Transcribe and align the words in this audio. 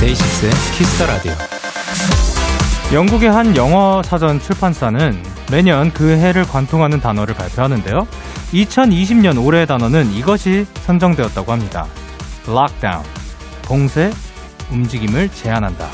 데이식스의 0.00 0.50
Kiss 0.76 0.93
the 0.93 1.06
Radio. 1.06 1.32
영국의 2.92 3.30
한 3.30 3.56
영어 3.56 4.02
사전 4.02 4.40
출판사는 4.40 5.37
매년 5.50 5.90
그 5.92 6.10
해를 6.10 6.44
관통하는 6.44 7.00
단어를 7.00 7.34
발표하는데요. 7.34 8.06
2020년 8.52 9.42
올해의 9.42 9.66
단어는 9.66 10.12
이것이 10.12 10.66
선정되었다고 10.84 11.52
합니다. 11.52 11.86
lockdown. 12.46 13.04
봉쇄, 13.62 14.10
움직임을 14.70 15.30
제한한다. 15.30 15.88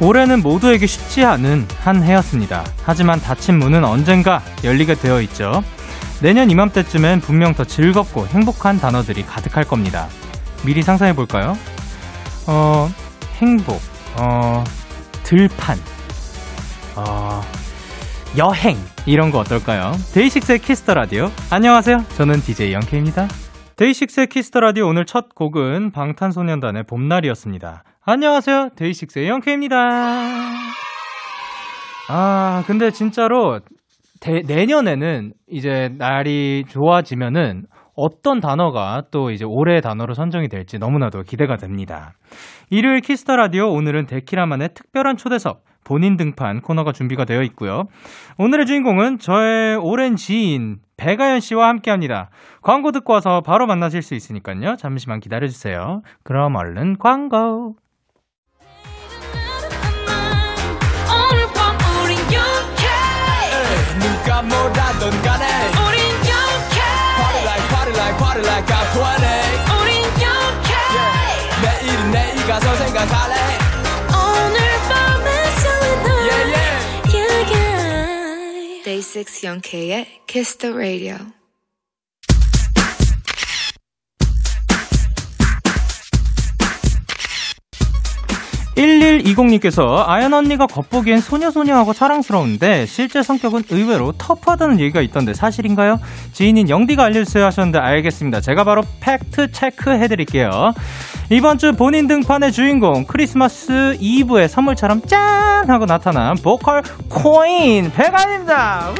올해는 0.00 0.40
모두에게 0.42 0.86
쉽지 0.86 1.24
않은 1.24 1.66
한 1.82 2.02
해였습니다. 2.02 2.64
하지만 2.84 3.20
닫힌 3.20 3.58
문은 3.58 3.84
언젠가 3.84 4.42
열리게 4.64 4.94
되어 4.94 5.20
있죠. 5.22 5.62
내년 6.20 6.50
이맘때쯤엔 6.50 7.20
분명 7.20 7.54
더 7.54 7.64
즐겁고 7.64 8.26
행복한 8.28 8.80
단어들이 8.80 9.24
가득할 9.24 9.64
겁니다. 9.64 10.08
미리 10.64 10.82
상상해 10.82 11.14
볼까요? 11.14 11.56
어, 12.46 12.90
행복, 13.40 13.80
어, 14.16 14.64
들판, 15.30 15.76
어, 16.96 17.40
여행, 18.36 18.76
이런 19.06 19.30
거 19.30 19.38
어떨까요? 19.38 19.92
데이식스의 20.12 20.58
Kiss 20.58 20.79
the 20.79 20.94
Radio. 20.94 21.28
안녕하세요. 21.52 21.98
저는 22.16 22.40
DJ 22.40 22.72
영케이입니다. 22.72 23.28
데이식스의 23.76 24.26
Kiss 24.26 24.44
the 24.44 24.58
Radio 24.58 24.88
오늘 24.88 25.06
첫 25.06 25.32
곡은 25.36 25.92
방탄소년단의 25.92 26.82
봄날이었습니다. 26.82 27.84
안녕하세요. 28.04 28.70
데이식스의 28.74 29.28
영케이입니다. 29.28 29.76
아, 32.08 32.64
근데 32.66 32.90
진짜로 32.90 33.60
대, 34.18 34.42
내년에는 34.44 35.32
이제 35.48 35.94
날이 35.96 36.64
좋아지면은 36.68 37.66
어떤 37.94 38.40
단어가 38.40 39.02
또 39.10 39.30
이제 39.30 39.44
올해의 39.44 39.82
단어로 39.82 40.14
선정이 40.14 40.48
될지 40.48 40.78
너무나도 40.78 41.22
기대가 41.22 41.56
됩니다. 41.56 42.14
일요일 42.70 43.00
Kiss 43.00 43.21
the 43.21 43.36
Radio 43.36 43.70
오늘은 43.72 44.06
데키라만의 44.06 44.70
특별한 44.74 45.16
초대석 45.16 45.64
본인 45.84 46.16
등판 46.16 46.60
코너가 46.60 46.92
준비가 46.92 47.24
되어 47.24 47.42
있고요. 47.42 47.84
오늘의 48.38 48.66
주인공은 48.66 49.18
저의 49.18 49.76
오랜 49.76 50.16
지인 50.16 50.78
백아연 50.96 51.40
씨와 51.40 51.68
함께 51.68 51.90
합니다. 51.90 52.30
광고 52.62 52.92
듣고 52.92 53.12
와서 53.14 53.40
바로 53.40 53.66
만나실 53.66 54.02
수 54.02 54.14
있으니까요. 54.14 54.76
잠시만 54.76 55.20
기다려 55.20 55.48
주세요. 55.48 56.02
그럼 56.22 56.56
얼른 56.56 56.98
광고. 56.98 57.76
누가 64.00 64.42
뭐라던 64.42 65.22
간에 65.22 65.79
가서 73.00 73.06
생각할래 73.06 73.58
오늘 74.08 74.58
밤에 74.88 75.50
설레는 75.60 76.06
Yeah 76.28 76.44
yeah 76.52 76.76
yeah 77.14 77.52
yeah 77.54 78.82
Day 78.84 79.00
6 79.00 79.44
영케의 79.44 80.22
Kiss 80.26 80.58
the 80.58 80.74
Radio 80.74 81.16
1120님께서 88.80 90.04
아연 90.06 90.32
언니가 90.32 90.66
겉보기엔 90.66 91.20
소녀소녀하고 91.20 91.92
사랑스러운데 91.92 92.86
실제 92.86 93.22
성격은 93.22 93.64
의외로 93.70 94.12
터프하다는 94.16 94.80
얘기가 94.80 95.02
있던데 95.02 95.34
사실인가요? 95.34 95.98
지인인 96.32 96.70
영디가 96.70 97.04
알려주세요 97.04 97.44
하셨는데 97.46 97.78
알겠습니다. 97.78 98.40
제가 98.40 98.64
바로 98.64 98.82
팩트 99.00 99.52
체크 99.52 99.90
해드릴게요. 99.90 100.50
이번 101.30 101.58
주 101.58 101.72
본인 101.72 102.06
등판의 102.08 102.52
주인공 102.52 103.04
크리스마스 103.04 103.96
이브의 104.00 104.48
선물처럼 104.48 105.02
짠 105.02 105.68
하고 105.68 105.86
나타난 105.86 106.34
보컬 106.42 106.82
코인 107.08 107.92
배가입니다. 107.92 108.92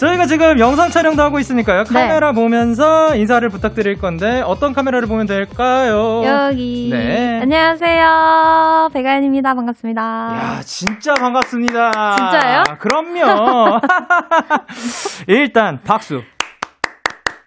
저희가 0.00 0.24
지금 0.24 0.58
영상 0.58 0.88
촬영도 0.88 1.22
하고 1.22 1.38
있으니까요. 1.38 1.84
카메라 1.84 2.32
보면서 2.32 3.14
인사를 3.14 3.46
부탁드릴 3.50 3.98
건데 3.98 4.40
어떤 4.46 4.72
카메라를 4.72 5.06
보면 5.06 5.26
될까요? 5.26 6.22
여기. 6.24 6.88
네. 6.90 7.40
안녕하세요. 7.42 8.88
배가연입니다. 8.94 9.54
반갑습니다. 9.54 10.00
야, 10.02 10.60
진짜 10.64 11.12
반갑습니다. 11.16 12.16
진짜예요? 12.16 12.62
그럼요. 12.78 13.80
일단 15.28 15.80
박수. 15.84 16.22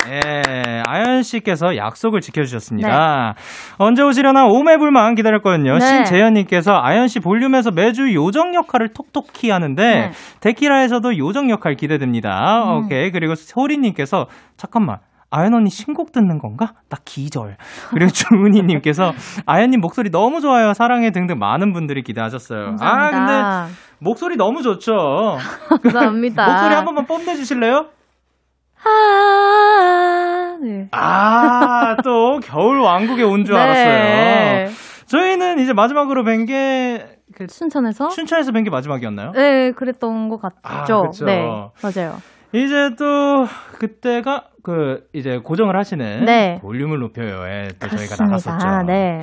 예, 0.10 0.82
아연 0.88 1.24
씨께서 1.24 1.78
약속을 1.78 2.22
지켜주셨습니다. 2.22 3.36
언제 3.78 4.04
오시려나 4.04 4.46
오매불만 4.46 5.16
기다렸거든요. 5.16 5.78
네. 5.78 5.80
신재현님께서 5.80 6.80
아연 6.82 7.08
씨 7.08 7.20
볼륨에서 7.20 7.72
매주 7.72 8.14
요정 8.14 8.54
역할을 8.56 8.90
톡톡히 8.94 9.50
하는데 9.50 9.84
네. 9.84 10.12
데키라에서도 10.42 11.18
요정 11.18 11.50
역할 11.50 11.76
기대됩니다. 11.76 12.64
음. 12.66 12.86
오케이. 12.86 13.12
그리고 13.12 13.36
소리님께서 13.36 14.28
잠깐만. 14.58 14.98
아연 15.36 15.52
언니 15.56 15.72
신곡 15.72 16.12
듣는 16.12 16.38
건가? 16.38 16.74
나 16.90 16.98
기절. 17.06 17.58
그리고 17.90 18.12
주은이님께서 18.14 19.14
아연님 19.48 19.82
목소리 19.82 20.12
너무 20.12 20.42
좋아요. 20.42 20.74
사랑해 20.74 21.10
등등 21.10 21.40
많은 21.40 21.74
분들이 21.74 22.04
기대하셨어요. 22.04 22.76
아, 22.80 23.10
근데 23.10 23.18
감사합니다. 23.18 23.68
목소리 24.00 24.36
너무 24.36 24.62
좋죠. 24.62 24.94
감사합니다. 25.82 26.46
목소리 26.46 26.76
한 26.76 26.86
번만 26.86 27.06
뽐내주실래요? 27.08 27.88
아, 28.86 30.58
네. 30.62 30.88
아, 30.92 31.98
또 32.04 32.40
겨울 32.44 32.80
왕국에 32.80 33.24
온 33.24 33.46
줄 33.46 33.56
네. 33.56 33.62
알았어요. 33.62 34.70
저희는 35.06 35.60
이제 35.60 35.74
마지막으로 35.74 36.24
뵌 36.24 36.46
게, 36.46 37.18
그, 37.36 37.46
순천에서? 37.50 38.10
춘천에서 38.10 38.52
뵌 38.52 38.64
게 38.64 38.70
마지막이었나요? 38.70 39.32
네, 39.34 39.72
그랬던 39.72 40.30
것 40.30 40.42
같죠. 40.42 41.12
아. 41.12 41.26
네, 41.26 41.46
맞아요. 41.82 42.22
이제 42.54 42.92
또, 42.98 43.48
그때가, 43.80 44.46
그, 44.64 45.08
이제 45.14 45.38
고정을 45.40 45.76
하시는 45.76 46.26
네. 46.26 46.60
볼륨을 46.62 47.00
높여요에 47.00 47.70
또 47.80 47.88
저희가 47.90 48.16
그렇습니다. 48.16 48.26
나갔었죠. 48.26 48.84
네. 48.88 49.22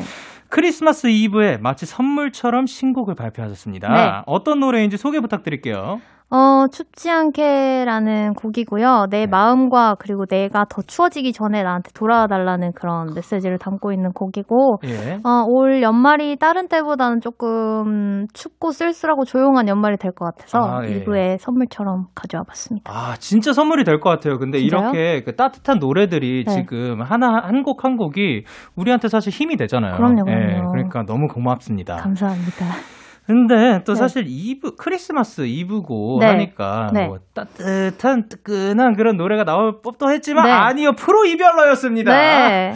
크리스마스 0.48 1.06
이브에 1.06 1.58
마치 1.58 1.86
선물처럼 1.86 2.66
신곡을 2.66 3.14
발표하셨습니다. 3.14 3.88
네. 3.94 4.22
어떤 4.26 4.58
노래인지 4.60 4.96
소개 4.96 5.20
부탁드릴게요. 5.20 6.00
어, 6.32 6.68
춥지 6.70 7.10
않게라는 7.10 8.34
곡이고요. 8.34 9.06
내 9.10 9.20
네. 9.20 9.26
마음과 9.26 9.96
그리고 9.98 10.26
내가 10.26 10.64
더 10.70 10.80
추워지기 10.80 11.32
전에 11.32 11.62
나한테 11.64 11.90
돌아와 11.92 12.28
달라는 12.28 12.70
그런 12.72 13.14
메시지를 13.14 13.58
담고 13.58 13.92
있는 13.92 14.12
곡이고, 14.12 14.78
예. 14.84 15.14
어, 15.24 15.44
올 15.48 15.82
연말이 15.82 16.36
다른 16.36 16.68
때보다는 16.68 17.20
조금 17.20 18.26
춥고 18.32 18.70
쓸쓸하고 18.70 19.24
조용한 19.24 19.66
연말이 19.68 19.96
될 19.96 20.12
것 20.12 20.24
같아서 20.24 20.58
아, 20.60 20.84
예. 20.86 20.96
이브의 20.98 21.38
선물처럼 21.40 22.06
가져와 22.14 22.44
봤습니다. 22.44 22.92
아, 22.92 23.14
진짜 23.18 23.52
선물이 23.52 23.82
될 23.84 23.98
것 24.00 24.10
같아요. 24.10 24.38
근데 24.38 24.58
진짜요? 24.58 24.80
이렇게 24.92 25.22
그 25.24 25.34
따뜻한 25.36 25.78
노래들이 25.80 26.44
네. 26.46 26.52
지금 26.52 27.00
하나, 27.02 27.40
한 27.42 27.62
곡 27.64 27.84
한 27.84 27.96
곡이 27.96 28.44
우리한테 28.76 29.08
사실 29.08 29.32
힘이 29.32 29.56
되잖아요. 29.56 29.96
그럼요, 29.96 30.24
예, 30.28 30.34
그럼요. 30.34 30.70
그러니까 30.72 31.02
너무 31.04 31.26
고맙습니다. 31.28 31.96
감사합니다. 31.96 32.99
근데 33.30 33.84
또 33.84 33.94
네. 33.94 33.98
사실 33.98 34.24
이브, 34.26 34.74
크리스마스 34.74 35.42
이브고 35.42 36.18
네. 36.20 36.26
하니까 36.26 36.90
네. 36.92 37.06
뭐 37.06 37.20
따뜻한, 37.32 38.28
뜨끈한 38.28 38.96
그런 38.96 39.16
노래가 39.16 39.44
나올 39.44 39.82
법도 39.82 40.10
했지만 40.10 40.46
네. 40.46 40.50
아니요, 40.50 40.94
프로 40.94 41.24
이별러였습니다. 41.24 42.10
네. 42.10 42.74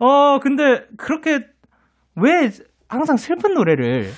어, 0.00 0.40
근데 0.42 0.86
그렇게 0.96 1.46
왜 2.16 2.50
항상 2.88 3.16
슬픈 3.16 3.54
노래를 3.54 4.10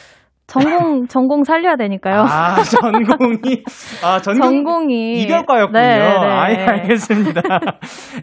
전공, 0.62 1.06
전공 1.08 1.44
살려야 1.44 1.76
되니까요. 1.76 2.20
아, 2.22 2.56
전공이 2.62 3.62
아, 4.04 4.20
전공 4.20 4.42
전공 4.42 4.90
이. 4.90 5.22
이별과였군요. 5.22 5.78
네, 5.80 5.98
네. 5.98 6.04
아예 6.04 6.54
알겠습니다. 6.56 7.42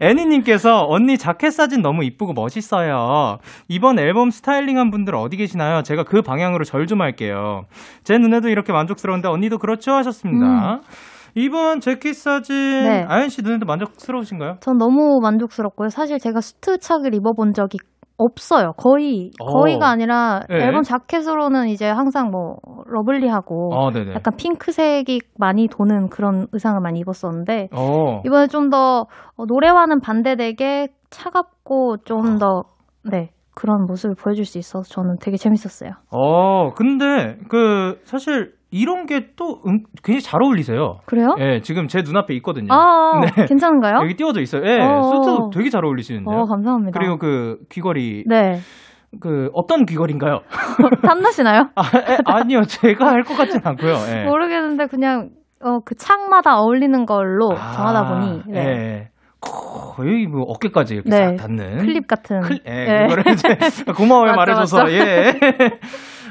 애니님께서 0.01 0.85
언니 0.87 1.17
자켓 1.17 1.51
사진 1.53 1.81
너무 1.81 2.03
이쁘고 2.03 2.33
멋있어요. 2.33 3.37
이번 3.67 3.99
앨범 3.99 4.29
스타일링한 4.29 4.91
분들 4.91 5.15
어디 5.15 5.37
계시나요? 5.37 5.83
제가 5.83 6.03
그 6.03 6.21
방향으로 6.21 6.63
절 6.65 6.81
좀 6.91 6.99
할게요. 7.01 7.61
제 8.03 8.17
눈에도 8.17 8.49
이렇게 8.49 8.73
만족스러운데 8.73 9.27
언니도 9.29 9.59
그렇죠 9.59 9.91
하셨습니다. 9.93 10.73
음. 10.75 10.79
이번 11.35 11.79
재킷 11.79 12.13
사진 12.15 12.55
네. 12.83 13.05
아연 13.07 13.29
씨 13.29 13.41
눈에도 13.43 13.65
만족스러우신가요? 13.65 14.55
전 14.61 14.77
너무 14.77 15.19
만족스럽고요. 15.21 15.87
사실 15.89 16.17
제가 16.19 16.41
수트 16.41 16.79
착을 16.79 17.13
입어본 17.13 17.53
적이 17.53 17.77
없어요. 18.23 18.73
거의 18.77 19.31
어. 19.39 19.45
거의가 19.45 19.89
아니라 19.89 20.41
네. 20.49 20.65
앨범 20.65 20.81
자켓으로는 20.81 21.67
이제 21.67 21.87
항상 21.87 22.31
뭐 22.31 22.55
러블리하고 22.87 23.75
어, 23.75 23.91
네네. 23.91 24.13
약간 24.13 24.35
핑크색이 24.35 25.21
많이 25.37 25.67
도는 25.67 26.09
그런 26.09 26.47
의상을 26.51 26.79
많이 26.81 26.99
입었었는데 26.99 27.69
어. 27.75 28.21
이번에 28.25 28.47
좀 28.47 28.71
더 28.71 29.05
노래와는 29.47 29.99
반대되게 29.99 30.87
차갑고 31.09 31.97
좀더 32.05 32.63
네. 33.03 33.31
그런 33.53 33.85
모습을 33.85 34.15
보여줄 34.15 34.45
수 34.45 34.57
있어서 34.57 34.89
저는 34.89 35.17
되게 35.21 35.35
재밌었어요. 35.35 35.91
어, 36.09 36.73
근데 36.73 37.37
그 37.49 37.99
사실 38.05 38.53
이런 38.71 39.05
게 39.05 39.33
또 39.35 39.61
굉장히 40.03 40.21
잘 40.21 40.41
어울리세요. 40.41 40.99
그래요? 41.05 41.35
예, 41.39 41.59
지금 41.61 41.87
제 41.87 42.01
눈앞에 42.03 42.33
있거든요. 42.35 42.67
아, 42.73 43.19
네. 43.35 43.45
괜찮은가요? 43.45 43.95
여기 44.01 44.15
띄워져 44.15 44.41
있어요. 44.41 44.61
예, 44.65 44.79
어. 44.79 45.01
수트 45.03 45.57
되게 45.57 45.69
잘 45.69 45.83
어울리시는데요. 45.85 46.35
어, 46.39 46.45
감사합니다. 46.45 46.97
그리고 46.97 47.17
그 47.17 47.57
귀걸이 47.69 48.23
네. 48.27 48.59
그 49.19 49.49
어떤 49.53 49.85
귀걸인가요? 49.85 50.39
탐나시나요? 51.03 51.69
아, 51.75 51.81
에, 51.97 52.17
아니요, 52.25 52.61
제가 52.63 53.07
할 53.07 53.23
것 53.23 53.35
같진 53.37 53.59
않고요. 53.63 53.93
예. 54.15 54.23
모르겠는데 54.23 54.87
그냥 54.87 55.29
어, 55.63 55.79
그 55.85 55.95
창마다 55.95 56.57
어울리는 56.59 57.05
걸로 57.05 57.51
아, 57.51 57.71
정하다 57.73 58.07
보니 58.07 58.41
네. 58.47 58.59
예. 58.59 59.07
거의 59.41 60.27
뭐 60.27 60.43
어깨까지 60.43 60.93
이렇게 60.95 61.09
네. 61.09 61.35
싹 61.35 61.47
닿는 61.47 61.77
클립 61.79 62.07
같은 62.07 62.39
클, 62.41 62.59
예, 62.65 62.71
네. 62.85 63.07
그거를 63.07 63.23
이제 63.33 63.47
고마워요 63.97 64.33
맞죠, 64.33 64.37
말해줘서 64.37 64.77
맞죠. 64.83 64.93
예. 64.93 65.33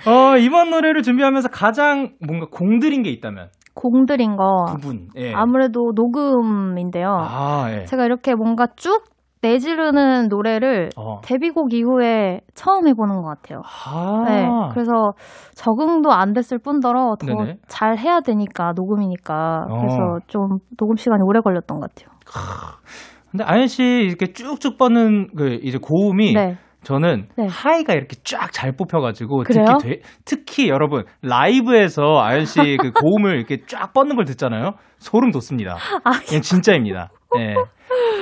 어 0.07 0.37
이번 0.37 0.71
노래를 0.71 1.03
준비하면서 1.03 1.49
가장 1.51 2.13
뭔가 2.27 2.47
공들인 2.51 3.03
게 3.03 3.11
있다면 3.11 3.49
공들인 3.75 4.37
거 4.37 4.67
부분. 4.73 5.09
예. 5.17 5.33
아무래도 5.35 5.93
녹음인데요. 5.95 7.09
아 7.09 7.67
예. 7.71 7.85
제가 7.85 8.05
이렇게 8.05 8.35
뭔가 8.35 8.67
쭉 8.77 9.05
내지르는 9.43 10.29
노래를 10.29 10.91
어. 10.97 11.21
데뷔곡 11.23 11.73
이후에 11.73 12.41
처음 12.55 12.87
해보는 12.89 13.23
것 13.23 13.23
같아요. 13.23 13.63
아. 13.65 14.25
네, 14.29 14.47
그래서 14.75 14.93
적응도 15.55 16.13
안 16.13 16.35
됐을 16.35 16.59
뿐더러 16.59 17.17
더. 17.19 17.27
잘 17.67 17.97
해야 17.97 18.21
되니까 18.21 18.73
녹음이니까 18.77 19.67
어. 19.71 19.79
그래서 19.79 20.19
좀 20.27 20.59
녹음 20.77 20.97
시간이 20.97 21.23
오래 21.25 21.41
걸렸던 21.41 21.81
것 21.81 21.89
같아요. 21.95 22.15
근데 23.31 23.45
아연 23.45 23.67
씨 23.67 23.83
이렇게 23.83 24.33
쭉쭉 24.33 24.77
뻗는 24.77 25.29
그 25.37 25.59
이제 25.63 25.79
고음이 25.81 26.35
네, 26.35 26.59
저는 26.83 27.29
네. 27.37 27.47
하이가 27.47 27.93
이렇게 27.93 28.17
쫙 28.25 28.51
잘 28.53 28.73
뽑혀가지고 28.73 29.43
그래요? 29.45 29.65
특히 29.79 29.89
되- 29.97 30.03
특히 30.25 30.69
여러분 30.69 31.05
라이브에서 31.23 32.21
아연 32.23 32.45
씨 32.47 32.77
그 32.79 32.91
고음을 32.93 33.37
이렇게 33.37 33.59
쫙 33.67 33.93
뻗는 33.93 34.17
걸 34.17 34.25
듣잖아요. 34.25 34.73
소름 34.99 35.31
돋습니다. 35.31 35.77
아, 36.05 36.13
이건 36.29 36.41
진짜입니다. 36.43 37.11
예. 37.39 37.55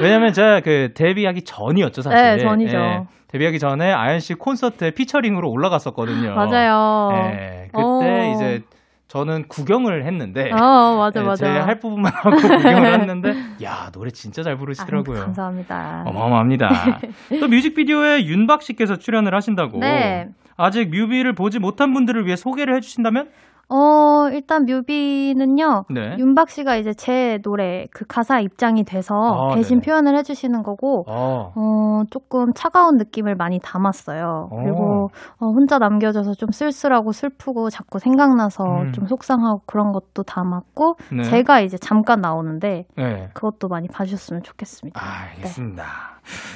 왜냐면 0.00 0.32
제가 0.32 0.60
그 0.60 0.90
데뷔하기 0.94 1.42
전이었죠 1.44 2.02
사실. 2.02 2.18
네, 2.18 2.38
전이죠. 2.38 2.76
예. 2.76 3.00
데뷔하기 3.28 3.58
전에 3.58 3.92
아연 3.92 4.20
씨 4.20 4.34
콘서트에 4.34 4.90
피처링으로 4.92 5.50
올라갔었거든요. 5.50 6.34
맞아요. 6.34 7.10
예. 7.14 7.68
그때 7.72 7.78
어. 7.82 8.32
이제 8.34 8.60
저는 9.08 9.48
구경을 9.48 10.04
했는데. 10.04 10.52
어, 10.52 10.96
맞아, 10.98 11.20
예, 11.20 11.24
맞아. 11.24 11.46
제할 11.46 11.80
부분만 11.80 12.12
하고 12.14 12.36
구경을 12.36 13.00
했는데, 13.00 13.34
야 13.64 13.90
노래 13.90 14.10
진짜 14.10 14.42
잘 14.42 14.56
부르시더라고요. 14.58 15.16
아유, 15.16 15.24
감사합니다. 15.24 16.04
어마어마합니다. 16.06 17.00
또 17.40 17.48
뮤직비디오에 17.48 18.26
윤박 18.26 18.62
씨께서 18.62 18.96
출연을 18.96 19.34
하신다고. 19.34 19.78
네. 19.78 20.28
아직 20.58 20.90
뮤비를 20.90 21.34
보지 21.34 21.58
못한 21.58 21.94
분들을 21.94 22.26
위해 22.26 22.36
소개를 22.36 22.76
해주신다면? 22.76 23.30
어, 23.70 24.30
일단 24.32 24.64
뮤비는요. 24.64 25.84
네. 25.90 26.16
윤박 26.18 26.48
씨가 26.48 26.76
이제 26.76 26.94
제 26.94 27.38
노래 27.42 27.86
그 27.92 28.06
가사 28.06 28.40
입장이 28.40 28.84
돼서 28.84 29.14
아, 29.14 29.54
대신 29.54 29.80
네네. 29.80 29.84
표현을 29.84 30.16
해 30.16 30.22
주시는 30.22 30.62
거고, 30.62 31.04
어. 31.06 31.52
어, 31.54 32.02
조금 32.10 32.52
차가운 32.54 32.96
느낌을 32.96 33.34
많이 33.34 33.60
담았어요. 33.62 34.48
어. 34.50 34.56
그리고 34.62 35.10
어, 35.38 35.46
혼자 35.48 35.78
남겨져서 35.78 36.32
좀 36.34 36.50
쓸쓸하고 36.50 37.12
슬프고 37.12 37.68
자꾸 37.68 37.98
생각나서 37.98 38.64
음. 38.64 38.92
좀 38.92 39.06
속상하고 39.06 39.62
그런 39.66 39.92
것도 39.92 40.22
담았고, 40.22 40.96
네. 41.12 41.22
제가 41.24 41.60
이제 41.60 41.76
잠깐 41.76 42.20
나오는데 42.22 42.86
네. 42.96 43.28
그것도 43.34 43.68
많이 43.68 43.86
봐 43.86 44.04
주셨으면 44.04 44.42
좋겠습니다. 44.44 44.98
아, 44.98 45.28
알겠습니다. 45.34 45.84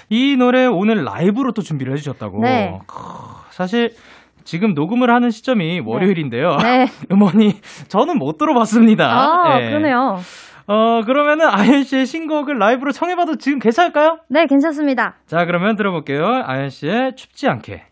이 0.09 0.37
노래 0.37 0.67
오늘 0.67 1.05
라이브로 1.05 1.53
또 1.53 1.61
준비를 1.61 1.93
해 1.93 1.97
주셨다고. 1.97 2.41
네. 2.41 2.79
크, 2.87 2.97
사실 3.51 3.91
지금 4.45 4.75
녹음을 4.75 5.11
하는 5.13 5.31
시점이 5.31 5.81
월요일인데요. 5.85 6.57
네. 6.63 6.87
음원이 7.11 7.61
저는 7.89 8.19
못 8.19 8.39
들어봤습니다. 8.39 9.05
아, 9.05 9.61
예. 9.61 9.69
그러네요. 9.71 10.19
어, 10.67 11.03
그러면은 11.05 11.49
아연 11.49 11.83
씨의 11.83 12.07
신곡을 12.07 12.59
라이브로 12.59 12.93
청해봐도 12.93 13.37
지금 13.37 13.59
괜찮을까요? 13.59 14.19
네, 14.29 14.47
괜찮습니다. 14.47 15.17
자, 15.27 15.45
그러면 15.45 15.77
들어볼게요. 15.77 16.25
아연 16.45 16.71
씨의 16.71 17.17
춥지 17.17 17.49
않게. 17.49 17.83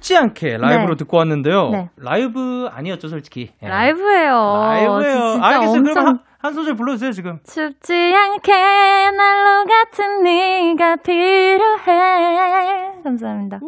춥지 0.00 0.16
않게 0.16 0.56
라이브로 0.58 0.94
네. 0.94 0.96
듣고 0.96 1.18
왔는데요. 1.18 1.70
네. 1.70 1.88
라이브 1.96 2.68
아니었죠, 2.72 3.08
솔직히. 3.08 3.50
예. 3.62 3.68
라이브예요. 3.68 4.32
라이브예요. 4.32 5.32
진짜 5.32 5.46
알겠어요. 5.46 5.78
엄청 5.78 5.94
그럼 5.94 6.06
한, 6.06 6.18
한 6.38 6.52
소절 6.54 6.74
불러주세요, 6.74 7.12
지금. 7.12 7.38
춥지 7.44 7.92
않게 7.92 8.52
난로 9.16 9.64
같은 9.66 10.22
네가 10.22 10.96
필요해. 10.96 12.90
감사합니다. 13.04 13.60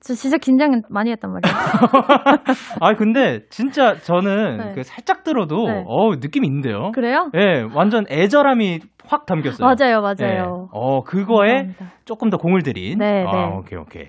저 0.00 0.14
진짜 0.14 0.38
긴장 0.38 0.82
많이 0.88 1.10
했단 1.10 1.30
말이에요. 1.32 1.54
아, 2.80 2.94
근데 2.94 3.40
진짜 3.50 3.96
저는 3.96 4.56
네. 4.58 4.72
그 4.74 4.82
살짝 4.84 5.24
들어도 5.24 5.66
네. 5.66 5.84
어 5.86 6.14
느낌이 6.14 6.46
있는데요. 6.46 6.92
그래요? 6.94 7.30
예, 7.34 7.66
완전 7.74 8.04
애절함이 8.10 8.80
확 9.06 9.26
담겼어요. 9.26 9.66
맞아요, 9.66 9.96
예. 9.96 10.00
맞아요. 10.00 10.68
어, 10.72 11.02
그거에 11.02 11.48
감사합니다. 11.48 11.92
조금 12.04 12.30
더 12.30 12.36
공을 12.38 12.62
들인. 12.62 12.98
네, 12.98 13.24
아, 13.26 13.32
네. 13.32 13.56
오케이, 13.56 13.78
오케이. 13.78 14.06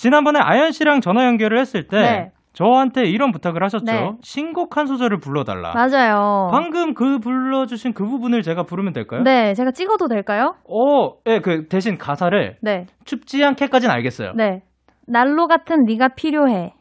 지난번에 0.00 0.38
아연 0.42 0.72
씨랑 0.72 1.02
전화 1.02 1.26
연결을 1.26 1.58
했을 1.58 1.86
때 1.86 2.00
네. 2.00 2.30
저한테 2.54 3.02
이런 3.02 3.32
부탁을 3.32 3.62
하셨죠. 3.62 3.84
네. 3.84 4.10
신곡 4.22 4.78
한 4.78 4.86
소절을 4.86 5.18
불러달라. 5.18 5.74
맞아요. 5.74 6.48
방금 6.50 6.94
그 6.94 7.18
불러주신 7.18 7.92
그 7.92 8.06
부분을 8.06 8.40
제가 8.40 8.62
부르면 8.62 8.94
될까요? 8.94 9.22
네, 9.22 9.52
제가 9.52 9.72
찍어도 9.72 10.08
될까요? 10.08 10.54
어, 10.66 11.18
예, 11.26 11.40
그 11.40 11.68
대신 11.68 11.98
가사를 11.98 12.56
네, 12.62 12.86
춥지 13.04 13.44
않게까지는 13.44 13.94
알겠어요. 13.94 14.32
네. 14.36 14.62
난로 15.06 15.46
같은 15.46 15.84
네가 15.84 16.08
필요해. 16.16 16.72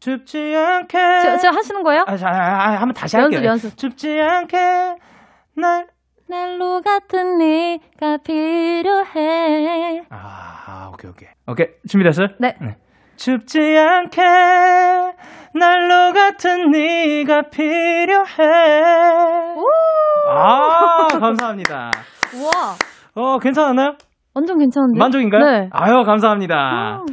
춥지 0.00 0.56
않게. 0.56 0.98
저, 1.22 1.36
저 1.36 1.48
하시는 1.50 1.84
거예요? 1.84 2.02
아, 2.08 2.16
자, 2.16 2.28
아, 2.28 2.32
아, 2.34 2.70
한번 2.72 2.94
다시 2.94 3.16
연습, 3.16 3.36
할게요. 3.36 3.48
연습. 3.48 3.76
춥지 3.76 4.20
않게 4.20 4.56
날. 5.56 5.86
난로 6.34 6.80
같은 6.82 7.38
네가 7.38 8.16
필요해. 8.24 10.02
아, 10.10 10.90
오케이, 10.92 11.08
오케이. 11.08 11.28
오케이, 11.46 11.66
준비됐어요? 11.88 12.26
네. 12.40 12.56
춥지 13.14 13.60
않게 13.78 14.20
난로 15.54 16.12
같은 16.12 16.72
네가 16.72 17.42
필요해. 17.50 18.34
아, 20.28 21.06
감사합니다. 21.20 21.92
우와, 22.34 22.74
어, 23.14 23.38
괜찮았나요? 23.38 23.94
완전 24.34 24.58
괜찮은데? 24.58 24.98
만족인가요? 24.98 25.44
네. 25.44 25.68
아유, 25.70 26.02
감사합니다. 26.04 27.04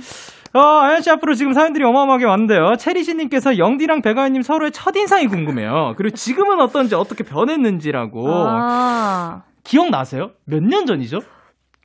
어, 0.53 0.60
아연 0.60 1.01
씨 1.01 1.10
앞으로 1.10 1.34
지금 1.34 1.53
사연들이 1.53 1.84
어마어마하게 1.86 2.25
왔는데요. 2.25 2.74
체리씨님께서 2.77 3.58
영디랑 3.58 4.01
배가연님 4.01 4.41
서로의 4.41 4.72
첫인상이 4.72 5.27
궁금해요. 5.27 5.93
그리고 5.98 6.13
지금은 6.15 6.60
어떤지 6.60 6.93
어떻게 6.96 7.24
변했는지라고. 7.24 8.27
아, 8.27 9.43
기억나세요? 9.63 10.31
몇 10.46 10.62
년 10.62 10.86
전이죠? 10.86 11.20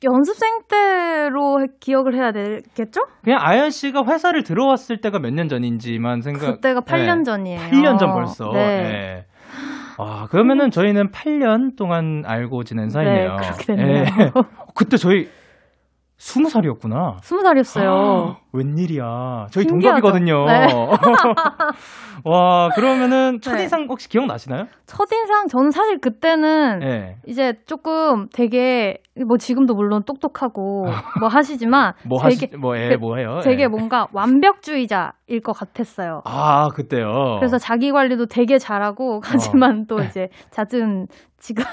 연습생 0.03 0.59
때로 0.69 1.61
해- 1.61 1.67
기억을 1.79 2.13
해야 2.15 2.31
되겠죠? 2.31 3.01
그냥 3.23 3.39
아연 3.41 3.71
씨가 3.71 4.03
회사를 4.05 4.43
들어왔을 4.43 4.97
때가 5.01 5.17
몇 5.19 5.31
년 5.33 5.47
전인지만 5.47 6.21
생각. 6.21 6.55
그때가 6.55 6.81
8년 6.81 7.19
네. 7.19 7.23
전이에요. 7.23 7.59
8년 7.71 7.97
전 7.97 8.11
벌써. 8.13 8.51
네. 8.53 8.59
네. 8.83 9.25
아, 9.97 10.27
그러면은 10.29 10.69
저희는 10.69 11.09
8년 11.11 11.75
동안 11.75 12.21
알고 12.27 12.63
지낸 12.65 12.89
사이네요. 12.89 13.37
네, 13.37 13.47
그렇게 13.47 13.65
됐네요. 13.65 14.03
네. 14.03 14.31
그때 14.75 14.97
저희 14.97 15.27
20살이었구나. 16.17 17.17
스무 17.21 17.41
살이었어요. 17.41 18.37
웬일이야. 18.51 19.47
저희 19.51 19.65
신기하죠? 19.65 20.01
동갑이거든요. 20.01 20.45
네. 20.45 20.67
와, 22.25 22.69
그러면은 22.75 23.33
네. 23.33 23.39
첫인상 23.39 23.85
혹시 23.87 24.09
기억나시나요? 24.09 24.65
첫인상, 24.87 25.47
저는 25.47 25.69
사실 25.71 25.99
그때는 25.99 26.79
네. 26.79 27.17
이제 27.27 27.53
조금 27.67 28.27
되게, 28.33 28.97
뭐 29.27 29.37
지금도 29.37 29.75
물론 29.75 30.03
똑똑하고 30.03 30.85
뭐 31.21 31.29
하시지만 31.29 31.93
뭐 32.05 32.19
되게, 32.19 32.47
하시, 32.47 32.57
뭐, 32.57 32.75
예, 32.77 32.89
그- 32.89 32.95
뭐 32.95 33.17
해요? 33.17 33.39
되게 33.43 33.63
예. 33.63 33.67
뭔가 33.67 34.07
완벽주의자일 34.11 35.41
것 35.43 35.53
같았어요. 35.53 36.21
아, 36.25 36.69
그때요. 36.73 37.35
그래서 37.39 37.59
자기 37.59 37.91
관리도 37.91 38.25
되게 38.25 38.57
잘하고 38.57 39.21
하지만 39.23 39.85
또 39.87 39.99
이제 39.99 40.29
잦은 40.49 41.07
지금 41.37 41.63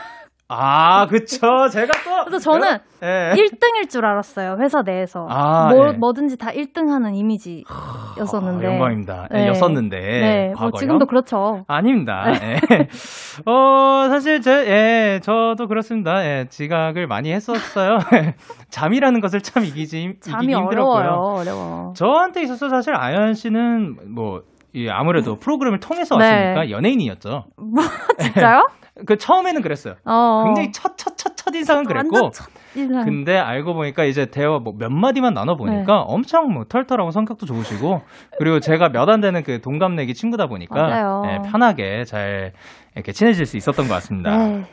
아, 0.48 1.06
그쵸. 1.06 1.68
제가 1.72 1.92
또. 2.04 2.24
그래서 2.26 2.50
저는 2.50 2.78
예. 3.02 3.32
1등일 3.34 3.88
줄 3.88 4.04
알았어요 4.04 4.58
회사 4.60 4.82
내에서 4.82 5.26
아, 5.28 5.68
뭐, 5.72 5.88
예. 5.88 5.92
뭐든지 5.92 6.36
다 6.36 6.50
1등 6.50 6.88
하는 6.88 7.14
이미지였었는데 7.14 8.66
아, 8.66 8.70
영광입니다. 8.72 9.28
예, 9.32 9.38
네. 9.38 9.48
였었는데. 9.48 9.98
네, 9.98 10.52
뭐? 10.58 10.70
지금도 10.72 11.06
그렇죠. 11.06 11.64
아닙니다. 11.66 12.26
예. 12.28 12.56
어, 13.50 14.08
사실 14.08 14.42
제, 14.42 14.52
예, 14.52 15.20
저도 15.22 15.66
그렇습니다. 15.66 16.22
예, 16.24 16.46
지각을 16.50 17.06
많이 17.06 17.32
했었어요. 17.32 17.98
잠이라는 18.68 19.20
것을 19.20 19.40
참 19.40 19.64
이기지, 19.64 20.16
잠이 20.20 20.44
이기기 20.44 20.60
힘들었고요. 20.60 20.94
어려워요, 20.94 21.40
어려워. 21.40 21.92
저한테 21.94 22.42
있어서 22.42 22.68
사실 22.68 22.94
아연 22.94 23.32
씨는 23.32 24.14
뭐, 24.14 24.42
이 24.74 24.88
아무래도 24.88 25.36
프로그램을 25.36 25.80
통해서 25.80 26.16
네. 26.16 26.24
왔으니까 26.24 26.70
연예인이었죠. 26.70 27.44
진짜요? 28.20 28.66
그 29.06 29.16
처음에는 29.16 29.62
그랬어요. 29.62 29.94
어. 30.04 30.42
굉장히 30.46 30.70
첫, 30.72 30.96
첫, 30.96 31.16
첫, 31.16 31.36
첫 31.36 31.54
인상은 31.54 31.84
그랬고. 31.84 32.14
완전 32.14 32.32
첫 32.32 32.46
인상. 32.76 33.04
근데 33.04 33.36
알고 33.38 33.74
보니까 33.74 34.04
이제 34.04 34.26
대화 34.26 34.58
뭐 34.58 34.74
몇 34.76 34.90
마디만 34.92 35.34
나눠 35.34 35.56
보니까 35.56 35.94
네. 35.94 36.02
엄청 36.06 36.52
뭐 36.52 36.64
털털하고 36.68 37.10
성격도 37.12 37.46
좋으시고 37.46 38.02
그리고 38.38 38.60
제가 38.60 38.88
몇 38.90 39.08
안 39.08 39.20
되는 39.20 39.42
그 39.42 39.60
동갑내기 39.60 40.14
친구다 40.14 40.46
보니까. 40.46 41.22
예, 41.26 41.38
편하게 41.50 42.04
잘 42.04 42.52
이렇게 42.94 43.12
친해질 43.12 43.46
수 43.46 43.56
있었던 43.56 43.86
것 43.88 43.94
같습니다. 43.94 44.36
네. 44.36 44.64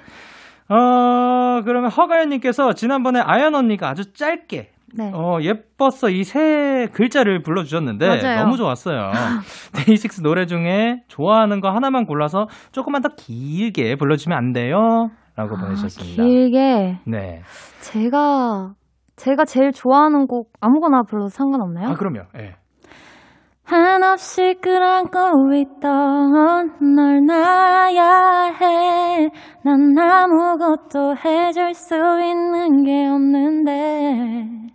어, 0.70 1.62
그러면 1.66 1.90
허가연님께서 1.92 2.74
지난번에 2.74 3.20
아연 3.20 3.56
언니가 3.56 3.90
아주 3.90 4.14
짧게 4.14 4.70
네. 4.94 5.12
어, 5.14 5.38
예뻤어 5.42 6.10
이 6.10 6.24
세 6.24 6.88
글자를 6.94 7.42
불러주셨는데 7.44 8.08
맞아요. 8.08 8.44
너무 8.44 8.58
좋았어요. 8.58 9.12
데이식스 9.86 10.22
노래 10.22 10.46
중에 10.46 11.02
좋아하는 11.08 11.62
거 11.62 11.70
하나만 11.70 12.06
골라서 12.06 12.48
조금만 12.72 13.02
더 13.02 13.10
길게 13.16 13.96
불러주면 13.96 14.38
안 14.38 14.52
돼요? 14.52 15.10
라고 15.36 15.56
보내주셨습니다. 15.58 16.24
아, 16.24 16.26
길게 16.26 17.00
네. 17.08 17.42
제가 17.80 18.74
제가 19.16 19.46
제일 19.46 19.72
좋아하는 19.72 20.28
곡 20.28 20.52
아무거나 20.60 21.04
불러도 21.04 21.30
상관없나요? 21.30 21.90
아, 21.90 21.94
그럼요. 21.96 22.24
예. 22.40 22.56
한없이 23.64 24.56
끌어안고 24.62 25.54
있던 25.54 26.94
널 26.96 27.26
놔야 27.26 28.56
해. 28.60 29.30
난 29.64 29.98
아무것도 29.98 31.16
해줄 31.24 31.74
수 31.74 31.96
있는 31.96 32.84
게 32.84 33.08
없는데. 33.08 34.71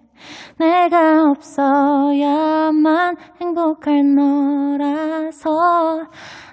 내가 0.58 1.30
없어야만 1.30 3.16
행복할 3.40 4.02
너라서. 4.14 5.50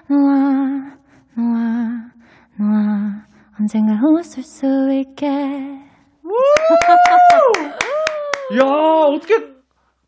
너와, 0.08 0.96
너와, 1.36 1.54
너와 2.58 3.24
언젠가 3.60 3.94
웃을 4.06 4.42
수 4.42 4.66
있게. 4.92 5.26
야, 8.60 8.64
어떻게 8.64 9.36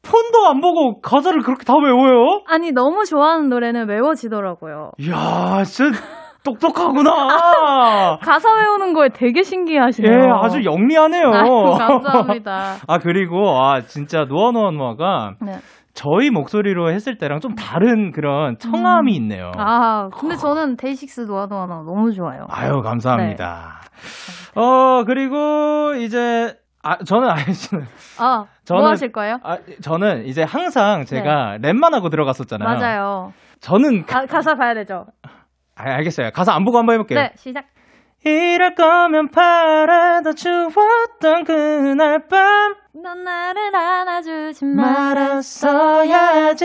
폰도 0.03 0.47
안 0.49 0.61
보고 0.61 1.01
가사를 1.01 1.41
그렇게 1.43 1.65
다 1.65 1.75
외워요? 1.83 2.43
아니 2.47 2.71
너무 2.73 3.05
좋아하는 3.05 3.49
노래는 3.49 3.89
외워지더라고요. 3.89 4.93
이야, 4.99 5.65
진짜 5.65 5.99
똑똑하구나. 6.47 8.19
가사 8.23 8.55
외우는 8.55 8.93
거에 8.95 9.09
되게 9.09 9.43
신기하시네요. 9.43 10.13
예, 10.13 10.31
아주 10.43 10.65
영리하네요. 10.65 11.31
아이고, 11.33 11.73
감사합니다. 11.75 12.75
아, 12.87 12.99
그리고, 12.99 13.61
아, 13.61 13.81
진짜 13.83 14.25
놓아 14.25 14.56
놓아 14.56 14.86
놓아가 14.86 15.33
네. 15.43 15.55
저희 15.95 16.31
목소리로 16.31 16.91
했을 16.93 17.17
때랑 17.19 17.41
좀 17.41 17.55
다른 17.55 18.13
그런 18.13 18.59
청아함이 18.59 19.15
있네요. 19.17 19.51
아, 19.57 20.09
근데 20.15 20.37
저는 20.37 20.77
데이식스 20.77 21.23
놓아 21.23 21.43
놓아 21.43 21.64
놓아 21.64 21.85
너무 21.85 22.13
좋아요. 22.13 22.47
아유, 22.51 22.83
감사합니다. 22.83 23.81
어, 24.55 25.05
그리고 25.07 25.95
이제, 25.99 26.55
아, 26.83 26.99
저는 26.99 27.29
아연 27.31 27.53
씨는, 27.53 27.85
아, 28.19 28.45
저는- 28.67 28.79
뭐 28.81 28.89
하실 28.91 29.11
거예요? 29.11 29.39
아, 29.43 29.57
저는 29.83 30.27
이제 30.27 30.43
항상 30.43 31.05
제가 31.05 31.59
랩만 31.63 31.93
하고 31.93 32.11
들어갔었잖아요. 32.11 32.69
네. 32.69 32.79
맞아요. 32.79 33.33
저는, 33.61 34.05
가, 34.05 34.21
가, 34.21 34.27
가사 34.27 34.55
봐야 34.55 34.75
되죠. 34.75 35.07
아, 35.77 35.85
알겠어요. 35.97 36.31
가사 36.33 36.55
안 36.55 36.65
보고 36.65 36.79
한번 36.79 36.95
해볼게요. 36.95 37.21
네, 37.21 37.33
시작. 37.37 37.67
이럴 38.25 38.75
거면 38.75 39.29
바라다 39.31 40.33
추웠던 40.33 41.45
그날 41.45 42.27
밤 42.27 42.87
넌 43.03 43.25
나를 43.25 43.77
안아주지 43.77 44.65
말았어야지. 45.85 46.65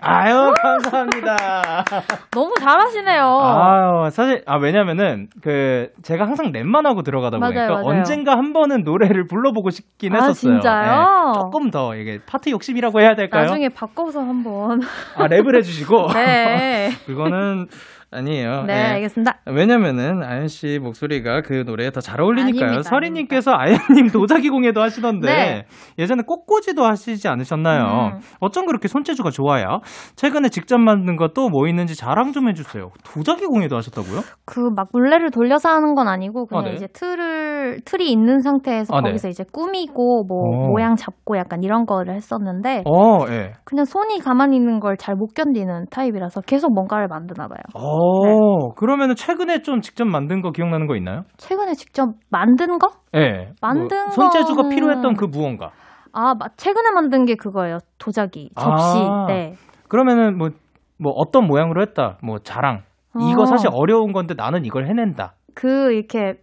아유, 0.00 0.52
감사합니다. 0.60 1.84
너무 2.32 2.52
잘하시네요. 2.58 3.22
아유, 3.40 4.10
사실, 4.10 4.42
아, 4.46 4.56
왜냐면은, 4.56 5.28
그, 5.40 5.90
제가 6.02 6.26
항상 6.26 6.52
랩만 6.52 6.84
하고 6.84 7.02
들어가다 7.02 7.38
맞아요, 7.38 7.54
보니까 7.54 7.72
맞아요. 7.74 7.86
언젠가 7.86 8.36
한 8.36 8.52
번은 8.52 8.82
노래를 8.82 9.26
불러보고 9.26 9.70
싶긴 9.70 10.12
아, 10.14 10.16
했었어요. 10.16 10.54
진짜요? 10.60 11.32
네, 11.34 11.38
조금 11.40 11.70
더, 11.70 11.94
이게, 11.94 12.18
파트 12.26 12.50
욕심이라고 12.50 13.00
해야 13.00 13.14
될까요? 13.14 13.44
나중에 13.44 13.68
바꿔서 13.70 14.20
한 14.20 14.42
번. 14.44 14.82
아, 15.16 15.28
랩을 15.28 15.56
해주시고. 15.56 16.08
네. 16.18 16.90
그거는, 17.06 17.68
아니에요. 18.14 18.62
네, 18.66 18.72
예. 18.72 18.78
알겠습니다. 18.94 19.38
왜냐면은 19.46 20.22
아연 20.22 20.48
씨 20.48 20.78
목소리가 20.80 21.42
그 21.42 21.64
노래에 21.66 21.90
더 21.90 22.00
잘 22.00 22.20
어울리니까요. 22.20 22.64
아닙니다, 22.70 22.88
서리님께서 22.88 23.52
아연님 23.58 24.08
도자기 24.12 24.48
공예도 24.50 24.80
하시던데 24.80 25.26
네. 25.26 25.64
예전에 25.98 26.22
꽃꽂이도 26.26 26.84
하시지 26.84 27.26
않으셨나요? 27.28 28.12
음. 28.14 28.20
어쩜 28.40 28.66
그렇게 28.66 28.88
손재주가 28.88 29.30
좋아요? 29.30 29.80
최근에 30.16 30.48
직접 30.50 30.78
만든 30.78 31.16
것도 31.16 31.48
뭐 31.48 31.66
있는지 31.68 31.96
자랑 31.96 32.32
좀 32.32 32.48
해주세요. 32.48 32.90
도자기 33.04 33.46
공예도 33.46 33.76
하셨다고요? 33.76 34.20
그 34.44 34.60
막 34.74 34.88
물레를 34.92 35.30
돌려서 35.30 35.68
하는 35.68 35.94
건 35.94 36.08
아니고 36.08 36.46
그냥 36.46 36.64
아, 36.64 36.68
네. 36.68 36.74
이제 36.74 36.86
틀을 36.88 37.80
틀이 37.84 38.10
있는 38.10 38.40
상태에서 38.40 38.94
아, 38.96 39.00
네. 39.00 39.10
거기서 39.10 39.28
이제 39.28 39.44
꾸미고 39.52 40.24
뭐 40.26 40.38
오. 40.38 40.68
모양 40.70 40.96
잡고 40.96 41.36
약간 41.38 41.62
이런 41.62 41.86
거를 41.86 42.14
했었는데 42.14 42.82
어, 42.86 43.24
예. 43.28 43.52
그냥 43.64 43.84
손이 43.84 44.18
가만히 44.20 44.56
있는 44.56 44.80
걸 44.80 44.96
잘 44.96 45.14
못 45.16 45.34
견디는 45.34 45.86
타입이라서 45.90 46.40
계속 46.42 46.72
뭔가를 46.74 47.08
만드나 47.08 47.46
봐요. 47.46 47.58
어, 48.04 48.74
그러면은 48.74 49.14
최근에 49.14 49.62
좀 49.62 49.80
직접 49.80 50.04
만든 50.04 50.40
거 50.42 50.50
기억나는 50.50 50.86
거 50.86 50.96
있나요? 50.96 51.22
최근에 51.36 51.72
직접 51.74 52.10
만든 52.30 52.78
거? 52.78 52.88
예. 53.16 53.50
만든 53.62 53.96
뭐 54.04 54.10
손재주가 54.10 54.62
거는- 54.62 54.70
필요했던 54.74 55.14
그 55.14 55.24
무언가. 55.26 55.70
아, 56.12 56.34
마- 56.38 56.46
최근에 56.56 56.90
만든 56.92 57.24
게 57.24 57.34
그거예요. 57.34 57.78
도자기, 57.98 58.50
접시. 58.58 58.98
아. 58.98 59.26
네. 59.26 59.54
그러면은 59.88 60.36
뭐, 60.38 60.50
뭐 60.98 61.12
어떤 61.16 61.46
모양으로 61.46 61.82
했다. 61.82 62.18
뭐 62.22 62.38
자랑. 62.38 62.82
이거 63.30 63.42
어. 63.42 63.46
사실 63.46 63.68
어려운 63.72 64.12
건데 64.12 64.34
나는 64.36 64.64
이걸 64.64 64.86
해낸다. 64.88 65.34
그 65.54 65.92
이렇게 65.92 66.34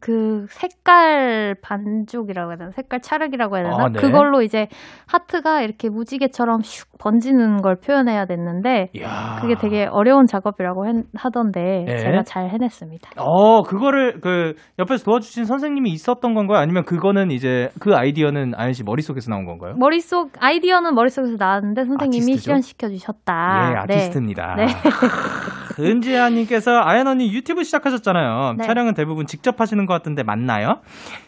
그 0.00 0.46
색깔 0.50 1.54
반죽이라고 1.62 2.50
해야 2.50 2.56
되나? 2.58 2.70
색깔 2.72 3.00
차르기라고 3.00 3.56
해야 3.56 3.64
되나? 3.64 3.76
아, 3.84 3.88
네. 3.88 4.00
그걸로 4.00 4.42
이제 4.42 4.66
하트가 5.06 5.62
이렇게 5.62 5.88
무지개처럼 5.88 6.60
슉 6.60 6.86
번지는 6.98 7.62
걸 7.62 7.76
표현해야 7.76 8.26
됐는데 8.26 8.90
이야. 8.94 9.36
그게 9.40 9.54
되게 9.54 9.86
어려운 9.90 10.26
작업이라고 10.26 10.86
했- 10.86 11.04
하던데 11.16 11.84
네. 11.86 11.96
제가 11.98 12.22
잘 12.24 12.48
해냈습니다. 12.50 13.10
어, 13.18 13.62
그거를 13.62 14.20
그 14.20 14.54
옆에서 14.78 15.04
도와주신 15.04 15.44
선생님이 15.44 15.90
있었던 15.90 16.34
건가요? 16.34 16.58
아니면 16.58 16.84
그거는 16.84 17.30
이제 17.30 17.70
그 17.80 17.94
아이디어는 17.94 18.52
아연 18.56 18.72
씨 18.72 18.82
머릿속에서 18.84 19.30
나온 19.30 19.44
건가요? 19.46 19.74
머릿속 19.78 20.32
아이디어는 20.40 20.94
머릿속에서 20.94 21.36
나왔는데 21.38 21.84
선생님이 21.84 22.22
아티스트죠? 22.32 22.40
실현시켜 22.42 22.88
주셨다. 22.88 23.72
예, 23.72 23.76
아티스트입니다. 23.80 24.54
네. 24.56 24.66
은지아님께서 25.78 26.70
아연 26.82 27.06
언니 27.06 27.32
유튜브 27.32 27.62
시작하셨잖아요. 27.64 28.54
네. 28.58 28.64
촬영은 28.66 28.94
대부분 28.94 29.26
직접 29.26 29.60
하시는 29.60 29.84
것 29.86 29.94
같은데 29.94 30.22
맞나요? 30.22 30.80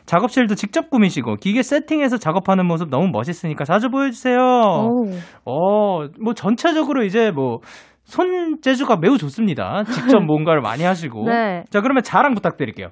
작업실도 0.06 0.54
직접 0.54 0.90
꾸미시고 0.90 1.36
기계 1.36 1.62
세팅해서 1.62 2.18
작업하는 2.18 2.66
모습 2.66 2.90
너무 2.90 3.08
멋있으니까 3.12 3.64
자주 3.64 3.88
보여주세요. 3.88 4.38
오. 4.38 5.10
어, 5.44 6.08
뭐 6.22 6.34
전체적으로 6.34 7.04
이제 7.04 7.30
뭐 7.30 7.60
손재주가 8.04 8.96
매우 8.96 9.18
좋습니다. 9.18 9.84
직접 9.84 10.20
뭔가를 10.24 10.62
많이 10.62 10.82
하시고. 10.82 11.24
네. 11.28 11.64
자, 11.70 11.80
그러면 11.80 12.02
자랑 12.02 12.34
부탁드릴게요. 12.34 12.88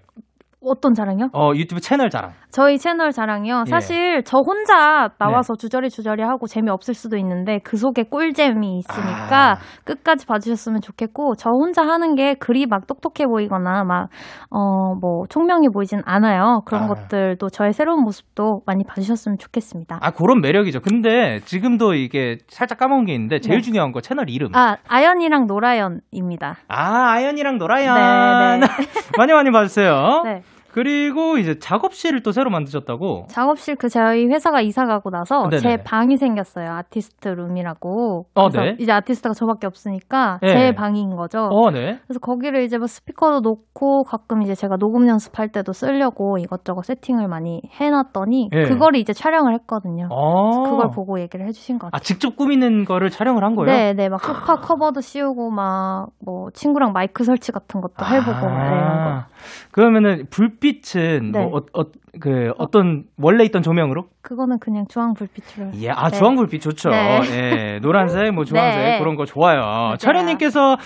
어떤 0.63 0.95
자랑이요? 0.95 1.29
어, 1.33 1.53
유튜브 1.55 1.81
채널 1.81 2.11
자랑. 2.11 2.33
저희 2.51 2.79
채널 2.79 3.13
자랑이요. 3.13 3.65
예. 3.67 3.71
사실 3.71 4.23
저 4.25 4.39
혼자 4.39 5.11
나와서 5.19 5.55
주저리 5.55 5.91
주저리 5.91 6.23
하고 6.23 6.47
재미 6.47 6.71
없을 6.71 6.95
수도 6.95 7.17
있는데 7.19 7.61
그 7.63 7.77
속에 7.77 8.05
꿀잼이 8.05 8.79
있으니까 8.79 9.53
아. 9.53 9.57
끝까지 9.85 10.27
봐주셨으면 10.27 10.81
좋겠고 10.81 11.35
저 11.37 11.51
혼자 11.51 11.83
하는 11.83 12.15
게 12.15 12.35
그리 12.35 12.67
막 12.67 12.87
똑똑해 12.87 13.27
보이거나 13.27 13.85
막 13.85 14.09
어 14.51 14.95
뭐 15.01 15.27
총명해 15.29 15.69
보이진 15.73 16.01
않아요. 16.05 16.63
그런 16.65 16.85
아. 16.85 16.87
것들도 16.89 17.49
저의 17.51 17.73
새로운 17.73 18.03
모습도 18.03 18.63
많이 18.67 18.83
봐주셨으면 18.85 19.37
좋겠습니다. 19.39 19.99
아, 20.01 20.11
그런 20.13 20.41
매력이죠. 20.41 20.81
근데 20.81 21.41
지금도 21.45 21.95
이게 21.95 22.39
살짝 22.49 22.79
까먹은 22.79 23.05
게 23.07 23.13
있는데 23.15 23.41
제일 23.41 23.59
네. 23.59 23.63
중요한 23.63 23.93
거 23.93 24.01
채널 24.01 24.31
이름. 24.31 24.51
아 24.55 24.77
아연이랑 24.89 25.47
놀아연입니다. 25.47 26.57
아, 26.69 27.11
아연이랑 27.13 27.59
놀아연. 27.59 28.61
네, 28.61 28.67
많이 29.19 29.33
많이 29.33 29.51
봐주세요. 29.51 30.23
네. 30.25 30.43
그리고 30.77 31.39
이제 31.39 31.59
작업실을 31.59 32.23
또 32.23 32.33
새로 32.33 32.51
만드셨다고. 32.51 33.29
작업실 33.29 33.77
그 33.77 33.89
저희 33.89 34.27
회사가 34.27 34.61
이사 34.61 34.85
가고 34.85 35.09
나서 35.09 35.49
네네. 35.49 35.57
제 35.63 35.77
방이 35.83 36.19
생겼어요. 36.19 36.71
아티스트 36.71 37.29
룸이라고. 37.29 38.27
어, 38.35 38.49
네. 38.51 38.77
이제 38.79 38.93
아티스트가 38.93 39.33
저밖에 39.33 39.67
없으니까 39.67 40.39
네. 40.43 40.49
제 40.49 40.75
방인 40.75 41.17
거죠. 41.17 41.49
어, 41.51 41.71
네. 41.71 41.99
그래서 42.07 42.21
거기를 42.21 42.63
이제 42.63 42.77
뭐 42.77 42.87
스피커도 42.87 43.41
놓고 43.41 44.03
가끔 44.05 44.43
이제 44.43 44.55
제가 44.55 44.77
녹음 44.77 45.09
연습할 45.09 45.49
때도 45.49 45.73
쓰려고 45.73 46.37
이것저것 46.37 46.85
세팅을 46.85 47.27
많이 47.27 47.63
해놨더니 47.81 48.51
예. 48.53 48.63
그거를 48.65 49.01
이제 49.01 49.15
촬영을 49.15 49.55
했거든요. 49.55 50.09
어. 50.11 50.63
그걸 50.65 50.91
보고 50.95 51.19
얘기를 51.19 51.47
해주신 51.47 51.79
것 51.79 51.87
아, 51.87 51.91
같아요. 51.93 52.03
직접 52.03 52.37
꾸미는 52.37 52.85
거를 52.85 53.09
촬영을 53.09 53.43
한 53.45 53.55
거예요? 53.55 53.73
네, 53.75 53.95
네, 53.95 54.11
막 54.11 54.21
소파 54.21 54.57
커버도 54.57 55.01
씌우고 55.01 55.51
막 55.51 56.07
뭐 56.25 56.51
친구랑 56.53 56.93
마이크 56.93 57.25
설치 57.25 57.53
같은 57.53 57.81
것도 57.81 58.05
해보고 58.05 58.49
네, 58.49 58.67
이런 58.67 59.05
거. 59.05 59.25
아, 59.77 59.81
그러면은 59.81 60.27
불빛은 60.31 61.33
네. 61.33 61.39
뭐 61.39 61.59
어, 61.59 61.81
어, 61.81 61.85
그 62.19 62.53
어떤 62.57 63.05
원래 63.19 63.45
있던 63.45 63.63
조명으로? 63.63 64.09
그거는 64.23 64.59
그냥 64.59 64.87
주황 64.89 65.13
불빛으로. 65.13 65.73
예, 65.83 65.91
아 65.91 66.09
네. 66.09 66.17
주황 66.17 66.35
불빛 66.37 66.63
좋죠. 66.63 66.89
네. 66.89 67.21
예, 67.31 67.79
노란색, 67.83 68.33
뭐 68.33 68.45
주황색 68.45 68.83
네. 68.83 68.99
그런 68.99 69.17
거 69.17 69.27
좋아요. 69.27 69.95
철현님께서 69.99 70.79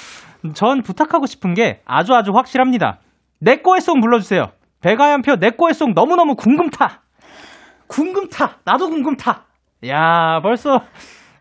전 0.55 0.83
부탁하고 0.83 1.26
싶은 1.26 1.55
게 1.55 1.81
아주 1.85 2.14
아주 2.14 2.33
확실합니다. 2.33 2.98
내 3.38 3.62
거의 3.62 3.81
송 3.81 4.00
불러주세요. 4.00 4.50
배가연표 4.81 5.37
내 5.37 5.50
거의 5.50 5.72
송 5.72 5.94
너무 5.94 6.16
너무 6.16 6.35
궁금타. 6.35 7.03
궁금타. 7.87 8.59
나도 8.64 8.88
궁금타. 8.88 9.44
야, 9.87 10.40
벌써 10.42 10.83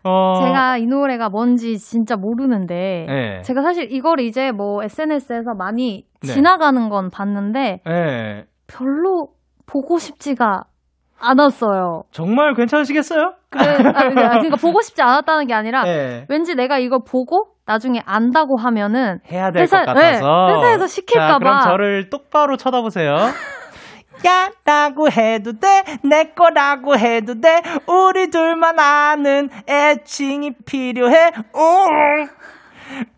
어. 0.04 0.42
제가 0.44 0.78
이 0.78 0.86
노래가 0.86 1.28
뭔지 1.28 1.78
진짜 1.78 2.16
모르는데 2.16 3.06
예. 3.08 3.42
제가 3.42 3.62
사실 3.62 3.92
이걸 3.92 4.20
이제 4.20 4.50
뭐 4.52 4.82
SNS에서 4.82 5.54
많이 5.56 6.04
네. 6.22 6.28
지나가는 6.32 6.88
건 6.88 7.10
봤는데 7.10 7.80
예. 7.88 8.44
별로 8.66 9.28
보고 9.66 9.98
싶지가 9.98 10.62
않았어요. 11.22 12.04
정말 12.12 12.54
괜찮으시겠어요? 12.54 13.34
그래, 13.50 13.62
아, 13.64 13.76
그러니까, 13.76 14.00
그러니까 14.40 14.56
보고 14.56 14.80
싶지 14.80 15.02
않았다는 15.02 15.46
게 15.46 15.54
아니라 15.54 15.82
예. 15.86 16.24
왠지 16.28 16.54
내가 16.54 16.78
이걸 16.78 17.00
보고 17.06 17.48
나중에 17.66 18.00
안다고 18.06 18.56
하면은 18.56 19.18
해야 19.30 19.50
될 19.50 19.62
회사- 19.62 19.80
것 19.80 19.86
같아서. 19.86 20.46
네, 20.48 20.54
회사에서 20.56 20.86
시킬까 20.86 21.28
자, 21.28 21.38
그럼 21.38 21.58
봐. 21.58 21.60
저를 21.60 22.08
똑바로 22.10 22.56
쳐다보세요. 22.56 23.14
야, 24.26 24.50
라고 24.64 25.10
해도 25.10 25.52
돼, 25.58 25.82
내 26.02 26.24
거라고 26.34 26.96
해도 26.96 27.40
돼, 27.40 27.62
우리 27.86 28.28
둘만 28.30 28.78
아는 28.78 29.48
애칭이 29.68 30.52
필요해, 30.66 31.32
응, 31.56 32.28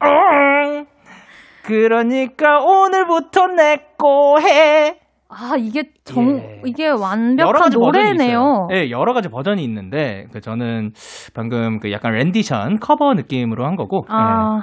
응. 0.02 0.86
그러니까 1.62 2.58
오늘부터 2.60 3.46
내 3.48 3.78
거 3.98 4.38
해. 4.40 4.98
아 5.28 5.54
이게 5.56 5.84
정 6.04 6.36
예. 6.38 6.60
이게 6.66 6.88
완벽한. 6.88 7.70
노래네요. 7.70 8.66
네, 8.68 8.90
여러 8.90 9.14
가지 9.14 9.28
버전이 9.28 9.62
있는데, 9.64 10.26
그 10.32 10.40
저는 10.40 10.90
방금 11.34 11.78
그 11.78 11.90
약간 11.92 12.12
렌디션 12.12 12.80
커버 12.80 13.14
느낌으로 13.14 13.64
한 13.64 13.76
거고. 13.76 14.04
아, 14.08 14.58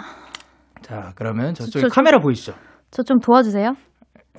네. 0.75 0.81
자, 0.81 1.11
그러면 1.15 1.53
저쪽에 1.53 1.81
저- 1.83 1.87
저- 1.87 1.93
카메라 1.95 2.19
보이시죠? 2.19 2.53
저 2.91 3.01
좀 3.03 3.19
도와주세요. 3.19 3.73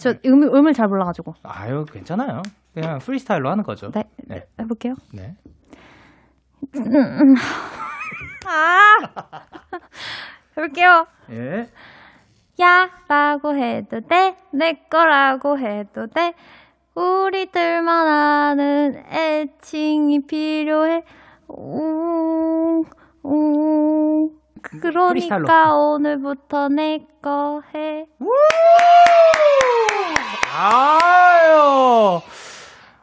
저 0.01 0.15
음, 0.25 0.43
음을 0.43 0.73
잘 0.73 0.89
몰라가지고. 0.89 1.35
아유, 1.43 1.85
괜찮아요. 1.85 2.43
그냥 2.75 2.99
프리스타일로 2.99 3.51
하는 3.51 3.63
거죠. 3.65 3.91
네, 3.91 4.05
네. 4.27 4.47
해볼게요. 4.59 4.95
네. 5.13 5.37
아, 8.47 8.97
해볼게요. 10.57 11.07
예. 11.31 11.69
야라고 12.59 13.55
해도 13.57 14.01
돼, 14.01 14.37
내 14.53 14.73
거라고 14.91 15.59
해도 15.59 16.07
돼. 16.07 16.35
우리들만 16.95 18.09
아는 18.09 19.05
애칭이 19.11 20.27
필요해. 20.27 21.05
우, 21.49 22.85
우. 23.23 24.40
그러니까 24.63 25.75
오늘부터 25.75 26.69
내 26.69 26.99
거 27.23 27.61
해. 27.75 28.07
아유. 30.57 32.21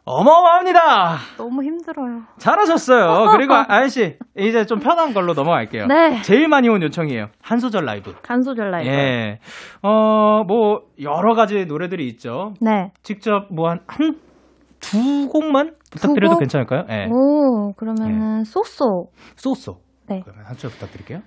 어마어마합니다. 0.05 1.17
너무 1.37 1.63
힘들어요. 1.63 2.21
잘하셨어요. 2.37 3.27
그리고 3.35 3.53
아- 3.55 3.65
아연 3.67 3.89
씨, 3.89 4.17
이제 4.37 4.65
좀 4.65 4.79
편한 4.79 5.13
걸로 5.13 5.33
넘어갈게요. 5.33 5.85
네. 5.87 6.21
제일 6.21 6.47
많이 6.47 6.69
온 6.69 6.81
요청이에요. 6.81 7.27
한 7.41 7.59
소절 7.59 7.83
라이브. 7.85 8.13
간소절 8.21 8.71
라이브. 8.71 8.89
예. 8.89 9.39
어, 9.83 10.43
뭐 10.47 10.81
여러 11.01 11.33
가지 11.35 11.65
노래들이 11.65 12.07
있죠. 12.09 12.53
네. 12.61 12.91
직접 13.03 13.47
뭐 13.53 13.67
한 13.69 13.79
한 13.87 14.15
두 14.79 15.27
곡만 15.29 15.73
부탁드려도 15.91 16.35
곡? 16.35 16.39
괜찮을까요? 16.39 16.83
예. 16.91 17.07
오, 17.11 17.73
그러면은 17.73 18.43
쏘쏘. 18.43 19.07
쏘쏘. 19.35 19.79
네. 20.07 20.21
그러면 20.23 20.45
한 20.45 20.53
소절 20.53 20.69
부탁드릴게요. 20.71 21.19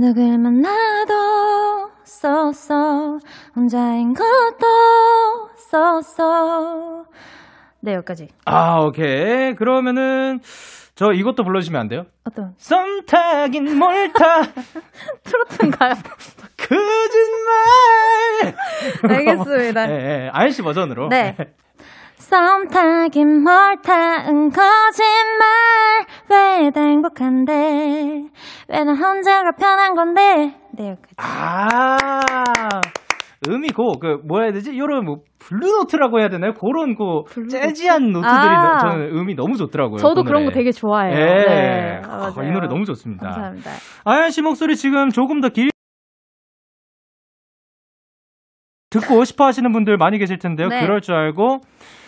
누굴 0.00 0.38
만나도 0.38 1.90
쏘쏘 2.04 3.18
혼자인 3.54 4.14
것도 4.14 4.66
쏘쏘 5.70 7.04
네, 7.82 7.94
여기까지. 7.94 8.28
아, 8.46 8.78
오케이. 8.80 9.54
그러면은 9.54 10.40
저 10.94 11.12
이것도 11.12 11.44
불러주시면 11.44 11.80
안 11.80 11.88
돼요? 11.88 12.04
어떤? 12.24 12.54
썸 12.56 13.04
타긴 13.06 13.78
뭘 13.78 14.10
타. 14.14 14.42
트로트인가요? 15.24 15.94
거짓말! 16.56 18.54
알겠습니다. 19.18 19.90
예, 19.90 19.94
예. 19.94 20.30
아연 20.32 20.50
씨 20.52 20.62
버전으로. 20.62 21.08
네. 21.08 21.36
썸 22.20 22.68
타긴 22.68 23.42
뭘 23.42 23.76
타은 23.82 24.50
거짓말 24.50 25.46
왜 26.30 26.70
다 26.70 26.82
행복한데 26.82 28.24
왜난 28.68 28.96
혼자가 28.96 29.52
편한 29.58 29.94
건데 29.94 30.54
네 30.72 30.90
여기까지 30.90 31.14
아, 31.16 31.96
음이 33.48 33.70
고, 33.70 33.98
그, 33.98 34.18
뭐라 34.26 34.44
해야 34.44 34.52
되지? 34.52 34.78
요런 34.78 35.04
뭐, 35.06 35.16
blue 35.38 35.65
note라고 35.65 36.20
해야 36.20 36.28
되나요? 36.28 36.52
그런 36.52 36.94
그, 36.94 37.48
재즈한 37.48 38.12
노트들이 38.12 38.30
아. 38.30 38.74
너- 38.84 38.90
저는 38.90 39.16
음이 39.16 39.34
너무 39.34 39.56
좋더라고요. 39.56 39.96
저도 39.96 40.22
그 40.24 40.28
그런 40.28 40.44
거. 40.44 40.50
되게 40.50 40.70
좋아해요. 40.70 41.14
예. 41.18 41.24
네. 41.24 42.02
아, 42.04 42.30
아. 42.36 42.44
이 42.44 42.50
노래 42.50 42.68
너무 42.68 42.84
좋습니다. 42.84 43.24
감사합니다. 43.30 43.70
아연 44.04 44.30
씨 44.30 44.42
목소리 44.42 44.76
지금 44.76 45.08
조금 45.08 45.40
더 45.40 45.48
길, 45.48 45.69
듣고 48.90 49.24
싶어 49.24 49.44
하시는 49.46 49.70
분들 49.72 49.96
많이 49.96 50.18
계실 50.18 50.38
텐데요. 50.38 50.68
네. 50.68 50.80
그럴 50.82 51.00
줄 51.00 51.14
알고, 51.14 51.58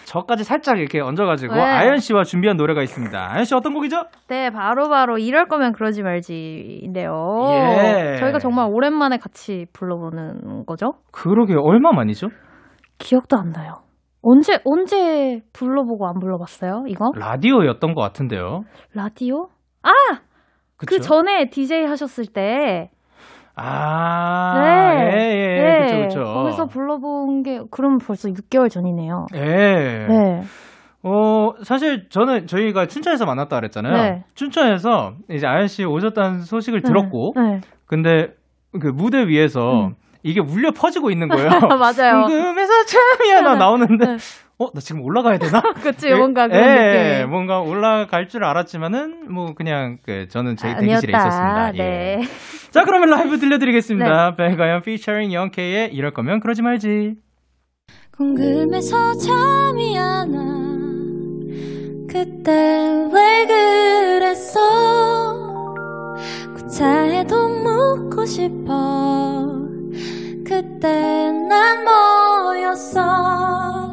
저까지 0.05 0.45
살짝 0.45 0.79
이렇게 0.79 1.01
얹어가지고, 1.01 1.55
네. 1.55 1.61
아연 1.61 1.99
씨와 1.99 2.25
준비한 2.25 2.57
노래가 2.57 2.83
있습니다. 2.83 3.31
아연 3.31 3.45
씨 3.45 3.55
어떤 3.55 3.73
곡이죠? 3.73 4.05
네, 4.29 4.51
바로 4.51 4.89
바로 4.89 5.17
이럴 5.17 5.47
거면 5.47 5.73
그러지 5.73 6.03
말지인데요. 6.03 7.11
예. 7.53 8.17
저희가 8.17 8.39
정말 8.41 8.69
오랜만에 8.69 9.17
같이 9.17 9.67
불러보는 9.73 10.67
거죠? 10.67 10.95
그러게, 11.13 11.55
얼마 11.57 11.93
만이죠? 11.93 12.29
기억도 12.99 13.37
안 13.37 13.51
나요. 13.51 13.83
언제, 14.21 14.59
언제 14.65 15.41
불러보고 15.53 16.07
안 16.09 16.19
불러봤어요, 16.19 16.85
이거? 16.89 17.11
라디오였던 17.17 17.95
것 17.95 18.03
같은데요. 18.03 18.63
라디오? 18.95 19.49
아! 19.83 19.91
그쵸? 20.77 20.97
그 20.97 21.01
전에 21.01 21.49
DJ 21.49 21.85
하셨을 21.85 22.27
때. 22.27 22.91
아, 23.55 24.55
네. 24.57 25.17
예, 25.17 25.59
예, 25.59 25.63
네. 25.63 25.81
그쵸, 25.87 26.03
그쵸. 26.21 26.25
거기서 26.35 26.67
불러본 26.67 27.43
게, 27.43 27.61
그럼 27.71 27.99
벌써 27.99 28.29
6개월 28.29 28.71
전이네요. 28.71 29.27
예. 29.35 30.07
네. 30.09 30.43
어, 31.03 31.53
사실 31.65 32.09
저는 32.09 32.47
저희가 32.47 32.87
춘천에서 32.87 33.27
만났다 33.27 33.57
그랬잖아요. 33.57 33.93
네. 33.95 34.25
춘천에서 34.35 35.15
이제 35.31 35.47
아연 35.47 35.67
씨 35.69 35.85
오셨다는 35.85 36.41
소식을 36.43 36.83
들었고, 36.83 37.35
네. 37.37 37.61
근데 37.87 38.29
그 38.81 38.87
무대 38.87 39.27
위에서 39.27 39.89
음. 39.89 39.95
이게 40.23 40.41
울려 40.41 40.71
퍼지고 40.71 41.11
있는 41.11 41.29
거예요. 41.29 41.49
맞아요. 41.79 42.27
궁금해서 42.27 42.73
참이야 42.87 43.41
나 43.43 43.57
나오는데, 43.57 44.07
네. 44.07 44.17
어, 44.59 44.71
나 44.73 44.81
지금 44.81 45.03
올라가야 45.03 45.39
되나? 45.39 45.61
그치, 45.83 46.15
뭔가 46.15 46.47
그런 46.47 46.63
예, 46.63 47.15
느낌. 47.19 47.31
뭔가 47.31 47.61
올라갈 47.61 48.29
줄 48.29 48.45
알았지만은 48.45 49.33
뭐 49.33 49.55
그냥 49.55 49.99
그 50.05 50.29
저는 50.29 50.57
제 50.57 50.75
대기실에 50.77 51.13
아니었다. 51.13 51.71
있었습니다. 51.71 51.85
예. 51.85 52.21
네. 52.73 52.75
자, 52.81 52.85
그러면 52.85 53.11
라이브 53.11 53.39
들려드리겠습니다. 53.39 54.35
백아연 54.37 54.83
피처링 54.83 55.33
영케이의 55.33 55.95
이럴 55.95 56.13
거면 56.13 56.41
그러지 56.41 56.63
말지. 56.63 57.15
궁금해서 58.17 59.15
잠이 59.15 59.99
안 59.99 60.35
와. 60.35 60.43
그때 62.09 63.09
왜 63.13 63.47
그랬어? 63.47 64.61
구차해도 66.55 67.49
묻고 67.49 68.25
싶어. 68.25 69.49
그때 70.47 71.33
난 71.49 71.85
뭐였어? 71.85 73.92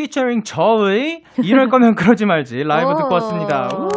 피처링 0.00 0.44
저의 0.44 1.22
이럴 1.42 1.68
거면 1.68 1.94
그러지 1.94 2.24
말지 2.24 2.64
라이브 2.64 2.90
오. 2.90 2.94
듣고 2.94 3.14
왔습니다. 3.14 3.68
우. 3.76 3.88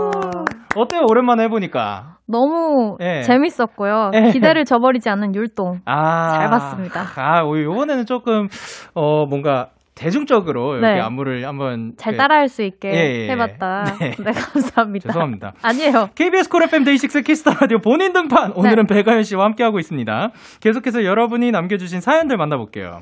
어때요? 0.76 1.02
오랜만에 1.10 1.44
해보니까. 1.44 2.18
너무 2.28 2.98
예. 3.00 3.22
재밌었고요. 3.22 4.12
예. 4.14 4.32
기대를 4.32 4.66
저버리지 4.66 5.10
않는 5.10 5.34
율동. 5.36 5.80
아. 5.86 6.30
잘 6.30 6.50
봤습니다. 6.50 7.06
아, 7.16 7.44
오, 7.44 7.58
요번에는 7.58 8.06
조금, 8.06 8.48
어, 8.96 9.26
뭔가 9.26 9.70
대중적으로 9.96 10.78
이렇게 10.78 10.96
네. 10.96 11.00
안무를 11.02 11.48
한번. 11.48 11.94
잘 11.98 12.14
그, 12.14 12.18
따라할 12.18 12.48
수 12.48 12.64
있게 12.64 12.90
예, 12.90 13.28
예. 13.28 13.32
해봤다. 13.32 13.84
네. 14.02 14.10
네, 14.12 14.32
감사합니다. 14.32 15.08
죄송합니다. 15.10 15.54
아니에요. 15.62 16.10
KBS 16.16 16.50
Cool 16.50 16.64
FM 16.64 16.84
DAY6 16.84 17.22
Kiss 17.22 17.39
the 17.39 17.52
Radio 17.62 17.78
본인 17.78 18.12
등판 18.12 18.54
오늘은 18.56 18.88
네. 18.88 18.96
백아연 18.96 19.24
씨와 19.24 19.46
함께하고 19.46 19.80
있습니다. 19.80 20.30
계속해서 20.62 21.06
여러분이 21.06 21.52
남겨주신 21.52 22.02
사연들 22.02 22.38
만나볼게요. 22.38 23.02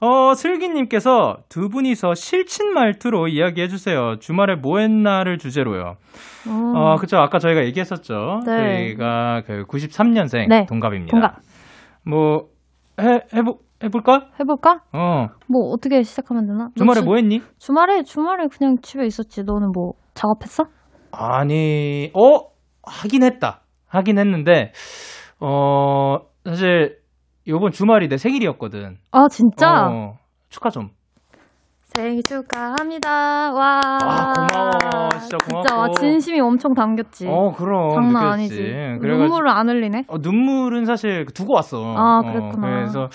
어, 0.00 0.34
슬기님께서 0.34 1.38
두 1.48 1.68
분이서 1.68 2.14
실친 2.14 2.72
말투로 2.74 3.28
이야기해 3.28 3.68
주세요. 3.68 4.16
주말에 4.18 4.54
뭐 4.56 4.78
했나를 4.78 5.38
주제로요. 5.38 5.94
음, 6.48 6.76
어, 6.76 6.96
그쵸. 6.96 7.16
아까 7.18 7.38
저희가 7.38 7.64
얘기했었죠. 7.64 8.40
네. 8.46 8.56
저희가 8.56 9.42
그 9.46 9.64
93년생 9.64 10.48
네. 10.48 10.66
동갑입니다. 10.66 11.10
동갑. 11.10 11.36
뭐, 12.04 12.48
해, 13.00 13.20
해보, 13.34 13.58
해볼까? 13.82 14.28
해볼까? 14.38 14.80
어. 14.92 15.26
뭐 15.48 15.70
어떻게 15.72 16.02
시작하면 16.02 16.46
되나? 16.46 16.64
너 16.68 16.72
주말에 16.76 17.00
주- 17.00 17.04
뭐 17.06 17.16
했니? 17.16 17.40
주말에 17.58 18.02
주말에 18.04 18.46
그냥 18.48 18.76
집에 18.82 19.04
있었지. 19.06 19.42
너는 19.44 19.72
뭐 19.72 19.92
작업했어? 20.14 20.64
아니, 21.12 22.10
어? 22.14 22.50
하긴 22.82 23.22
했다. 23.22 23.62
하긴 23.88 24.18
했는데, 24.18 24.72
어, 25.40 26.18
사실, 26.44 26.98
요번 27.48 27.70
주말이 27.72 28.08
내 28.08 28.16
생일이었거든. 28.16 28.96
아 29.12 29.26
진짜? 29.30 29.88
어, 29.88 30.14
축하 30.48 30.70
좀. 30.70 30.88
생일 31.84 32.22
축하합니다. 32.22 33.52
와. 33.52 33.80
아, 34.02 34.32
고마워. 34.34 35.08
진짜 35.20 35.38
고맙고. 35.38 35.62
진짜 35.66 35.76
와, 35.76 35.88
진심이 35.98 36.40
엄청 36.40 36.74
담겼지. 36.74 37.26
어, 37.28 37.52
그럼. 37.52 37.94
장난 37.94 38.12
느꼈지. 38.12 38.32
아니지. 38.32 38.62
그래가지고- 39.00 39.18
눈물을 39.18 39.48
안 39.48 39.68
흘리네. 39.68 40.04
어, 40.08 40.18
눈물은 40.18 40.84
사실 40.84 41.24
두고 41.32 41.54
왔어. 41.54 41.78
아, 41.96 42.18
어, 42.18 42.22
그랬구나. 42.26 42.68
그래서, 42.68 43.08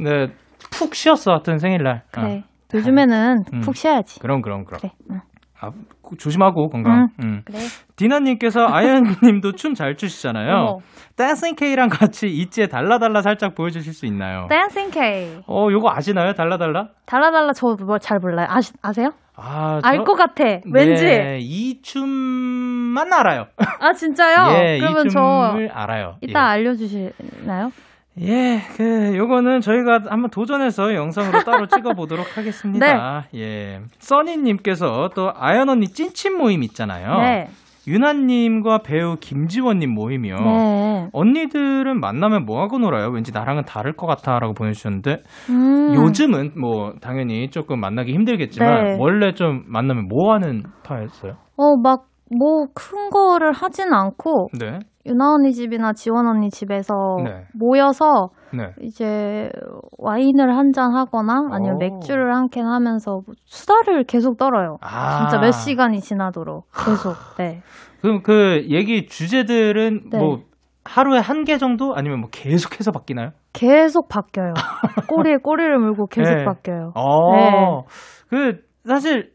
네, 0.00 0.28
푹 0.72 0.94
쉬었어. 0.96 1.32
하여튼 1.32 1.58
생일날. 1.58 2.02
그래. 2.10 2.38
어, 2.38 2.42
요즘에는 2.74 3.44
음. 3.52 3.60
푹 3.60 3.76
쉬어야지. 3.76 4.18
그럼, 4.18 4.42
그럼, 4.42 4.64
그럼. 4.64 4.80
그래. 4.80 4.92
응. 5.12 5.20
아, 5.60 5.70
조심하고, 6.18 6.68
건강. 6.68 7.08
음. 7.22 7.42
그래. 7.44 7.58
디나님께서 7.96 8.66
아연님도 8.68 9.52
춤 9.52 9.74
잘 9.74 9.96
추시잖아요. 9.96 10.78
댄싱 11.16 11.54
K랑 11.54 11.88
같이 11.88 12.26
있지에 12.28 12.66
달라달라 12.66 13.22
살짝 13.22 13.54
보여주실 13.54 13.92
수 13.92 14.04
있나요? 14.06 14.46
Dancing 14.48 14.90
K. 14.90 15.38
어, 15.46 15.68
요거 15.70 15.90
아시나요? 15.90 16.32
달라달라? 16.34 16.88
달라달라 17.06 17.52
저뭐잘 17.52 18.18
몰라요. 18.20 18.46
아시, 18.50 18.72
아세요? 18.82 19.10
아, 19.36 19.80
알것 19.82 20.16
같아. 20.16 20.44
왠지. 20.72 21.04
네, 21.04 21.38
이 21.40 21.80
춤만 21.82 23.12
알아요. 23.12 23.46
아 23.80 23.92
진짜요? 23.92 24.36
예, 24.64 24.78
그러면 24.78 25.06
이저 25.06 25.18
춤을 25.18 25.70
알아요. 25.72 26.16
이따 26.20 26.46
알려주시나요? 26.50 27.70
예. 28.20 28.26
예, 28.26 28.60
그 28.76 29.16
요거는 29.16 29.60
저희가 29.60 30.00
한번 30.08 30.30
도전해서 30.30 30.94
영상으로 30.94 31.44
따로 31.44 31.66
찍어보도록 31.68 32.36
하겠습니다. 32.36 33.26
네. 33.32 33.40
예, 33.40 33.80
써니님께서 33.98 35.10
또 35.14 35.32
아연 35.34 35.68
언니 35.68 35.86
찐친 35.86 36.36
모임 36.36 36.62
있잖아요. 36.62 37.20
네. 37.22 37.48
유나님과 37.86 38.78
배우 38.78 39.16
김지원님 39.20 39.92
모임이요. 39.92 40.36
네. 40.36 41.08
언니들은 41.12 42.00
만나면 42.00 42.46
뭐 42.46 42.62
하고 42.62 42.78
놀아요? 42.78 43.10
왠지 43.10 43.30
나랑은 43.32 43.64
다를 43.64 43.92
것 43.92 44.06
같아라고 44.06 44.54
보내주셨는데 44.54 45.18
음. 45.50 45.94
요즘은 45.94 46.52
뭐 46.58 46.94
당연히 47.02 47.50
조금 47.50 47.80
만나기 47.80 48.14
힘들겠지만 48.14 48.84
네. 48.84 48.96
원래 48.98 49.34
좀 49.34 49.64
만나면 49.66 50.08
뭐 50.08 50.32
하는 50.32 50.62
파였어요? 50.82 51.32
어, 51.56 51.76
막, 51.82 52.06
뭐, 52.30 52.66
큰 52.74 53.10
거를 53.10 53.52
하진 53.52 53.92
않고, 53.92 54.48
네, 54.58 54.78
유나 55.06 55.34
언니 55.34 55.52
집이나 55.52 55.92
지원 55.92 56.26
언니 56.26 56.48
집에서 56.50 56.94
네. 57.24 57.44
모여서, 57.54 58.30
네. 58.52 58.70
이제, 58.80 59.50
와인을 59.98 60.56
한 60.56 60.72
잔 60.72 60.94
하거나, 60.94 61.48
아니면 61.52 61.76
오. 61.76 61.78
맥주를 61.78 62.34
한 62.34 62.48
캔 62.48 62.66
하면서, 62.66 63.20
뭐 63.26 63.34
수다를 63.44 64.04
계속 64.04 64.36
떨어요. 64.38 64.78
아, 64.80 65.18
진짜 65.18 65.38
몇 65.38 65.50
시간이 65.52 66.00
지나도록. 66.00 66.66
계속, 66.84 67.14
네. 67.36 67.60
그럼 68.00 68.22
그 68.22 68.66
얘기 68.70 69.06
주제들은 69.06 70.10
네. 70.10 70.18
뭐 70.18 70.38
하루에 70.84 71.18
한 71.18 71.44
개 71.44 71.56
정도 71.58 71.94
아니면 71.94 72.20
뭐 72.20 72.28
계속해서 72.30 72.90
바뀌나요? 72.92 73.30
계속 73.52 74.08
바뀌어요. 74.08 74.52
꼬리에 75.08 75.36
꼬리를 75.42 75.78
물고 75.78 76.06
계속 76.06 76.34
네. 76.34 76.44
바뀌어요. 76.44 76.92
어, 76.94 77.32
네. 77.32 77.84
그 78.28 78.58
사실 78.86 79.30
그 79.32 79.33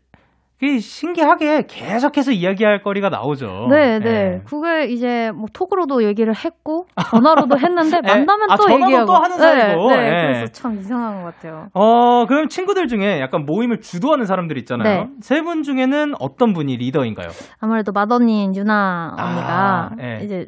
신기하게 0.61 1.67
계속해서 1.67 2.31
이야기할 2.31 2.81
거리가 2.81 3.07
나오죠. 3.09 3.67
네, 3.69 3.93
예. 3.95 3.99
네. 3.99 4.41
그걸 4.45 4.89
이제 4.89 5.31
뭐 5.31 5.45
톡으로도 5.53 6.03
얘기를 6.03 6.33
했고, 6.35 6.85
전화로도 7.11 7.57
했는데, 7.57 8.01
만나면 8.03 8.51
아, 8.51 8.57
또 8.57 8.63
전화도 8.63 8.85
얘기하고. 8.85 9.05
또 9.05 9.13
하는 9.13 9.37
사이고. 9.37 9.89
네, 9.91 9.95
네. 9.97 10.03
예. 10.03 10.33
그래서 10.33 10.51
참 10.51 10.77
이상한 10.77 11.23
것 11.23 11.33
같아요. 11.33 11.69
어, 11.73 12.25
그럼 12.25 12.49
친구들 12.49 12.87
중에 12.87 13.21
약간 13.21 13.45
모임을 13.45 13.79
주도하는 13.79 14.25
사람들 14.25 14.57
있잖아요. 14.59 15.03
네. 15.03 15.09
세분 15.21 15.63
중에는 15.63 16.15
어떤 16.19 16.51
분이 16.53 16.75
리더인가요? 16.75 17.29
아무래도 17.61 17.93
맏언니인 17.93 18.53
유나 18.55 19.15
언니가 19.17 19.89
아, 19.93 19.95
예. 20.01 20.19
이제 20.25 20.47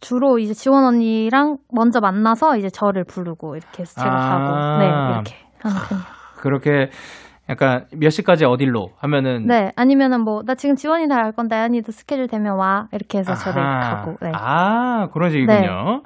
주로 0.00 0.38
이제 0.38 0.52
지원 0.52 0.84
언니랑 0.84 1.58
먼저 1.72 2.00
만나서 2.00 2.56
이제 2.58 2.68
저를 2.68 3.04
부르고 3.04 3.56
이렇게 3.56 3.82
해서 3.82 4.00
제가 4.00 4.12
아. 4.12 4.38
가고 4.38 4.78
네 4.78 4.86
이렇게 4.86 5.34
하는 5.60 5.76
편이에요. 5.88 6.04
그렇게 6.36 6.90
약간 7.50 7.86
몇 7.92 8.08
시까지 8.10 8.44
어딜로 8.46 8.92
하면은 8.98 9.46
네 9.46 9.70
아니면은 9.76 10.20
뭐 10.20 10.42
나 10.46 10.54
지금 10.54 10.76
지원이 10.76 11.08
다 11.08 11.16
알 11.16 11.32
건데 11.32 11.56
아니도 11.56 11.92
스케줄 11.92 12.26
되면 12.26 12.56
와 12.56 12.88
이렇게 12.92 13.18
해서 13.18 13.34
저를. 13.34 13.62
가고 13.62 14.16
네. 14.22 14.32
아, 14.34 15.08
그런 15.12 15.30
식이군요. 15.30 16.02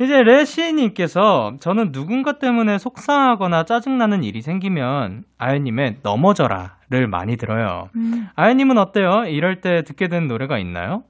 이제 0.00 0.22
레시님께서 0.22 1.56
저는 1.60 1.92
누군가 1.92 2.38
때문에 2.38 2.78
속상하거나 2.78 3.64
짜증나는 3.64 4.22
일이 4.24 4.40
생기면 4.42 5.24
아연님의 5.38 5.98
넘어져라를 6.02 7.06
많이 7.08 7.36
들어요. 7.36 7.88
음. 7.96 8.28
아연님은 8.34 8.78
어때요? 8.78 9.24
이럴 9.26 9.60
때 9.60 9.82
듣게 9.84 10.08
된 10.08 10.26
노래가 10.28 10.58
있나요? 10.58 11.02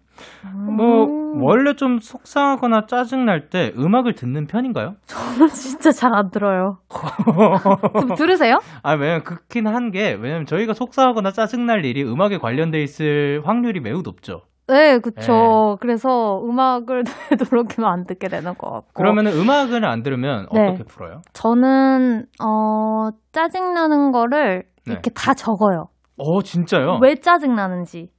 뭐 0.77 1.05
음. 1.05 1.43
원래 1.43 1.75
좀 1.75 1.99
속상하거나 1.99 2.87
짜증 2.87 3.25
날 3.25 3.49
때 3.51 3.73
음악을 3.79 4.15
듣는 4.15 4.47
편인가요? 4.47 4.95
저는 5.07 5.49
진짜 5.49 5.91
잘 5.91 6.13
안 6.15 6.31
들어요. 6.31 6.79
좀 8.01 8.15
들으세요? 8.15 8.59
아, 8.83 8.93
왜냐면 8.95 9.23
그렇긴 9.25 9.67
한 9.67 9.91
게, 9.91 10.13
왜냐면 10.21 10.47
저희가 10.47 10.75
속상하거나 10.75 11.31
짜증 11.33 11.67
날 11.67 11.85
일이 11.85 12.03
음악에 12.03 12.39
관련돼 12.39 12.83
있을 12.83 13.43
확률이 13.45 13.81
매우 13.81 14.03
높죠. 14.03 14.43
네, 14.67 14.99
그쵸. 14.99 15.79
그래서 15.81 16.43
음악을 16.45 17.05
되도록이면 17.31 17.91
안 17.91 18.05
듣게 18.07 18.29
되는 18.29 18.53
것 18.55 18.71
같고. 18.71 18.93
그러면은 18.93 19.33
음악을 19.33 19.85
안 19.87 20.03
들으면 20.03 20.47
어. 20.51 20.55
네. 20.55 20.69
어떻게 20.69 20.85
풀어요? 20.85 21.23
저는, 21.33 22.27
어, 22.45 23.09
짜증나는 23.33 24.13
거를 24.13 24.65
네. 24.87 24.93
이렇게 24.93 25.11
다 25.11 25.33
적어요. 25.33 25.87
어, 26.19 26.43
진짜요? 26.43 26.99
왜 27.01 27.15
짜증나는지. 27.15 28.11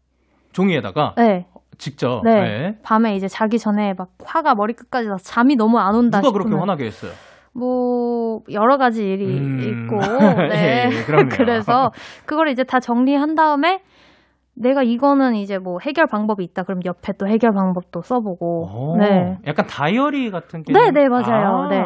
종이에다가 0.53 1.13
네. 1.17 1.45
직접. 1.79 2.21
네. 2.23 2.41
네. 2.41 2.77
밤에 2.83 3.15
이제 3.15 3.27
자기 3.27 3.57
전에 3.57 3.93
막 3.97 4.09
화가 4.23 4.53
머리끝까지 4.53 5.07
나서 5.07 5.23
잠이 5.23 5.55
너무 5.55 5.79
안 5.79 5.95
온다 5.95 6.19
누가 6.19 6.27
싶으면 6.29 6.43
그렇게 6.43 6.59
화나게 6.59 6.85
했어요? 6.85 7.11
뭐 7.53 8.41
여러 8.51 8.77
가지 8.77 9.03
일이 9.03 9.25
음. 9.25 9.59
있고 9.59 9.99
예, 10.43 10.47
네. 10.47 10.89
예, 10.91 11.03
그럼요. 11.03 11.29
그래서 11.35 11.91
그걸 12.25 12.49
이제 12.49 12.63
다 12.63 12.79
정리한 12.79 13.33
다음에 13.33 13.81
내가 14.53 14.83
이거는 14.83 15.35
이제 15.35 15.57
뭐 15.57 15.77
해결 15.81 16.05
방법이 16.05 16.43
있다 16.43 16.63
그럼 16.63 16.81
옆에 16.85 17.13
또 17.17 17.27
해결 17.27 17.53
방법도 17.53 18.01
써보고 18.01 18.67
오, 18.67 18.97
네. 18.97 19.37
약간 19.47 19.65
다이어리 19.67 20.31
같은 20.31 20.63
게. 20.63 20.73
네, 20.73 20.91
네, 20.91 21.07
맞아요. 21.07 21.63
아. 21.63 21.69
네. 21.69 21.81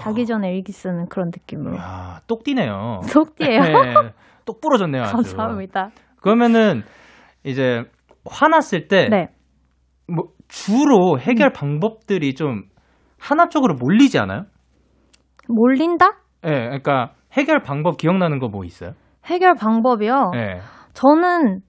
자기 0.00 0.26
전에 0.26 0.52
일기 0.52 0.72
쓰는 0.72 1.06
그런 1.08 1.28
느낌으로. 1.28 1.76
야, 1.76 2.20
똑띠네요. 2.26 3.00
속띠예요. 3.04 3.60
네. 3.62 3.94
똑 4.44 4.60
부러졌네요, 4.60 5.02
아주. 5.02 5.12
감사합니다. 5.12 5.90
그러면은 6.20 6.82
이제 7.44 7.84
화났을 8.30 8.88
때 8.88 9.08
네. 9.10 9.28
뭐 10.06 10.24
주로 10.48 11.18
해결 11.18 11.52
방법들이 11.52 12.34
좀 12.34 12.62
하나 13.18 13.48
쪽으로 13.48 13.74
몰리지 13.74 14.18
않아요? 14.18 14.44
몰린다? 15.48 16.06
예, 16.44 16.50
네, 16.50 16.64
그러니까 16.66 17.12
해결 17.32 17.60
방법 17.62 17.96
기억나는 17.98 18.38
거 18.38 18.48
뭐 18.48 18.64
있어요? 18.64 18.92
해결 19.26 19.54
방법이요. 19.54 20.32
예. 20.36 20.60
저는 20.94 21.60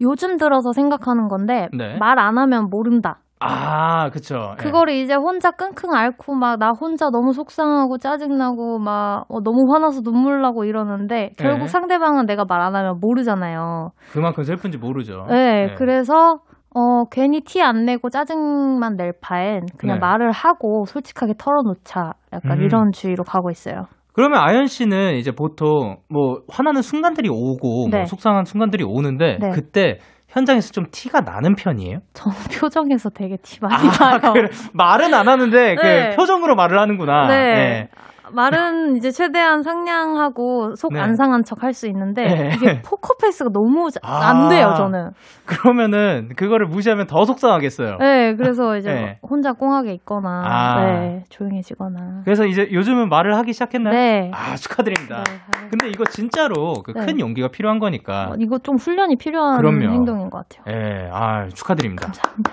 요즘 0.00 0.36
들어서 0.36 0.72
생각하는 0.72 1.28
건데 1.28 1.68
네. 1.76 1.96
말안 1.98 2.38
하면 2.38 2.68
모른다. 2.70 3.20
아, 3.42 4.10
그쵸. 4.10 4.54
예. 4.58 4.62
그거를 4.62 4.92
이제 4.94 5.14
혼자 5.14 5.50
끙끙 5.50 5.94
앓고 5.94 6.34
막 6.34 6.58
나 6.58 6.72
혼자 6.78 7.08
너무 7.10 7.32
속상하고 7.32 7.96
짜증나고 7.98 8.78
막 8.78 9.24
어, 9.28 9.40
너무 9.42 9.72
화나서 9.72 10.02
눈물 10.02 10.42
나고 10.42 10.64
이러는데 10.64 11.30
결국 11.38 11.60
네. 11.60 11.66
상대방은 11.68 12.26
내가 12.26 12.44
말 12.44 12.60
안 12.60 12.76
하면 12.76 12.98
모르잖아요. 13.00 13.90
그만큼 14.12 14.42
슬픈지 14.44 14.76
모르죠. 14.78 15.24
네, 15.30 15.70
예. 15.70 15.74
그래서 15.78 16.40
어 16.74 17.04
괜히 17.10 17.40
티 17.40 17.62
안 17.62 17.84
내고 17.86 18.10
짜증만 18.10 18.96
낼 18.96 19.12
바엔 19.20 19.62
그냥 19.78 19.96
네. 19.96 20.00
말을 20.00 20.30
하고 20.30 20.84
솔직하게 20.86 21.34
털어놓자. 21.38 22.12
약간 22.34 22.58
음. 22.58 22.62
이런 22.62 22.92
주의로 22.92 23.24
가고 23.24 23.50
있어요. 23.50 23.86
그러면 24.12 24.40
아연 24.42 24.66
씨는 24.66 25.14
이제 25.14 25.30
보통 25.32 25.96
뭐 26.10 26.42
화나는 26.50 26.82
순간들이 26.82 27.28
오고 27.30 27.88
뭐 27.88 27.98
네. 27.98 28.04
속상한 28.04 28.44
순간들이 28.44 28.84
오는데 28.84 29.38
네. 29.40 29.50
그때 29.50 29.98
현장에서 30.30 30.70
좀 30.70 30.86
티가 30.90 31.20
나는 31.20 31.54
편이에요? 31.56 31.98
저는 32.14 32.36
표정에서 32.58 33.10
되게 33.10 33.36
티 33.42 33.58
많이 33.60 33.88
나요. 33.88 34.32
그래. 34.32 34.48
말은 34.72 35.12
안 35.12 35.28
하는데 35.28 35.74
네. 35.74 36.10
그 36.10 36.16
표정으로 36.16 36.54
말을 36.54 36.78
하는구나. 36.78 37.26
네. 37.28 37.88
말은 38.32 38.96
이제 38.96 39.10
최대한 39.10 39.62
상냥하고 39.62 40.74
속 40.76 40.92
네. 40.92 41.00
안 41.00 41.14
상한 41.16 41.42
척 41.44 41.62
할 41.62 41.72
수 41.72 41.86
있는데 41.88 42.24
네. 42.24 42.50
이게 42.54 42.82
포커페이스가 42.82 43.50
너무 43.52 43.90
자- 43.90 44.00
아. 44.02 44.28
안 44.28 44.48
돼요 44.48 44.74
저는. 44.76 45.10
그러면은 45.46 46.30
그거를 46.36 46.66
무시하면 46.66 47.06
더 47.06 47.24
속상하겠어요. 47.24 47.98
네, 47.98 48.34
그래서 48.36 48.76
이제 48.76 48.92
네. 48.92 49.18
혼자 49.22 49.52
꽁하게 49.52 49.92
있거나, 49.94 50.42
아. 50.44 50.84
네, 50.84 51.24
조용해지거나. 51.28 52.22
그래서 52.24 52.44
이제 52.46 52.68
요즘은 52.72 53.08
말을 53.08 53.36
하기 53.36 53.52
시작했나요? 53.52 53.94
네. 53.94 54.30
아 54.34 54.56
축하드립니다. 54.56 55.22
네. 55.24 55.68
근데 55.70 55.88
이거 55.88 56.04
진짜로 56.04 56.74
그큰 56.84 57.06
네. 57.06 57.20
용기가 57.20 57.48
필요한 57.48 57.78
거니까. 57.78 58.30
어, 58.30 58.34
이거 58.38 58.58
좀 58.58 58.76
훈련이 58.76 59.16
필요한 59.16 59.58
그럼요. 59.58 59.92
행동인 59.92 60.30
것 60.30 60.48
같아요. 60.48 60.64
예, 60.76 61.08
아 61.12 61.48
축하드립니다. 61.48 62.06
감사합니다. 62.06 62.52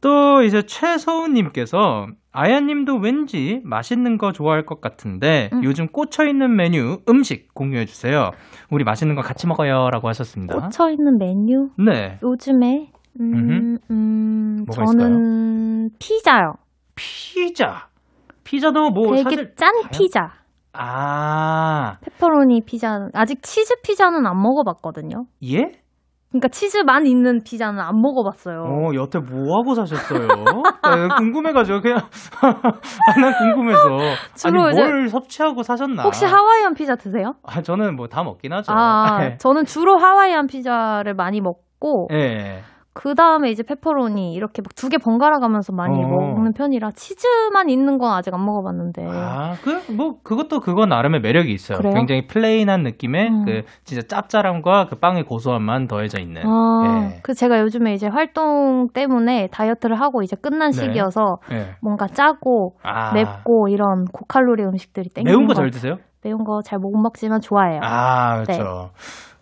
또 0.00 0.42
이제 0.42 0.62
최서훈님께서 0.62 2.06
아야님도 2.38 2.98
왠지 2.98 3.60
맛있는 3.64 4.16
거 4.16 4.30
좋아할 4.30 4.64
것 4.64 4.80
같은데 4.80 5.50
음. 5.52 5.64
요즘 5.64 5.88
꽂혀 5.88 6.24
있는 6.24 6.54
메뉴 6.54 7.00
음식 7.08 7.52
공유해 7.52 7.84
주세요. 7.84 8.30
우리 8.70 8.84
맛있는 8.84 9.16
거 9.16 9.22
같이 9.22 9.48
먹어요라고 9.48 10.06
하셨습니다. 10.06 10.54
꽂혀 10.54 10.90
있는 10.90 11.18
메뉴 11.18 11.70
네, 11.76 12.20
요즘에 12.22 12.92
음. 13.20 13.78
음 13.90 14.64
저는 14.70 15.90
피자요. 15.98 16.54
피자. 16.94 17.88
피자도 18.44 18.90
뭐 18.90 19.16
되게 19.16 19.24
사실 19.24 19.54
짠 19.56 19.72
피자. 19.90 20.32
아 20.72 21.98
페퍼로니 22.02 22.62
피자. 22.64 23.08
아직 23.14 23.42
치즈 23.42 23.80
피자는 23.82 24.24
안 24.24 24.40
먹어봤거든요. 24.40 25.26
예? 25.42 25.72
그러니까 26.30 26.48
치즈만 26.48 27.06
있는 27.06 27.40
피자는 27.42 27.80
안 27.80 28.00
먹어봤어요. 28.02 28.60
어 28.60 28.94
여태 28.94 29.18
뭐 29.18 29.58
하고 29.58 29.74
사셨어요? 29.74 30.28
나 30.82 31.16
궁금해가지고 31.16 31.80
그냥 31.80 31.98
아, 32.42 32.52
난 33.20 33.32
궁금해서 33.38 33.88
주로 34.36 34.62
아니 34.64 34.76
뭘 34.76 35.08
섭취하고 35.08 35.62
사셨나? 35.62 36.02
혹시 36.02 36.26
하와이안 36.26 36.74
피자 36.74 36.96
드세요? 36.96 37.32
아 37.46 37.62
저는 37.62 37.96
뭐 37.96 38.08
다 38.08 38.22
먹긴 38.24 38.52
하죠. 38.52 38.72
아, 38.74 39.18
네. 39.20 39.36
저는 39.38 39.64
주로 39.64 39.96
하와이안 39.96 40.46
피자를 40.48 41.14
많이 41.14 41.40
먹고 41.40 42.08
예. 42.12 42.60
그 43.00 43.14
다음에 43.14 43.48
이제 43.50 43.62
페퍼로니 43.62 44.32
이렇게 44.34 44.60
막 44.60 44.74
두 44.74 44.88
개 44.88 44.98
번갈아 44.98 45.38
가면서 45.38 45.72
많이 45.72 46.02
어. 46.02 46.08
먹는 46.08 46.52
편이라 46.52 46.90
치즈만 46.96 47.68
있는 47.68 47.96
건 47.98 48.12
아직 48.12 48.34
안 48.34 48.44
먹어봤는데. 48.44 49.06
아, 49.08 49.54
그, 49.62 49.92
뭐, 49.92 50.16
그것도 50.24 50.58
그거 50.58 50.84
나름의 50.86 51.20
매력이 51.20 51.52
있어요. 51.52 51.78
그래요? 51.78 51.94
굉장히 51.94 52.26
plain한 52.26 52.82
느낌의 52.82 53.28
음. 53.28 53.44
그, 53.44 53.62
진짜 53.84 54.02
짭짤함과 54.08 54.86
그 54.90 54.96
빵의 54.96 55.24
고소함만 55.26 55.86
더해져 55.86 56.18
있는. 56.20 56.42
아, 56.44 57.10
예. 57.12 57.20
그 57.22 57.34
제가 57.34 57.60
요즘에 57.60 57.94
이제 57.94 58.08
활동 58.08 58.88
때문에 58.92 59.46
다이어트를 59.52 60.00
하고 60.00 60.22
이제 60.22 60.34
끝난 60.40 60.72
네. 60.72 60.80
시기여서 60.80 61.36
예. 61.52 61.76
뭔가 61.80 62.06
짜고 62.08 62.74
아. 62.82 63.12
맵고 63.12 63.68
이런 63.68 64.06
고칼로리 64.06 64.64
음식들이 64.64 65.08
땡기는 65.10 65.30
매운 65.30 65.46
거것 65.46 65.54
잘. 65.56 65.70
드세요? 65.70 65.98
매운 66.24 66.42
거 66.42 66.60
잘 66.64 66.80
못 66.80 66.90
먹지만 67.00 67.40
좋아해요. 67.40 67.80
아, 67.84 68.42
네. 68.46 68.54
그렇죠. 68.56 68.90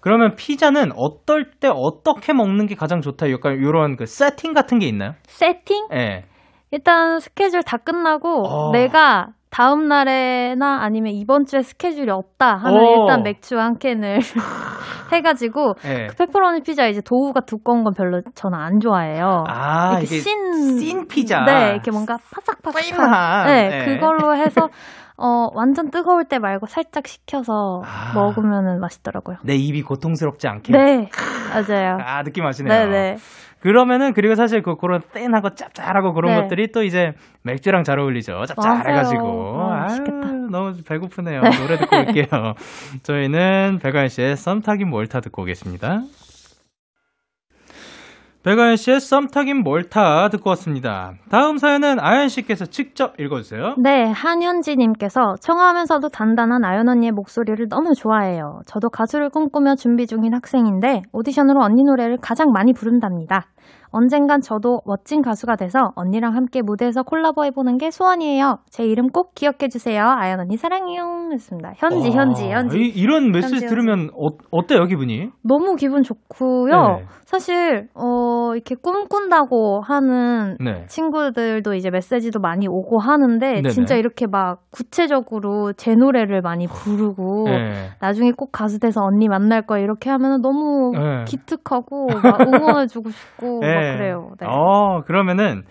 그러면 0.06 0.36
피자는 0.36 0.92
어떨 0.94 1.50
때 1.58 1.66
어떻게 1.66 2.32
먹는 2.32 2.66
게 2.66 2.76
가장 2.76 3.00
좋다? 3.00 3.28
약간 3.32 3.54
이런 3.54 3.96
그 3.96 4.06
세팅 4.06 4.52
같은 4.52 4.78
게 4.78 4.86
있나요? 4.86 5.14
세팅? 5.24 5.88
예. 5.92 6.22
일단 6.70 7.18
스케줄 7.18 7.64
다 7.64 7.76
끝나고 7.76 8.46
어. 8.46 8.70
내가 8.70 9.30
다음 9.50 9.88
날에나 9.88 10.78
아니면 10.82 11.12
이번 11.12 11.44
주에 11.44 11.62
스케줄이 11.62 12.08
없다 12.08 12.54
하면 12.54 12.80
오. 12.80 13.00
일단 13.00 13.24
맥주 13.24 13.58
한 13.58 13.78
캔을 13.78 14.20
해가지고 15.12 15.74
예. 15.84 16.06
그 16.06 16.14
페퍼로니 16.14 16.60
피자 16.60 16.86
이제 16.86 17.00
도우가 17.04 17.40
두꺼운 17.40 17.82
건 17.82 17.92
별로 17.92 18.22
저는 18.36 18.56
안 18.56 18.78
좋아해요. 18.78 19.42
아, 19.48 19.98
이렇게 19.98 20.18
씬, 20.18 20.78
씬 20.78 21.08
피자. 21.08 21.44
네, 21.44 21.70
이렇게 21.72 21.90
뭔가 21.90 22.16
파삭파삭한. 22.32 22.82
찐한. 22.84 23.46
네, 23.48 23.68
네. 23.70 23.84
그걸로 23.86 24.36
해서 24.36 24.68
어 25.18 25.48
완전 25.54 25.90
뜨거울 25.90 26.24
때 26.24 26.38
말고 26.38 26.66
살짝 26.66 27.06
식혀서 27.06 27.82
아. 27.84 28.12
먹으면은 28.14 28.80
맛있더라고요. 28.80 29.38
내 29.42 29.54
입이 29.54 29.82
고통스럽지 29.82 30.46
않게. 30.46 30.72
네, 30.72 31.08
맞아요. 31.50 31.98
아, 32.04 32.22
느낌 32.22 32.44
아시네요. 32.44 32.72
네, 32.72 32.86
네. 32.86 33.16
그러면은 33.60 34.12
그리고 34.12 34.34
사실 34.34 34.62
그 34.62 34.76
그런 34.76 35.00
뗀하고 35.12 35.54
짭짤하고 35.54 36.12
그런 36.12 36.34
네. 36.34 36.42
것들이 36.42 36.70
또 36.70 36.84
이제 36.84 37.12
맥주랑 37.42 37.84
잘 37.84 37.98
어울리죠. 37.98 38.44
짭짤해가지고. 38.46 39.60
아, 39.60 39.72
아유, 39.72 39.80
맛있겠다. 39.80 40.26
너무 40.50 40.74
배고프네요. 40.86 41.40
노래 41.40 41.76
듣고 41.78 41.96
올게요. 41.96 42.26
저희는 43.02 43.80
백아연 43.82 44.08
씨의 44.08 44.36
썸 44.36 44.60
타긴 44.60 44.90
몰타 44.90 45.20
듣고 45.20 45.42
오겠습니다. 45.42 46.02
백아연 48.46 48.76
씨의 48.76 49.00
썸 49.00 49.26
타긴 49.26 49.64
몰타 49.64 50.28
듣고 50.28 50.50
왔습니다. 50.50 51.14
다음 51.30 51.56
사연은 51.56 51.96
아연 51.98 52.28
씨께서 52.28 52.64
직접 52.64 53.18
읽어주세요. 53.18 53.74
네, 53.82 54.04
한현지님께서 54.04 55.34
청하면서도 55.40 56.10
단단한 56.10 56.64
아연 56.64 56.88
언니의 56.88 57.10
목소리를 57.10 57.66
너무 57.68 57.92
좋아해요. 57.96 58.60
저도 58.66 58.88
가수를 58.88 59.30
꿈꾸며 59.30 59.74
준비 59.74 60.06
중인 60.06 60.32
학생인데 60.32 61.02
오디션으로 61.12 61.60
언니 61.60 61.82
노래를 61.82 62.18
가장 62.22 62.52
많이 62.52 62.72
부른답니다. 62.72 63.46
언젠간 63.90 64.40
저도 64.40 64.80
멋진 64.84 65.22
가수가 65.22 65.56
돼서 65.56 65.92
언니랑 65.94 66.34
함께 66.34 66.60
무대에서 66.62 67.02
콜라보 67.02 67.44
해보는 67.46 67.78
게 67.78 67.90
소원이에요. 67.90 68.58
제 68.68 68.84
이름 68.84 69.08
꼭 69.08 69.34
기억해주세요. 69.34 70.02
아연 70.02 70.40
언니 70.40 70.56
사랑해요. 70.56 71.30
했습니다. 71.32 71.72
현지, 71.76 72.10
아, 72.10 72.20
현지, 72.20 72.48
현지. 72.50 72.78
이, 72.78 72.88
이런 72.88 73.30
메시지 73.32 73.54
현지, 73.54 73.66
들으면 73.66 74.10
어, 74.14 74.36
어때요, 74.50 74.84
기분이? 74.84 75.30
너무 75.42 75.76
기분 75.76 76.02
좋고요. 76.02 76.70
네. 76.70 77.04
사실, 77.24 77.88
어, 77.94 78.54
이렇게 78.54 78.74
꿈꾼다고 78.74 79.80
하는 79.80 80.56
네. 80.60 80.86
친구들도 80.86 81.74
이제 81.74 81.90
메시지도 81.90 82.38
많이 82.38 82.68
오고 82.68 83.00
하는데 83.00 83.46
네네. 83.54 83.68
진짜 83.70 83.96
이렇게 83.96 84.26
막 84.26 84.60
구체적으로 84.70 85.72
제 85.72 85.94
노래를 85.94 86.42
많이 86.42 86.66
부르고 86.66 87.44
네. 87.46 87.88
나중에 88.00 88.32
꼭 88.36 88.52
가수 88.52 88.78
돼서 88.78 89.02
언니 89.02 89.28
만날 89.28 89.62
거야 89.62 89.80
이렇게 89.80 90.10
하면 90.10 90.40
너무 90.40 90.92
네. 90.94 91.24
기특하고 91.26 92.06
막 92.22 92.40
응원해주고 92.40 93.10
싶고 93.10 93.55
막 93.60 93.68
네. 93.68 93.96
그래요. 93.96 94.30
네. 94.40 94.46
어, 94.48 95.02
그러면은 95.06 95.64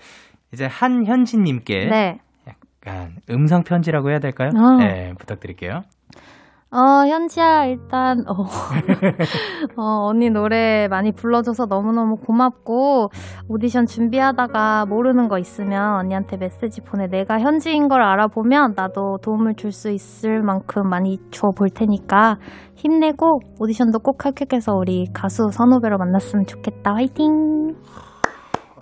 이제 0.54 0.66
한현진님께 0.66 1.88
네. 1.90 2.20
약간 2.48 3.18
음성 3.30 3.64
편지라고 3.64 4.10
해야 4.10 4.20
될까요? 4.20 4.50
어. 4.56 4.78
네, 4.78 5.14
부탁드릴게요. 5.20 5.82
어, 6.78 7.08
현지야, 7.08 7.66
일단, 7.68 8.26
어, 8.28 8.34
어, 9.78 10.08
언니 10.10 10.30
노래 10.30 10.90
많이 10.90 11.14
불러줘서 11.14 11.68
너무너무 11.68 12.18
고맙고, 12.18 13.08
오디션 13.48 13.86
준비하다가 13.86 14.86
모르는 14.86 15.30
거 15.30 15.38
있으면 15.40 15.96
언니한테 15.96 16.36
메시지 16.36 16.82
보내. 16.82 17.08
내가 17.08 17.40
현지인 17.40 17.88
걸 17.88 18.02
알아보면 18.02 18.74
나도 18.76 19.20
도움을 19.24 19.56
줄 19.56 19.72
수 19.72 19.90
있을 19.90 20.42
만큼 20.42 20.90
많이 20.90 21.18
줘 21.32 21.52
볼 21.58 21.70
테니까 21.70 22.38
힘내고 22.76 23.40
오디션도 23.62 24.00
꼭 24.00 24.26
합격해서 24.26 24.74
우리 24.74 25.06
가수 25.14 25.48
선후배로 25.52 25.98
만났으면 25.98 26.46
좋겠다. 26.46 26.94
화이팅! 26.96 27.76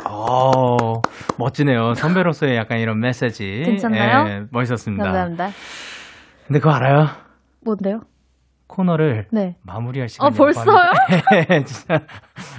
어, 0.09 0.99
멋지네요. 1.37 1.93
선배로서의 1.93 2.55
약간 2.57 2.79
이런 2.79 2.99
메시지. 2.99 3.61
괜찮나요? 3.65 4.27
예, 4.29 4.41
멋있었습니다. 4.51 5.03
감사합니다. 5.03 5.49
근데 6.47 6.59
그거 6.59 6.71
알아요? 6.71 7.05
뭔데요? 7.65 8.01
코너를 8.67 9.27
네. 9.31 9.55
마무리할 9.63 10.07
시간이 10.07 10.33
아, 10.33 10.37
벌써요? 10.37 10.65
예, 11.51 11.63
진짜. 11.63 11.99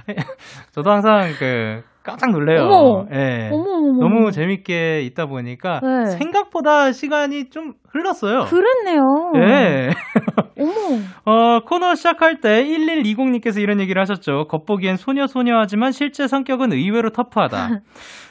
저도 0.73 0.91
항상 0.91 1.33
그 1.39 1.83
깜짝 2.05 2.31
놀래요. 2.31 2.65
어머. 2.65 3.07
예. 3.13 3.49
어머 3.51 3.71
어머. 3.71 3.99
너무 3.99 4.31
재밌게 4.31 5.01
있다 5.03 5.27
보니까 5.27 5.81
네. 5.83 6.11
생각보다 6.19 6.93
시간이 6.93 7.49
좀 7.49 7.73
흘렀어요. 7.89 8.45
그랬네요. 8.45 9.01
예. 9.37 9.91
어머. 10.61 11.01
어, 11.25 11.61
코너 11.61 11.95
시작할 11.95 12.41
때 12.41 12.63
1120님께서 12.65 13.61
이런 13.61 13.81
얘기를 13.81 14.01
하셨죠. 14.01 14.47
겉보기엔 14.49 14.97
소녀소녀하지만 14.97 15.93
실제 15.93 16.29
성격은 16.29 16.73
의외로 16.73 17.11
터프하다. 17.11 17.81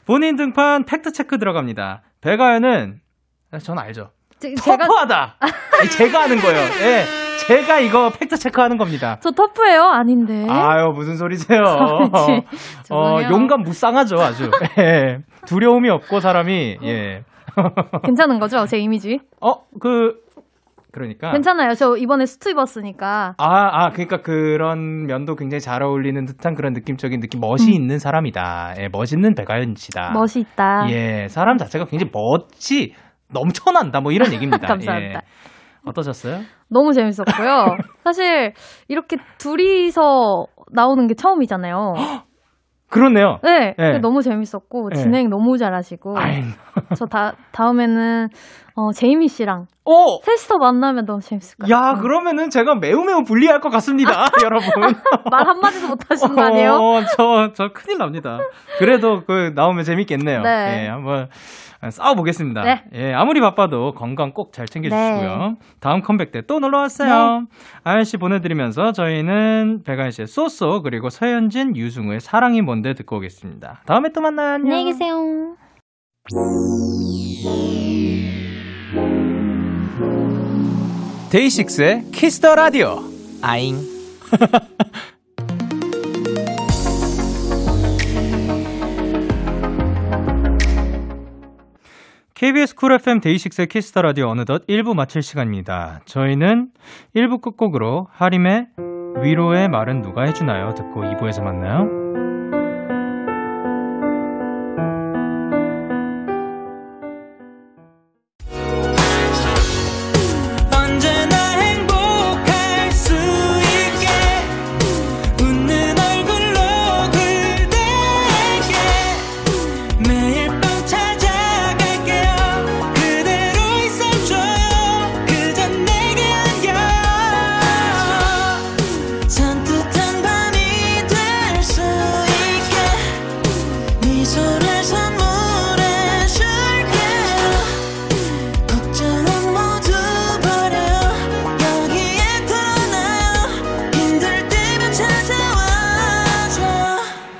본인 0.05 0.35
등판 0.35 0.85
팩트체크 0.85 1.39
들어갑니다. 1.39 2.03
배가연은, 2.21 2.99
전 3.61 3.79
알죠. 3.79 4.11
제- 4.43 4.53
제가, 4.55 4.85
터프하다! 4.87 5.35
아니, 5.39 5.89
제가 5.89 6.23
하는 6.23 6.37
거예요. 6.37 6.57
예. 6.57 7.05
제가 7.47 7.79
이거 7.79 8.09
팩트 8.09 8.35
체크 8.37 8.59
하는 8.61 8.77
겁니다. 8.77 9.17
저 9.21 9.31
터프예요? 9.31 9.83
아닌데. 9.83 10.45
아유, 10.49 10.91
무슨 10.93 11.15
소리세요. 11.15 11.61
어. 12.91 13.17
용감 13.29 13.61
무쌍하죠, 13.63 14.17
아주. 14.17 14.51
예. 14.79 15.19
두려움이 15.47 15.89
없고, 15.89 16.19
사람이, 16.19 16.77
예. 16.83 17.23
괜찮은 18.03 18.39
거죠? 18.39 18.65
제 18.65 18.77
이미지? 18.79 19.19
어, 19.41 19.53
그, 19.79 20.15
그러니까. 20.91 21.31
괜찮아요. 21.31 21.73
저 21.73 21.95
이번에 21.97 22.25
수트 22.25 22.49
입었으니까. 22.51 23.33
아, 23.37 23.45
아, 23.85 23.89
그러니까 23.91 24.17
그런 24.21 25.05
면도 25.07 25.35
굉장히 25.35 25.59
잘 25.59 25.81
어울리는 25.83 26.23
듯한 26.25 26.53
그런 26.53 26.73
느낌적인 26.73 27.19
느낌, 27.19 27.39
멋이 27.39 27.73
있는 27.73 27.97
사람이다. 27.97 28.75
예, 28.79 28.89
멋있는 28.91 29.33
백아연 29.35 29.73
씨다. 29.75 30.11
멋이 30.13 30.43
있다. 30.51 30.85
예, 30.91 31.27
사람 31.29 31.57
자체가 31.57 31.85
굉장히 31.85 32.11
멋이 32.13 32.93
넘쳐난다. 33.33 34.01
뭐 34.01 34.11
이런 34.11 34.31
얘기입니다. 34.33 34.65
감사합니다. 34.67 35.19
예. 35.19 35.21
어떠셨어요? 35.85 36.41
너무 36.69 36.93
재밌었고요. 36.93 37.77
사실 38.03 38.53
이렇게 38.87 39.17
둘이서 39.37 40.45
나오는 40.71 41.07
게 41.07 41.13
처음이잖아요. 41.13 41.93
그렇네요. 42.89 43.39
네, 43.43 43.73
네. 43.75 43.97
너무 43.97 44.21
재밌었고 44.21 44.89
네. 44.89 44.95
진행 44.95 45.29
너무 45.29 45.57
잘하시고 45.57 46.15
저 46.95 47.05
다, 47.07 47.33
다음에는 47.51 48.27
어, 48.75 48.91
제이미 48.91 49.27
씨랑 49.27 49.67
오! 49.85 50.19
셋이서 50.23 50.57
만나면 50.57 51.05
너무 51.05 51.21
재밌을 51.21 51.57
것 51.57 51.67
같아요. 51.67 51.89
야, 51.89 51.93
그러면은 52.01 52.49
제가 52.49 52.75
매우 52.75 53.03
매우 53.03 53.23
불리할 53.23 53.59
것 53.61 53.69
같습니다, 53.69 54.25
여러분. 54.43 54.69
말 55.29 55.47
한마디도 55.47 55.87
못 55.89 55.99
하신 56.09 56.33
거 56.35 56.41
아니에요? 56.41 56.73
어, 56.75 57.01
저, 57.15 57.51
저 57.53 57.69
큰일 57.73 57.97
납니다. 57.99 58.39
그래도 58.79 59.23
그 59.25 59.51
나오면 59.53 59.83
재밌겠네요. 59.83 60.41
네. 60.41 60.85
예, 60.85 60.87
한번 60.89 61.29
싸워보겠습니다. 61.87 62.63
네. 62.63 62.83
예, 62.93 63.13
아무리 63.13 63.41
바빠도 63.41 63.93
건강 63.93 64.31
꼭 64.31 64.53
잘 64.53 64.65
챙겨주시고요. 64.67 65.37
네. 65.37 65.55
다음 65.81 66.01
컴백 66.01 66.31
때 66.31 66.41
또 66.41 66.59
놀러 66.59 66.79
와줘요. 66.79 67.45
아연 67.83 68.05
씨 68.05 68.15
보내드리면서 68.17 68.93
저희는 68.93 69.83
백아연 69.85 70.11
씨의 70.11 70.27
쏘쏘 70.27 70.81
그리고 70.81 71.09
서현진, 71.09 71.75
유승우의 71.75 72.21
사랑이 72.21 72.61
뭔데 72.61 72.93
듣고 72.93 73.17
오겠습니다. 73.17 73.81
다음에 73.85 74.09
또 74.13 74.21
만나요. 74.21 74.53
안녕. 74.55 74.71
안녕히 74.73 74.85
계세요. 74.93 75.57
DAY6의 81.29 82.11
Kiss 82.11 82.36
the 82.36 82.55
Radio. 82.55 82.99
아잉. 83.41 83.77
KBS 92.35 92.75
쿨 92.75 92.91
FM 92.93 93.21
데이식스의 93.21 93.67
키스터 93.67 94.01
라디오 94.01 94.27
어느덧 94.27 94.67
1부 94.67 94.95
마칠 94.95 95.23
시간입니다. 95.23 96.01
저희는 96.05 96.71
1부 97.15 97.41
끝곡으로 97.41 98.09
하림의 98.11 98.67
위로의 99.21 99.69
말은 99.69 100.01
누가 100.01 100.23
해주나요? 100.23 100.73
듣고 100.73 101.03
2부에서 101.03 101.41
만나요. 101.41 102.02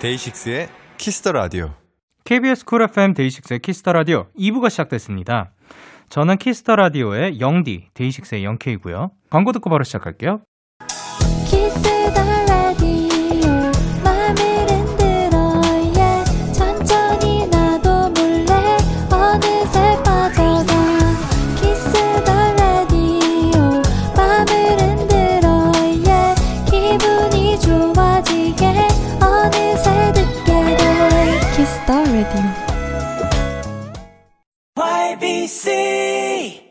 DAY6의 0.04 0.68
Kiss 0.98 1.17
the 1.17 1.32
Radio. 1.32 1.76
KBS 2.26 2.66
쿨 2.66 2.82
FM 2.82 3.14
데이식스의 3.14 3.60
키스터 3.62 3.94
라디오 3.94 4.28
2부가 4.38 4.70
시작됐습니다. 4.70 5.54
저는 6.10 6.36
Kiss 6.40 6.60
the 6.60 6.76
Radio의 6.76 7.40
영디, 7.40 7.88
데이식스의 7.94 8.44
영케이고요. 8.44 9.12
광고 9.30 9.54
듣고 9.54 9.70
바로 9.70 9.86
시작할게요. 9.86 10.42
Kiss 11.46 11.82
the 12.14 12.43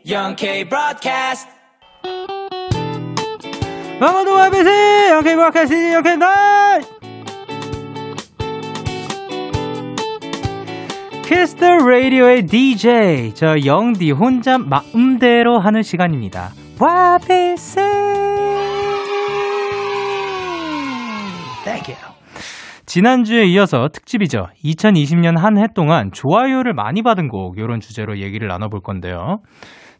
YBC 0.05 0.13
영케이 0.13 0.67
브로드캐스트 0.67 1.49
방어도 3.99 4.33
YBC 4.33 4.69
영케이 5.11 5.35
브로드캐스트 5.35 5.93
영케이 5.93 6.17
날 6.17 6.81
키스터 11.25 11.77
라디오의 11.77 12.45
DJ 12.47 13.33
저 13.33 13.55
영디 13.65 14.11
혼자 14.11 14.57
마음대로 14.57 15.57
하는 15.59 15.81
시간입니다. 15.81 16.51
YBC 16.79 17.79
Thank 21.63 21.95
you. 21.95 22.13
지난주에 22.85 23.45
이어서 23.45 23.87
특집이죠. 23.91 24.49
2020년 24.63 25.37
한 25.37 25.57
해 25.57 25.67
동안 25.73 26.11
좋아요를 26.11 26.73
많이 26.73 27.01
받은 27.01 27.29
곡, 27.29 27.57
요런 27.57 27.79
주제로 27.79 28.17
얘기를 28.19 28.47
나눠볼 28.49 28.81
건데요. 28.81 29.39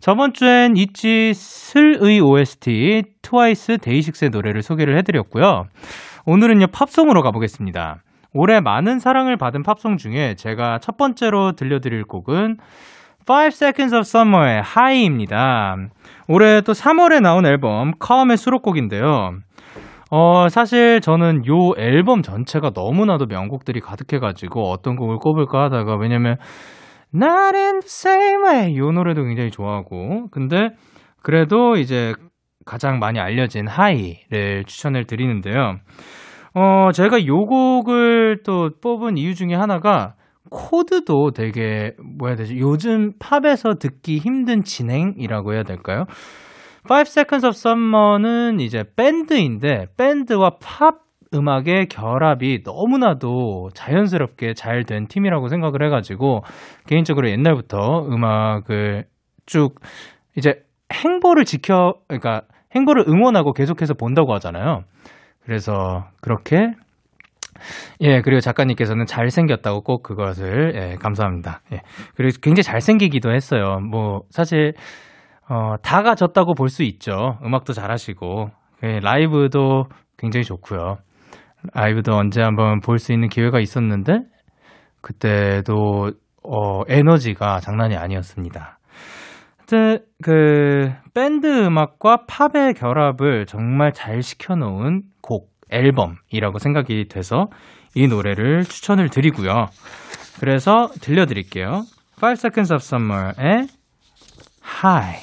저번 0.04 0.34
주엔 0.34 0.76
있지 0.76 1.34
슬의 1.34 2.20
OST 2.20 3.04
트와이스 3.22 3.78
데이식스의 3.78 4.32
노래를 4.32 4.62
소개를 4.62 4.98
해드렸고요. 4.98 5.64
오늘은요, 6.26 6.68
팝송으로 6.74 7.22
가보겠습니다. 7.22 8.02
올해 8.34 8.60
많은 8.60 9.00
사랑을 9.00 9.38
받은 9.38 9.64
팝송 9.64 9.96
중에 9.96 10.36
제가 10.36 10.80
첫 10.80 10.98
번째로 10.98 11.54
들려드릴 11.54 12.04
곡은 12.04 12.58
5 13.30 13.34
Seconds 13.46 13.96
of 13.96 14.02
Summer의 14.02 14.62
High입니다. 14.76 15.78
올해 16.28 16.60
또 16.60 16.74
3월에 16.74 17.22
나온 17.22 17.46
앨범 17.46 17.94
Calm의 18.06 18.36
수록곡인데요. 18.36 19.38
어, 20.12 20.50
사실 20.50 21.00
저는 21.00 21.46
요 21.48 21.72
앨범 21.78 22.24
전체가 22.24 22.72
너무나도 22.76 23.28
명곡들이 23.28 23.80
가득해가지고 23.80 24.70
어떤 24.70 24.98
곡을 24.98 25.16
꼽을까 25.20 25.64
하다가 25.64 25.96
왜냐면 25.96 26.36
Not 27.14 27.56
in 27.56 27.80
the 27.80 27.86
same 27.86 28.44
way 28.44 28.78
요 28.78 28.92
노래도 28.92 29.24
굉장히 29.24 29.52
좋아하고 29.52 30.28
근데 30.32 30.70
그래도 31.22 31.76
이제 31.76 32.14
가장 32.66 33.00
많이 33.00 33.20
알려진 33.20 33.68
하이를 33.68 34.64
추천을 34.66 35.06
드리는데요. 35.06 35.78
어, 36.56 36.92
제가 36.94 37.26
요 37.26 37.46
곡을 37.46 38.44
또 38.44 38.70
뽑은 38.82 39.18
이유 39.18 39.36
중에 39.36 39.54
하나가 39.56 40.16
코드도 40.50 41.32
되게 41.32 41.94
뭐야 42.20 42.36
되지? 42.36 42.58
요즘 42.60 43.14
팝에서 43.20 43.76
듣기 43.80 44.20
힘든 44.20 44.64
진행이라고 44.64 45.54
해야 45.54 45.64
될까요? 45.64 46.06
5 46.90 47.02
Seconds 47.02 47.46
of 47.46 47.54
Summer는 47.56 48.60
이제 48.60 48.84
밴드인데 48.96 49.88
밴드와 49.98 50.58
팝 50.62 51.00
음악의 51.34 51.88
결합이 51.88 52.62
너무나도 52.66 53.70
자연스럽게 53.74 54.54
잘 54.54 54.84
된 54.84 55.08
팀이라고 55.08 55.48
생각을 55.48 55.84
해가지고 55.86 56.42
개인적으로 56.88 57.30
옛날부터 57.30 58.06
음악을 58.08 59.06
쭉 59.46 59.76
이제 60.38 60.64
행보를 60.92 61.46
지켜 61.46 61.94
그러니까 62.08 62.42
행보를 62.76 63.06
응원하고 63.08 63.54
계속해서 63.54 63.94
본다고 63.94 64.34
하잖아요. 64.34 64.84
그래서 65.46 66.06
그렇게 66.22 66.74
예 68.02 68.22
그리고 68.22 68.40
작가님께서는 68.42 69.06
잘생겼다고 69.06 69.82
꼭 69.82 70.04
그것을 70.04 70.74
예 70.76 70.96
감사합니다. 70.96 71.62
예 71.72 71.80
그리고 72.16 72.38
굉장히 72.42 72.64
잘생기기도 72.64 73.32
했어요. 73.34 73.80
뭐 73.80 74.22
사실 74.30 74.74
어, 75.50 75.76
다 75.84 76.04
가 76.04 76.16
졌다고 76.16 76.54
볼 76.56 76.70
수 76.70 76.84
있죠. 76.84 77.38
음악도 77.44 77.74
잘하시고, 77.74 78.50
예, 78.84 79.00
라이브도 79.02 79.86
굉장히 80.18 80.46
좋고요. 80.46 80.98
라이브도 81.74 82.14
언제 82.14 82.42
한번 82.42 82.80
볼 82.82 83.00
수 83.00 83.14
있는 83.14 83.30
기회가 83.30 83.60
있었는데, 83.60 84.20
그때도, 85.02 86.12
어, 86.44 86.82
에너지가 86.88 87.60
장난이 87.60 87.96
아니었습니다. 87.96 88.80
하여튼, 89.58 90.06
그, 90.22 90.92
밴드 91.14 91.48
음악과 91.48 92.26
팝의 92.28 92.74
결합을 92.74 93.46
정말 93.46 93.94
잘 93.94 94.22
시켜놓은 94.22 95.04
곡, 95.22 95.52
앨범이라고 95.70 96.60
생각이 96.60 97.08
돼서 97.08 97.48
이 97.96 98.08
노래를 98.08 98.64
추천을 98.64 99.10
드리고요. 99.10 99.68
그래서 100.40 100.90
들려드릴게요. 101.02 101.84
5 102.22 102.32
Seconds 102.32 102.74
of 102.74 102.82
Summer의 102.84 103.68
Hi. 104.84 105.16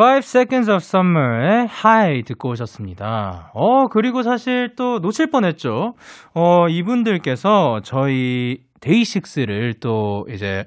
5 0.00 0.18
Seconds 0.18 0.70
of 0.70 0.76
Summer의 0.76 1.66
Hi 1.66 2.22
듣고 2.22 2.50
오셨습니다. 2.50 3.50
어, 3.52 3.88
그리고 3.88 4.22
사실 4.22 4.76
또 4.76 5.00
놓칠 5.00 5.28
뻔했죠. 5.28 5.94
어, 6.34 6.68
이분들께서 6.68 7.80
저희 7.82 8.58
데이식스를 8.80 9.80
또 9.80 10.24
이제 10.30 10.66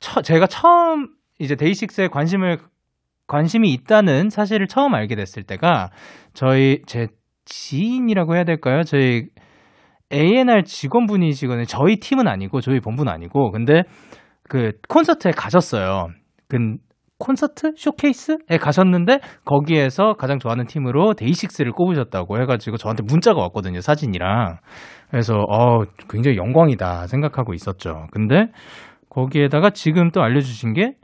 처, 0.00 0.22
제가 0.22 0.46
처음 0.46 1.08
이제 1.38 1.56
데이식스에 1.56 2.08
관심을 2.08 2.58
관심이 3.26 3.70
있다는 3.70 4.30
사실을 4.30 4.66
처음 4.66 4.94
알게 4.94 5.14
됐을 5.14 5.42
때가 5.42 5.90
저희 6.32 6.80
제 6.86 7.08
지인이라고 7.44 8.34
해야 8.34 8.44
될까요? 8.44 8.82
저희 8.82 9.26
A&R 10.10 10.62
직원분이시거든요. 10.64 11.66
저희 11.66 11.96
팀은 11.96 12.26
아니고 12.28 12.62
저희 12.62 12.80
본부는 12.80 13.12
아니고 13.12 13.50
근데 13.50 13.82
그 14.48 14.72
콘서트에 14.88 15.32
가셨어요. 15.32 16.08
그 16.48 16.76
콘서트 17.24 17.72
쇼케이스에 17.76 18.58
가셨는데 18.60 19.20
거기에서 19.44 20.12
가장 20.12 20.38
좋아하는 20.38 20.66
팀으로 20.66 21.14
데이식스를 21.14 21.72
꼽으셨다고 21.72 22.38
해가지고 22.42 22.76
저한테 22.76 23.02
문자가 23.06 23.40
왔거든요 23.42 23.80
사진이랑 23.80 24.58
그래서 25.10 25.34
어 25.48 25.80
굉장히 26.10 26.36
영광이다 26.36 27.06
생각하고 27.06 27.54
있었죠. 27.54 28.06
근데 28.10 28.48
거기에다가 29.08 29.70
지금 29.70 30.10
또 30.10 30.22
알려주신 30.22 30.74
게 30.74 30.96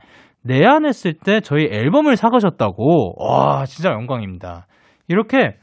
내한했을 0.43 1.15
때 1.15 1.41
저희 1.41 1.69
앨범을 1.71 2.17
사가셨다고 2.17 3.15
와 3.19 3.65
진짜 3.67 3.91
영광입니다. 3.91 4.67
이렇게 5.09 5.57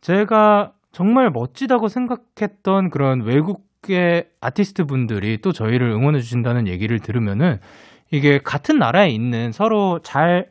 제가 0.00 0.72
정말 0.92 1.30
멋지다고 1.30 1.88
생각했던 1.88 2.90
그런 2.90 3.22
외국의 3.24 4.26
아티스트 4.40 4.84
분들이 4.84 5.38
또 5.40 5.52
저희를 5.52 5.90
응원해 5.90 6.20
주신다는 6.20 6.68
얘기를 6.68 6.98
들으면은 7.00 7.58
이게 8.10 8.38
같은 8.38 8.78
나라에 8.78 9.10
있는 9.10 9.52
서로 9.52 10.00
잘 10.02 10.48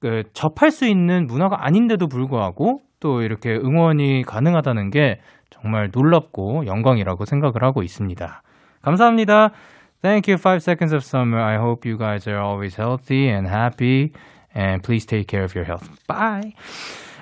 그, 0.00 0.24
접할 0.32 0.70
수 0.70 0.86
있는 0.86 1.26
문화가 1.26 1.64
아닌데도 1.66 2.08
불구하고 2.08 2.82
또 3.00 3.22
이렇게 3.22 3.54
응원이 3.54 4.24
가능하다는 4.26 4.90
게 4.90 5.20
정말 5.50 5.90
놀랍고 5.92 6.66
영광이라고 6.66 7.24
생각을 7.24 7.62
하고 7.62 7.82
있습니다. 7.82 8.42
감사합니다. 8.82 9.50
Thank 10.02 10.32
you, 10.32 10.38
Five 10.38 10.62
Seconds 10.62 10.94
of 10.94 11.04
Summer. 11.04 11.42
I 11.42 11.56
hope 11.56 11.86
you 11.86 11.98
guys 11.98 12.26
are 12.28 12.40
always 12.40 12.76
healthy 12.76 13.28
and 13.28 13.48
happy. 13.48 14.12
And 14.54 14.82
please 14.82 15.06
take 15.06 15.26
care 15.26 15.44
of 15.44 15.54
your 15.54 15.66
health. 15.66 15.88
Bye. 16.06 16.54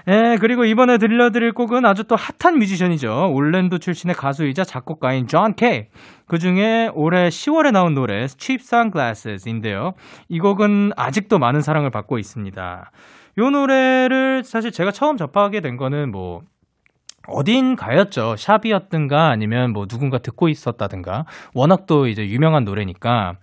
예, 0.08 0.38
그리고 0.40 0.64
이번에 0.64 0.96
들려드릴 0.96 1.52
곡은 1.52 1.84
아주 1.84 2.04
또 2.04 2.16
핫한 2.16 2.58
뮤지션이죠. 2.58 3.30
올랜도 3.30 3.76
출신의 3.76 4.16
가수이자 4.16 4.64
작곡가인 4.64 5.26
John 5.26 5.54
K. 5.54 5.84
그 6.26 6.38
중에 6.38 6.90
올해 6.94 7.28
10월에 7.28 7.72
나온 7.72 7.94
노래 7.94 8.26
Cheap 8.26 8.62
Sunglasses인데요. 8.64 9.92
이 10.30 10.40
곡은 10.40 10.92
아직도 10.96 11.38
많은 11.38 11.60
사랑을 11.60 11.90
받고 11.90 12.18
있습니다. 12.18 12.90
이 13.36 13.40
노래를 13.40 14.44
사실 14.44 14.72
제가 14.72 14.92
처음 14.92 15.18
접하게 15.18 15.60
된 15.60 15.76
거는 15.76 16.10
뭐 16.10 16.40
어딘 17.26 17.76
가였죠. 17.76 18.36
shop이었든가 18.38 19.28
아니면 19.28 19.74
뭐 19.74 19.86
누군가 19.86 20.16
듣고 20.16 20.48
있었다든가. 20.48 21.26
워낙 21.52 21.84
또 21.84 22.06
이제 22.06 22.26
유명한 22.26 22.64
노래니까. 22.64 23.34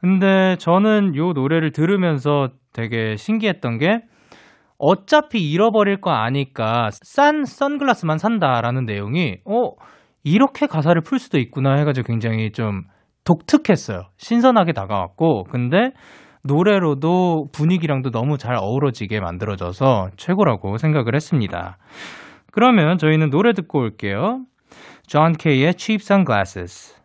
근데 0.00 0.54
저는 0.60 1.16
요 1.16 1.32
노래를 1.32 1.72
들으면서 1.72 2.50
되게 2.72 3.16
신기했던 3.16 3.78
게 3.78 4.04
어차피 4.84 5.48
잃어버릴 5.48 6.00
거 6.00 6.10
아니까 6.10 6.88
싼 6.90 7.44
선글라스만 7.44 8.18
산다라는 8.18 8.84
내용이 8.84 9.36
어 9.44 9.70
이렇게 10.24 10.66
가사를 10.66 11.00
풀 11.02 11.20
수도 11.20 11.38
있구나 11.38 11.76
해가지고 11.76 12.08
굉장히 12.08 12.50
좀 12.50 12.82
독특했어요. 13.22 14.08
신선하게 14.16 14.72
다가왔고 14.72 15.44
근데 15.44 15.92
노래로도 16.42 17.46
분위기랑도 17.52 18.10
너무 18.10 18.38
잘 18.38 18.56
어우러지게 18.56 19.20
만들어져서 19.20 20.08
최고라고 20.16 20.76
생각을 20.78 21.14
했습니다. 21.14 21.78
그러면 22.50 22.98
저희는 22.98 23.30
노래 23.30 23.52
듣고 23.52 23.78
올게요. 23.78 24.40
John 25.06 25.32
K의 25.34 25.74
Cheap 25.76 26.02
Sunglasses. 26.02 27.00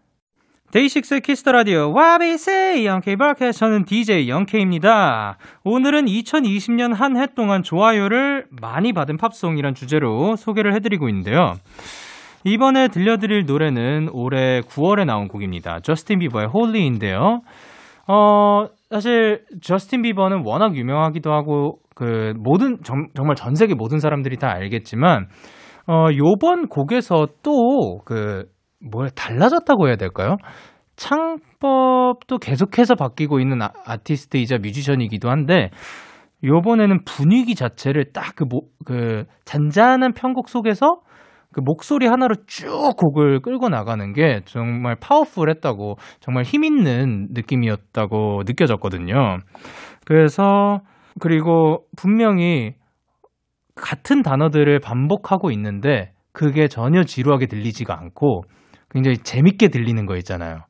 데이식스의 0.71 1.21
키스터 1.21 1.53
라디오 1.53 1.93
와비세 1.93 2.83
영케이 2.83 3.15
바켓 3.15 3.53
저는 3.53 3.85
DJ 3.85 4.27
Young 4.27 4.70
K입니다. 4.70 5.37
오늘은 5.63 6.05
2020년 6.05 6.93
한 6.93 7.15
해 7.15 7.25
동안 7.33 7.63
좋아요를 7.63 8.47
많이 8.61 8.91
받은 8.91 9.15
팝송이란 9.15 9.75
주제로 9.75 10.35
소개를 10.35 10.75
해드리고 10.75 11.07
있는데요. 11.07 11.53
이번에 12.43 12.89
들려드릴 12.89 13.45
노래는 13.45 14.09
올해 14.11 14.59
9월에 14.59 15.05
나온 15.05 15.29
곡입니다. 15.29 15.79
저스틴 15.83 16.19
비버의 16.19 16.47
Holy인데요. 16.47 17.39
어, 18.09 18.65
사실 18.89 19.45
저스틴 19.61 20.01
비버는 20.01 20.43
워낙 20.45 20.75
유명하기도 20.75 21.31
하고 21.31 21.77
그 21.95 22.33
모든 22.37 22.77
정, 22.83 23.07
정말 23.15 23.35
전 23.37 23.55
세계 23.55 23.73
모든 23.73 23.99
사람들이 23.99 24.35
다 24.35 24.49
알겠지만 24.51 25.27
어, 25.87 26.07
요번 26.17 26.67
곡에서 26.67 27.27
또그 27.41 28.47
뭘 28.79 29.09
달라졌다고 29.09 29.87
해야 29.87 29.95
될까요? 29.95 30.37
창법도 30.95 32.39
계속해서 32.39 32.95
바뀌고 32.95 33.39
있는 33.39 33.61
아, 33.61 33.71
아티스트이자 33.85 34.57
뮤지션이기도 34.57 35.29
한데 35.29 35.69
요번에는 36.43 37.03
분위기 37.05 37.55
자체를 37.55 38.11
딱그 38.13 38.45
그 38.85 39.25
잔잔한 39.45 40.13
편곡 40.13 40.49
속에서 40.49 41.01
그 41.51 41.61
목소리 41.61 42.05
하나로 42.07 42.35
쭉 42.45 42.95
곡을 42.97 43.41
끌고 43.41 43.69
나가는 43.69 44.13
게 44.13 44.41
정말 44.45 44.95
파워풀했다고 44.99 45.95
정말 46.19 46.43
힘 46.43 46.63
있는 46.63 47.29
느낌이었다고 47.31 48.43
느껴졌거든요. 48.45 49.39
그래서 50.05 50.81
그리고 51.19 51.85
분명히 51.95 52.75
같은 53.75 54.21
단어들을 54.21 54.79
반복하고 54.79 55.51
있는데 55.51 56.11
그게 56.31 56.67
전혀 56.67 57.03
지루하게 57.03 57.47
들리지가 57.47 57.97
않고 57.97 58.43
굉장히 58.91 59.17
재밌게 59.17 59.69
들리는 59.69 60.05
거 60.05 60.15
있잖아요. 60.17 60.61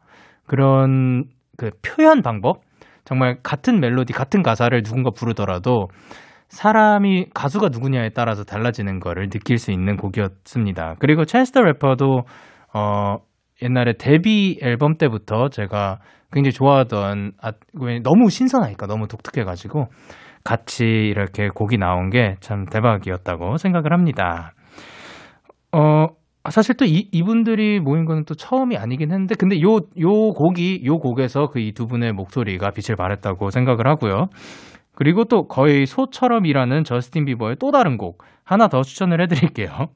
그런 0.47 1.25
그 1.57 1.71
표현 1.81 2.21
방법? 2.21 2.61
정말 3.05 3.37
같은 3.41 3.79
멜로디, 3.79 4.13
같은 4.13 4.43
가사를 4.43 4.81
누군가 4.83 5.11
부르더라도 5.11 5.87
사람이 6.49 7.27
가수가 7.33 7.69
누구냐에 7.69 8.09
따라서 8.09 8.43
달라지는 8.43 8.99
거를 8.99 9.29
느낄 9.29 9.57
수 9.57 9.71
있는 9.71 9.97
곡이었습니다. 9.97 10.95
그리고 10.99 11.23
챈스터 11.23 11.61
래퍼도 11.63 12.23
어 12.73 13.17
옛날에 13.61 13.93
데뷔 13.97 14.59
앨범 14.61 14.97
때부터 14.97 15.49
제가 15.49 15.99
굉장히 16.31 16.51
좋아하던 16.53 17.31
아, 17.41 17.51
너무 18.03 18.29
신선하니까 18.29 18.87
너무 18.87 19.07
독특해가지고 19.07 19.87
같이 20.43 20.85
이렇게 20.85 21.49
곡이 21.49 21.77
나온 21.77 22.09
게 22.09 22.35
참 22.41 22.65
대박이었다고 22.65 23.57
생각을 23.57 23.91
합니다. 23.93 24.53
어 25.71 26.07
아, 26.47 26.49
사실 26.49 26.75
또 26.77 26.85
이, 26.85 27.09
이분들이 27.11 27.81
모인 27.81 28.05
거는 28.05 28.23
또 28.23 28.33
처음이 28.33 28.77
아니긴 28.77 29.11
했는데, 29.11 29.35
근데 29.37 29.59
요, 29.61 29.79
요 29.99 30.29
곡이, 30.31 30.83
요 30.85 30.97
곡에서 30.97 31.47
그 31.47 31.59
이 31.59 31.73
두 31.73 31.87
분의 31.87 32.13
목소리가 32.13 32.71
빛을 32.71 32.95
발했다고 32.95 33.49
생각을 33.49 33.85
하고요. 33.85 34.27
그리고 34.95 35.25
또 35.25 35.45
거의 35.47 35.85
소처럼이라는 35.85 36.85
저스틴 36.85 37.25
비버의 37.25 37.57
또 37.59 37.71
다른 37.71 37.97
곡 37.97 38.23
하나 38.45 38.69
더 38.69 38.81
추천을 38.81 39.21
해드릴게요. 39.23 39.87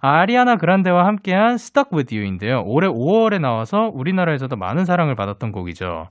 아리아나 0.00 0.56
그란데와 0.56 1.06
함께한 1.06 1.54
Stuck 1.54 1.90
With 1.96 2.12
You인데요. 2.14 2.64
올해 2.66 2.88
5월에 2.88 3.40
나와서 3.40 3.88
우리나라에서도 3.94 4.56
많은 4.56 4.84
사랑을 4.84 5.14
받았던 5.14 5.52
곡이죠. 5.52 6.08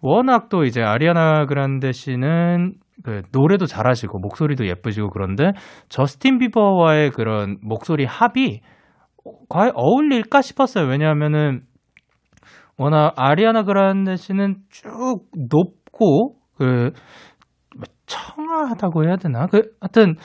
워낙 0.00 0.48
또 0.48 0.64
이제 0.64 0.80
아리아나 0.80 1.44
그란데 1.44 1.92
씨는 1.92 2.72
그 3.04 3.20
노래도 3.32 3.66
잘하시고 3.66 4.18
목소리도 4.18 4.66
예쁘시고 4.66 5.10
그런데 5.10 5.52
저스틴 5.90 6.38
비버와의 6.38 7.10
그런 7.10 7.58
목소리 7.60 8.06
합이 8.06 8.62
과연 9.48 9.72
어울릴까 9.74 10.42
싶었어요. 10.42 10.86
왜냐하면은 10.86 11.62
워낙 12.76 13.12
아리아나 13.16 13.62
그란데 13.62 14.16
씨는 14.16 14.56
쭉 14.70 15.26
높고 15.50 16.36
그 16.56 16.92
청아하다고 18.06 19.04
해야 19.04 19.16
되나? 19.16 19.46
그 19.46 19.72
하여튼 19.80 20.16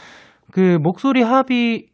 그 0.52 0.78
목소리 0.82 1.22
합이 1.22 1.88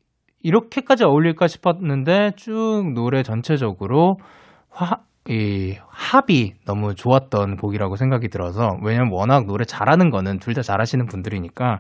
이렇게까지 0.44 1.04
어울릴까 1.04 1.48
싶었는데 1.48 2.32
쭉 2.36 2.92
노래 2.94 3.24
전체적으로 3.24 4.18
화, 4.70 4.98
이 5.30 5.76
합이 5.88 6.54
너무 6.66 6.96
좋았던 6.96 7.58
곡이라고 7.58 7.96
생각이 7.96 8.28
들어서 8.30 8.78
왜냐면 8.82 9.12
워낙 9.12 9.46
노래 9.46 9.66
잘하는 9.66 10.10
거는 10.10 10.40
둘 10.40 10.56
다 10.56 10.62
잘하시는 10.64 11.06
분들이니까 11.06 11.80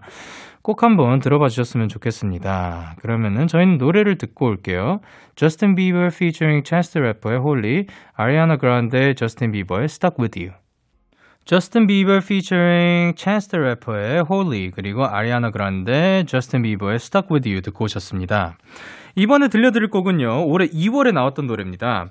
꼭 0.61 0.83
한번 0.83 1.19
들어봐 1.19 1.49
주셨으면 1.49 1.87
좋겠습니다. 1.87 2.95
그러면은 3.01 3.47
저희는 3.47 3.77
노래를 3.79 4.17
듣고 4.19 4.45
올게요. 4.45 4.99
저스틴 5.35 5.73
비버 5.75 6.09
featuring 6.13 6.63
Chance 6.63 6.93
the 6.93 7.03
Rapper의 7.03 7.39
Holy, 7.39 7.85
아리아나 8.13 8.57
그란데 8.57 9.15
저스틴 9.15 9.51
비버의 9.51 9.85
Stuck 9.85 10.17
With 10.21 10.39
You. 10.39 10.53
저스틴 11.45 11.87
비버 11.87 12.17
featuring 12.17 13.15
Chance 13.17 13.49
the 13.49 13.59
Rapper의 13.65 14.23
Holy 14.31 14.69
그리고 14.69 15.03
아리아나 15.05 15.49
그란데 15.49 16.25
저스틴 16.27 16.61
비버의 16.61 16.97
Stuck 16.97 17.29
With 17.33 17.49
You 17.49 17.61
듣고 17.63 17.85
오셨습니다. 17.85 18.57
이번에 19.15 19.47
들려드릴 19.47 19.89
곡은요. 19.89 20.45
올해 20.45 20.67
2월에 20.67 21.11
나왔던 21.11 21.47
노래입니다. 21.47 22.05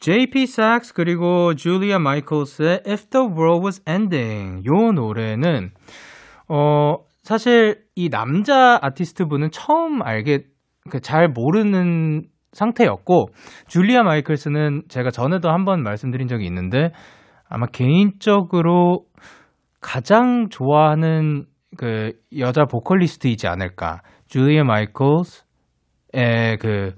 JP 0.00 0.42
Sachs 0.42 0.92
그리고 0.94 1.54
줄리아 1.54 1.98
마이클스의 1.98 2.82
If 2.86 3.06
the 3.10 3.26
World 3.26 3.64
Was 3.64 3.82
Ending 3.88 4.64
요 4.66 4.92
노래는 4.92 5.70
어 6.48 6.96
사실 7.22 7.82
이 7.94 8.10
남자 8.10 8.78
아티스트 8.82 9.26
분은 9.26 9.50
처음 9.50 10.02
알게 10.02 10.44
그잘 10.90 11.28
모르는 11.28 12.24
상태였고 12.52 13.28
줄리아 13.66 14.02
마이클스는 14.02 14.82
제가 14.88 15.10
전에도 15.10 15.50
한번 15.50 15.82
말씀드린 15.82 16.28
적이 16.28 16.46
있는데 16.46 16.90
아마 17.48 17.66
개인적으로 17.66 19.06
가장 19.80 20.48
좋아하는 20.50 21.46
그 21.76 22.12
여자 22.38 22.64
보컬리스트이지 22.64 23.46
않을까. 23.46 24.00
줄리아 24.28 24.64
마이클스의 24.64 25.44
그 26.60 26.94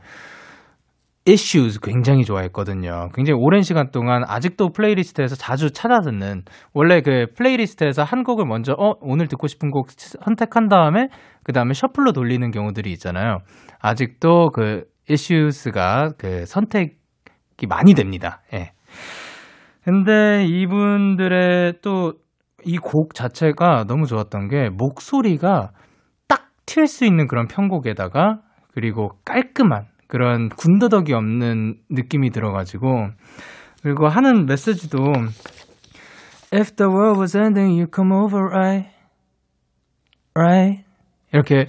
Issues 1.29 1.81
굉장히 1.81 2.25
좋아했거든요. 2.25 3.09
굉장히 3.15 3.41
오랜 3.41 3.63
시간 3.63 3.91
동안 3.91 4.23
아직도 4.27 4.71
playlist에서 4.71 5.35
자주 5.35 5.71
찾아 5.73 6.01
듣는 6.01 6.43
원래 6.73 7.01
그 7.01 7.27
playlist에서 7.37 8.05
한 8.05 8.23
곡을 8.23 8.45
먼저 8.47 8.73
어 8.79 8.95
오늘 9.01 9.27
듣고 9.27 9.47
싶은 9.49 9.71
곡 9.71 9.91
선택한 9.91 10.69
다음에 10.69 11.09
그 11.43 11.53
다음에 11.53 11.73
shuffle로 11.75 12.13
돌리는 12.13 12.51
경우들이 12.51 12.93
있잖아요. 12.93 13.39
아직도 13.81 14.51
그 14.51 14.85
Issues가 15.11 16.13
그 16.19 16.47
선택이 16.47 17.67
많이 17.69 17.95
됩니다. 17.95 18.43
예. 18.55 18.73
근데 19.85 20.45
이분들의 20.47 21.75
또 21.83 22.13
이 22.65 22.79
곡 22.79 23.15
자체가 23.15 23.85
너무 23.87 24.07
좋았던 24.07 24.49
게 24.49 24.71
목소리가 24.71 25.71
딱 26.27 26.49
튈 26.67 26.87
수 26.89 27.05
있는 27.05 27.29
그런 27.29 27.47
편곡에다가 27.47 28.41
그리고 28.75 29.11
깔끔한 29.25 29.87
그런 30.09 30.49
군더더기 30.49 31.13
없는 31.13 31.79
느낌이 31.91 32.31
들어가지고 32.31 33.09
그리고 33.83 34.09
하는 34.09 34.47
메시지도 34.47 35.13
If 36.53 36.77
the 36.77 36.91
world 36.91 37.19
was 37.21 37.37
ending, 37.37 37.73
you 37.79 37.87
come 37.93 38.13
over, 38.13 38.47
right? 38.47 38.89
Right? 40.35 40.85
이렇게 41.33 41.67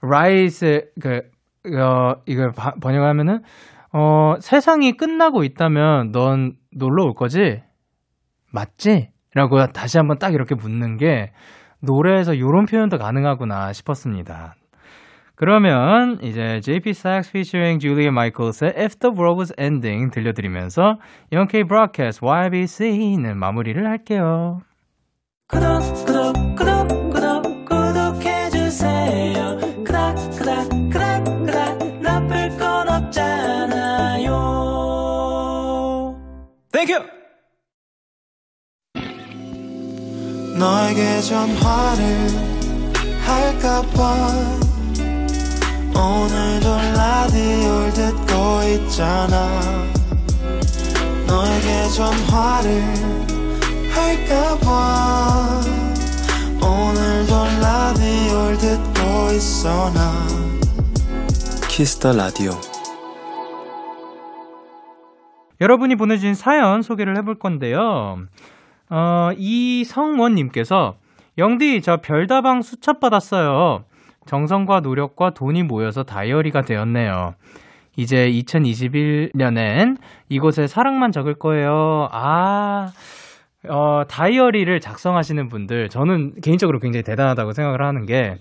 right의 0.00 0.90
그 1.00 1.22
어, 1.78 2.22
이걸 2.26 2.52
바- 2.52 2.74
번역하면은 2.80 3.42
어, 3.92 4.34
세상이 4.40 4.92
끝나고 4.96 5.44
있다면 5.44 6.12
넌 6.12 6.56
놀러 6.72 7.04
올 7.04 7.14
거지? 7.14 7.62
맞지? 8.52 9.10
라고 9.34 9.64
다시 9.68 9.98
한번 9.98 10.18
딱 10.18 10.34
이렇게 10.34 10.54
묻는 10.54 10.96
게 10.96 11.32
노래에서 11.80 12.34
이런 12.34 12.66
표현도 12.66 12.98
가능하구나 12.98 13.72
싶었습니다. 13.72 14.54
그러면 15.36 16.18
이제 16.22 16.60
JP 16.62 16.90
Sachs 16.90 17.28
featuring 17.28 17.78
Julia 17.78 18.08
Michaels의 18.08 18.74
If 18.76 18.96
the 18.96 19.14
World 19.14 19.38
Was 19.38 19.52
Ending 19.58 20.10
들려드리면서 20.10 20.98
영케이 21.30 21.64
브로드캐스트 21.64 22.24
YBC는 22.24 23.36
마무리를 23.36 23.86
할게요. 23.86 24.62
구독 25.48 25.80
구독 26.06 26.32
구독 26.56 26.88
구독 27.10 27.42
구독해주세요. 27.66 29.58
구독 29.84 30.16
구독 30.38 30.68
구독 30.90 31.44
구독 31.44 32.00
나쁠 32.00 32.48
건 32.56 32.88
없잖아요. 32.88 34.32
Thank 36.72 36.86
you 36.86 36.94
너에게 40.58 41.20
전화를 41.20 42.02
할까봐 43.26 44.65
오늘도 45.96 46.76
라디오를 46.94 47.92
듣고 47.92 48.62
있잖아 48.74 49.62
너에게 51.26 51.88
전화를 51.88 52.82
할까봐 53.90 55.60
오늘도 56.60 57.34
라디오를 57.60 58.58
듣고 58.58 59.32
있어 59.32 59.90
나 59.92 60.26
Kiss 61.76 61.98
the 61.98 62.14
Radio. 62.14 62.52
여러분이 65.60 65.96
보내주신 65.96 66.34
사연 66.34 66.80
소개를 66.80 67.18
해볼 67.18 67.38
건데요. 67.38 68.18
어, 68.88 69.30
이성원님께서 69.36 70.96
영디 71.36 71.82
저 71.82 71.98
별다방 71.98 72.62
수첩 72.62 72.98
받았어요. 72.98 73.84
정성과 74.26 74.80
노력과 74.80 75.30
돈이 75.30 75.62
모여서 75.62 76.02
다이어리가 76.02 76.62
되었네요. 76.62 77.34
이제 77.96 78.26
2021년엔 78.28 79.96
이곳에 80.28 80.66
사랑만 80.66 81.12
적을 81.12 81.34
거예요. 81.34 82.08
아, 82.12 82.88
어, 83.68 84.04
다이어리를 84.06 84.78
작성하시는 84.80 85.48
분들, 85.48 85.88
저는 85.88 86.34
개인적으로 86.42 86.78
굉장히 86.78 87.02
대단하다고 87.02 87.52
생각을 87.52 87.82
하는 87.82 88.04
게, 88.06 88.36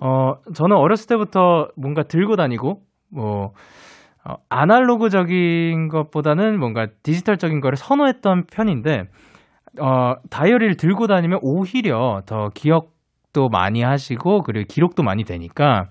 어, 0.00 0.34
저는 0.54 0.76
어렸을 0.76 1.08
때부터 1.08 1.68
뭔가 1.76 2.02
들고 2.04 2.36
다니고, 2.36 2.80
뭐, 3.10 3.52
어, 4.24 4.34
아날로그적인 4.48 5.88
것보다는 5.88 6.58
뭔가 6.58 6.86
디지털적인 7.02 7.60
거를 7.60 7.76
선호했던 7.76 8.44
편인데, 8.50 9.04
어, 9.80 10.14
다이어리를 10.30 10.76
들고 10.76 11.08
다니면 11.08 11.40
오히려 11.42 12.22
더 12.26 12.50
기억 12.54 12.93
도 13.34 13.50
많이 13.50 13.82
하시고, 13.82 14.42
그리고 14.42 14.66
기록도 14.66 15.02
많이 15.02 15.24
되니까, 15.24 15.88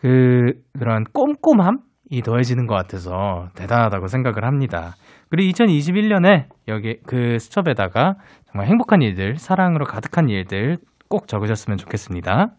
그, 0.00 0.52
그런 0.78 1.04
꼼꼼함이 1.12 2.22
더해지는 2.24 2.68
것 2.68 2.74
같아서 2.76 3.48
대단하다고 3.56 4.06
생각을 4.06 4.44
합니다. 4.44 4.94
그리고 5.30 5.52
2021년에 5.52 6.46
여기 6.68 6.98
그 7.06 7.38
수첩에다가 7.38 8.14
정말 8.50 8.68
행복한 8.68 9.02
일들, 9.02 9.36
사랑으로 9.36 9.84
가득한 9.84 10.28
일들 10.28 10.78
꼭 11.08 11.26
적으셨으면 11.26 11.76
좋겠습니다. 11.78 12.52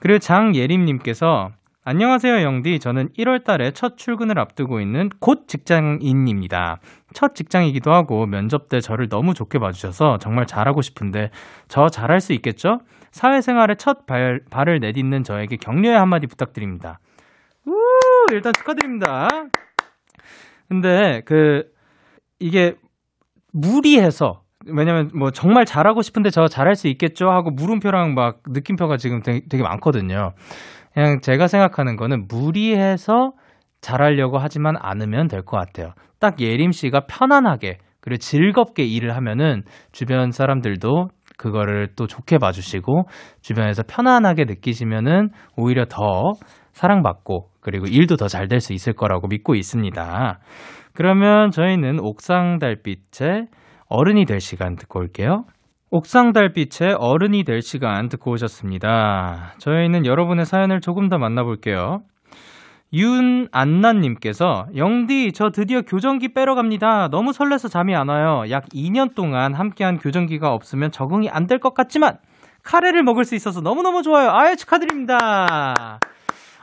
그리고 0.00 0.18
장예림님께서 0.18 1.50
안녕하세요, 1.90 2.42
영디. 2.42 2.80
저는 2.80 3.08
1월 3.16 3.44
달에 3.44 3.70
첫 3.70 3.96
출근을 3.96 4.38
앞두고 4.38 4.78
있는 4.78 5.08
곧 5.20 5.48
직장인입니다. 5.48 6.80
첫 7.14 7.34
직장이기도 7.34 7.90
하고 7.90 8.26
면접 8.26 8.68
때 8.68 8.82
저를 8.82 9.08
너무 9.08 9.32
좋게 9.32 9.58
봐주셔서 9.58 10.18
정말 10.18 10.46
잘하고 10.46 10.82
싶은데 10.82 11.30
저 11.66 11.88
잘할 11.88 12.20
수 12.20 12.34
있겠죠? 12.34 12.80
사회생활에 13.10 13.76
첫 13.76 14.04
발, 14.04 14.42
발을 14.50 14.80
내딛는 14.80 15.24
저에게 15.24 15.56
격려의 15.56 15.96
한마디 15.96 16.26
부탁드립니다. 16.26 16.98
우! 17.66 17.72
일단 18.32 18.52
축하드립니다. 18.52 19.26
근데 20.68 21.22
그 21.24 21.72
이게 22.38 22.76
무리해서 23.50 24.42
왜냐면 24.66 25.10
뭐 25.14 25.30
정말 25.30 25.64
잘하고 25.64 26.02
싶은데 26.02 26.28
저 26.28 26.48
잘할 26.48 26.76
수 26.76 26.88
있겠죠 26.88 27.30
하고 27.30 27.50
물음표랑 27.50 28.12
막 28.12 28.42
느낌표가 28.46 28.98
지금 28.98 29.22
되게, 29.22 29.40
되게 29.48 29.62
많거든요. 29.62 30.34
그냥 30.98 31.20
제가 31.20 31.46
생각하는 31.46 31.94
거는 31.94 32.26
무리해서 32.26 33.30
잘하려고 33.80 34.38
하지만 34.38 34.74
않으면 34.80 35.28
될 35.28 35.42
것 35.44 35.56
같아요. 35.56 35.92
딱 36.18 36.40
예림 36.40 36.72
씨가 36.72 37.02
편안하게 37.06 37.78
그리고 38.00 38.18
즐겁게 38.18 38.82
일을 38.82 39.14
하면은 39.14 39.62
주변 39.92 40.32
사람들도 40.32 41.10
그거를 41.36 41.90
또 41.94 42.08
좋게 42.08 42.38
봐주시고 42.38 43.04
주변에서 43.42 43.84
편안하게 43.86 44.46
느끼시면은 44.46 45.28
오히려 45.56 45.84
더 45.84 46.32
사랑받고 46.72 47.50
그리고 47.60 47.86
일도 47.86 48.16
더 48.16 48.26
잘 48.26 48.48
될 48.48 48.58
수 48.58 48.72
있을 48.72 48.92
거라고 48.94 49.28
믿고 49.28 49.54
있습니다. 49.54 50.40
그러면 50.94 51.52
저희는 51.52 52.00
옥상 52.00 52.58
달빛의 52.58 53.46
어른이 53.88 54.24
될 54.24 54.40
시간 54.40 54.74
듣고 54.74 54.98
올게요. 54.98 55.44
옥상 55.90 56.32
달빛의 56.32 56.96
어른이 56.98 57.44
될 57.44 57.62
시간 57.62 58.08
듣고 58.08 58.32
오셨습니다. 58.32 59.54
저희는 59.58 60.04
여러분의 60.04 60.44
사연을 60.44 60.80
조금 60.80 61.08
더 61.08 61.16
만나볼게요. 61.18 62.00
윤안나님께서 62.92 64.66
영디 64.76 65.32
저 65.32 65.50
드디어 65.50 65.82
교정기 65.82 66.32
빼러 66.34 66.54
갑니다. 66.54 67.08
너무 67.10 67.32
설레서 67.32 67.68
잠이 67.68 67.94
안 67.94 68.08
와요. 68.08 68.44
약 68.50 68.64
2년 68.74 69.14
동안 69.14 69.54
함께한 69.54 69.98
교정기가 69.98 70.52
없으면 70.52 70.90
적응이 70.90 71.28
안 71.30 71.46
될 71.46 71.58
것 71.58 71.74
같지만 71.74 72.18
카레를 72.64 73.02
먹을 73.02 73.24
수 73.24 73.34
있어서 73.34 73.60
너무너무 73.62 74.02
좋아요. 74.02 74.30
아유 74.30 74.56
축하드립니다. 74.56 75.98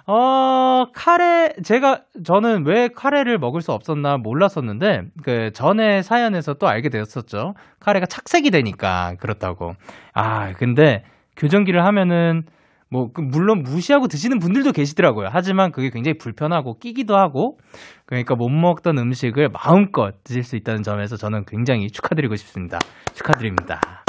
어, 0.07 0.85
카레, 0.93 1.53
제가, 1.63 2.01
저는 2.23 2.65
왜 2.65 2.89
카레를 2.89 3.39
먹을 3.39 3.61
수 3.61 3.71
없었나 3.71 4.17
몰랐었는데, 4.17 5.05
그 5.23 5.51
전에 5.53 6.03
사연에서 6.03 6.53
또 6.55 6.67
알게 6.67 6.89
되었었죠. 6.89 7.55
카레가 7.79 8.05
착색이 8.05 8.51
되니까, 8.51 9.15
그렇다고. 9.19 9.73
아, 10.13 10.53
근데 10.53 11.03
교정기를 11.37 11.83
하면은, 11.85 12.43
뭐, 12.87 13.11
그 13.11 13.21
물론 13.21 13.63
무시하고 13.63 14.07
드시는 14.07 14.37
분들도 14.37 14.73
계시더라고요. 14.73 15.29
하지만 15.31 15.71
그게 15.71 15.89
굉장히 15.89 16.19
불편하고 16.19 16.77
끼기도 16.77 17.17
하고, 17.17 17.57
그러니까 18.05 18.35
못 18.35 18.49
먹던 18.49 18.99
음식을 18.99 19.49
마음껏 19.49 20.13
드실 20.23 20.43
수 20.43 20.55
있다는 20.55 20.83
점에서 20.83 21.17
저는 21.17 21.45
굉장히 21.45 21.89
축하드리고 21.89 22.35
싶습니다. 22.35 22.77
축하드립니다. 23.15 24.04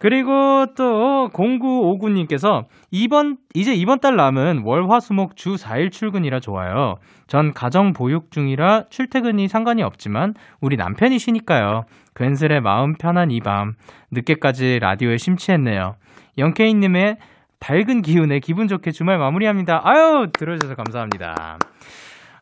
그리고 0.00 0.64
또 0.78 1.28
0959님께서 1.28 2.64
이번 2.90 3.36
이제 3.52 3.74
이번 3.74 4.00
달 4.00 4.16
남은 4.16 4.62
월화수목 4.64 5.36
주 5.36 5.56
4일 5.56 5.92
출근이라 5.92 6.40
좋아요. 6.40 6.96
전 7.26 7.52
가정 7.52 7.92
보육 7.92 8.30
중이라 8.30 8.84
출퇴근이 8.88 9.46
상관이 9.46 9.82
없지만 9.82 10.34
우리 10.62 10.76
남편이 10.76 11.18
쉬니까요. 11.18 11.82
괜스레 12.16 12.60
마음 12.60 12.94
편한 12.94 13.30
이 13.30 13.40
밤 13.40 13.74
늦게까지 14.10 14.78
라디오에 14.80 15.18
심취했네요. 15.18 15.96
영케이 16.38 16.72
님의 16.72 17.18
밝은 17.60 18.00
기운에 18.00 18.38
기분 18.40 18.68
좋게 18.68 18.92
주말 18.92 19.18
마무리합니다. 19.18 19.82
아유 19.84 20.28
들어주셔서 20.32 20.76
감사합니다. 20.76 21.58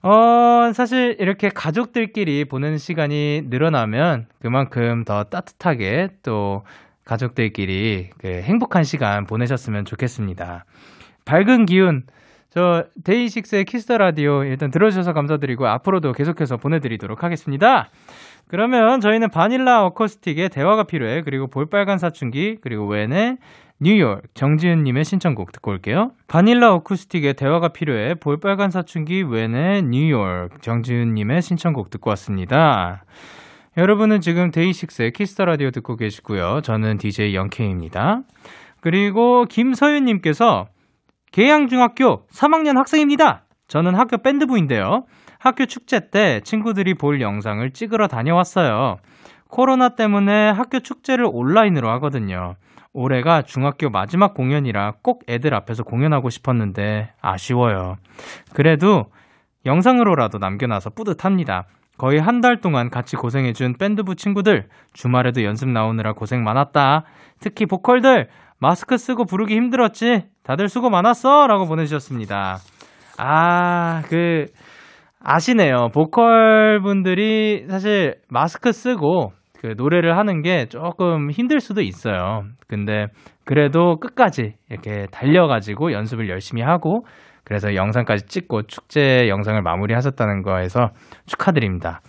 어, 0.02 0.72
사실 0.74 1.16
이렇게 1.18 1.48
가족들끼리 1.48 2.44
보는 2.44 2.78
시간이 2.78 3.42
늘어나면 3.46 4.26
그만큼 4.40 5.04
더 5.04 5.24
따뜻하게 5.24 6.10
또 6.22 6.62
가족들끼리 7.08 8.10
그 8.18 8.28
행복한 8.28 8.84
시간 8.84 9.24
보내셨으면 9.24 9.86
좋겠습니다. 9.86 10.66
밝은 11.24 11.64
기운, 11.64 12.02
저 12.50 12.84
DAY6의 13.04 13.64
Kiss 13.64 13.84
the 13.84 13.98
Radio 13.98 14.44
일단 14.44 14.70
들어주셔서 14.70 15.14
감사드리고 15.14 15.66
앞으로도 15.66 16.12
계속해서 16.12 16.58
보내드리도록 16.58 17.24
하겠습니다. 17.24 17.88
그러면 18.46 19.00
저희는 19.00 19.30
바닐라 19.30 19.84
어쿠스틱의 19.86 20.50
대화가 20.50 20.84
필요해 20.84 21.22
그리고 21.22 21.46
볼빨간 21.46 21.98
사춘기 21.98 22.56
그리고 22.60 22.86
웬의 22.86 23.38
뉴욕 23.80 24.22
정지은님의 24.34 25.04
신청곡 25.04 25.52
듣고 25.52 25.70
올게요. 25.70 26.12
바닐라 26.26 26.72
어쿠스틱의 26.74 27.34
대화가 27.34 27.68
필요해 27.68 28.14
볼빨간 28.14 28.70
사춘기 28.70 29.22
웬의 29.22 29.82
뉴욕 29.84 30.48
정지은님의 30.60 31.42
신청곡 31.42 31.90
듣고 31.90 32.10
왔습니다. 32.10 33.04
여러분은 33.78 34.20
지금 34.20 34.50
DAY6의 34.50 35.12
Kiss 35.12 35.31
the 35.31 35.44
Radio 35.44 35.70
듣고 35.70 35.94
계시고요. 35.94 36.62
저는 36.62 36.98
DJ 36.98 37.36
Young 37.36 37.69
K입니다. 37.69 38.22
그리고 38.80 39.44
김서윤님께서 39.44 40.66
계양중학교 41.30 42.26
3학년 42.26 42.74
학생입니다. 42.74 43.44
저는 43.68 43.94
학교 43.94 44.18
밴드부인데요. 44.18 45.04
학교 45.38 45.64
축제 45.64 46.10
때 46.10 46.40
친구들이 46.42 46.94
볼 46.94 47.20
영상을 47.20 47.70
찍으러 47.70 48.08
다녀왔어요. 48.08 48.96
코로나 49.48 49.90
때문에 49.90 50.50
학교 50.50 50.80
축제를 50.80 51.28
온라인으로 51.30 51.88
하거든요. 51.92 52.56
올해가 52.92 53.42
중학교 53.42 53.90
마지막 53.90 54.34
공연이라 54.34 54.94
꼭 55.02 55.22
애들 55.28 55.54
앞에서 55.54 55.84
공연하고 55.84 56.30
싶었는데 56.30 57.12
아쉬워요. 57.20 57.94
그래도 58.52 59.04
영상으로라도 59.66 60.38
남겨놔서 60.38 60.90
뿌듯합니다. 60.90 61.66
거의 61.98 62.20
한 62.20 62.40
달 62.40 62.60
동안 62.60 62.90
같이 62.90 63.16
고생해준 63.16 63.74
밴드부 63.78 64.14
친구들, 64.14 64.68
주말에도 64.92 65.42
연습 65.42 65.68
나오느라 65.68 66.12
고생 66.12 66.44
많았다. 66.44 67.04
특히 67.40 67.66
보컬들, 67.66 68.28
마스크 68.60 68.96
쓰고 68.96 69.24
부르기 69.24 69.54
힘들었지? 69.54 70.24
다들 70.44 70.68
수고 70.68 70.90
많았어! 70.90 71.46
라고 71.48 71.66
보내주셨습니다. 71.66 72.58
아, 73.18 74.02
그, 74.08 74.46
아시네요. 75.20 75.88
보컬 75.92 76.80
분들이 76.80 77.66
사실 77.68 78.14
마스크 78.30 78.70
쓰고 78.72 79.32
그 79.60 79.74
노래를 79.76 80.16
하는 80.16 80.42
게 80.42 80.66
조금 80.66 81.32
힘들 81.32 81.58
수도 81.58 81.80
있어요. 81.82 82.44
근데 82.68 83.06
그래도 83.44 83.96
끝까지 83.98 84.54
이렇게 84.70 85.06
달려가지고 85.10 85.92
연습을 85.92 86.28
열심히 86.28 86.62
하고 86.62 87.04
그래서 87.48 87.74
영상까지 87.74 88.26
찍고 88.26 88.66
축제 88.66 89.26
영상을 89.28 89.60
마무리 89.62 89.94
하셨다는 89.94 90.42
거에서 90.42 90.90
축하드립니다. 91.24 92.02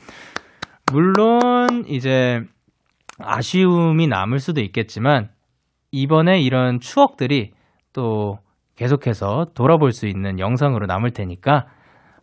물론 0.92 1.86
이제 1.88 2.44
아쉬움이 3.20 4.08
남을 4.08 4.40
수도 4.40 4.60
있겠지만 4.60 5.30
이번에 5.92 6.42
이런 6.42 6.82
추억들이 6.82 7.54
또 7.94 8.40
계속해서 8.76 9.48
돌아볼 9.54 9.94
수 9.94 10.08
있는 10.08 10.40
영상으로 10.40 10.86
남을 10.88 11.12
테니까 11.12 11.68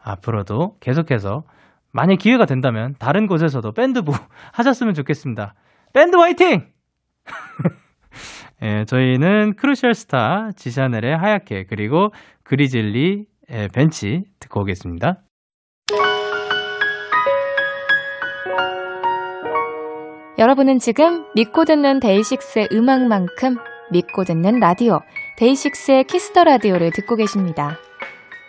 앞으로도 0.02 0.76
계속해서 0.80 1.44
만약 1.92 2.18
기회가 2.18 2.44
된다면 2.44 2.94
다른 2.98 3.26
곳에서도 3.26 3.72
밴드부 3.72 4.12
하셨으면 4.52 4.92
좋겠습니다. 4.92 5.54
밴드 5.94 6.16
화이팅! 6.16 6.68
예, 8.62 8.84
저희는 8.86 9.54
Crucial 9.56 9.94
Star 9.94 10.50
지샤넬의 10.56 11.16
하얗게 11.16 11.64
그리고 11.64 12.10
Grizzly의 12.48 13.68
벤치 13.68 14.24
듣고 14.40 14.60
오겠습니다. 14.60 15.22
여러분은 20.38 20.78
지금 20.78 21.24
믿고 21.34 21.64
듣는 21.64 22.00
DAY6의 22.00 22.68
음악만큼 22.72 23.56
믿고 23.90 24.24
듣는 24.24 24.60
라디오 24.60 25.00
DAY6의 25.38 26.04
Kiss 26.04 26.27
the 26.27 26.44
Radio를 26.44 26.90
듣고 26.92 27.16
계십니다. 27.16 27.78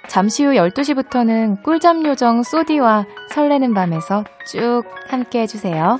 잠시 0.08 0.44
후 0.44 0.52
12시부터는 0.52 1.64
꿀잠 1.64 2.06
요정 2.06 2.44
소디와 2.44 3.06
설레는 3.30 3.74
밤에서 3.74 4.24
쭉 4.46 4.84
함께 5.08 5.42
해주세요. 5.42 6.00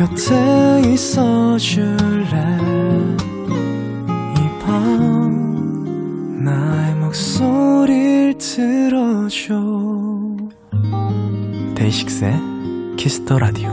곁에 0.00 0.80
있어 0.94 1.58
줄래 1.58 2.24
이 4.34 4.60
밤 4.64 6.42
나의 6.42 6.94
목소리를 6.94 8.38
들어줘 8.38 9.60
DAY6의 11.76 12.32
Kiss 12.96 13.20
the 13.20 13.38
Radio 13.38 13.68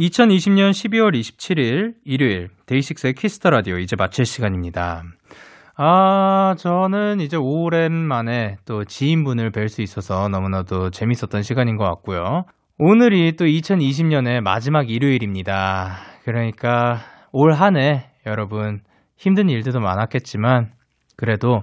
2020년 0.00 0.70
12월 0.70 1.12
27일 1.12 1.96
일요일 2.06 2.48
DAY6의 2.64 3.12
Kiss 3.12 3.34
the 3.34 3.50
Radio 3.50 3.76
이제 3.76 3.96
마칠 3.96 4.24
시간입니다. 4.24 5.04
아, 5.76 6.54
저는 6.58 7.20
이제 7.20 7.36
오랜만에 7.36 8.56
또 8.64 8.86
지인분을 8.86 9.52
뵐 9.52 9.68
수 9.68 9.82
있어서 9.82 10.26
너무나도 10.30 10.88
재밌었던 10.90 11.42
시간인 11.42 11.76
것 11.76 11.84
같고요. 11.84 12.46
오늘이 12.86 13.32
또 13.36 13.46
2020년의 13.46 14.42
마지막 14.42 14.90
일요일입니다. 14.90 15.96
그러니까 16.22 16.98
올 17.32 17.54
한 17.54 17.78
해 17.78 18.10
여러분 18.26 18.80
힘든 19.16 19.48
일들도 19.48 19.80
많았겠지만 19.80 20.70
그래도 21.16 21.62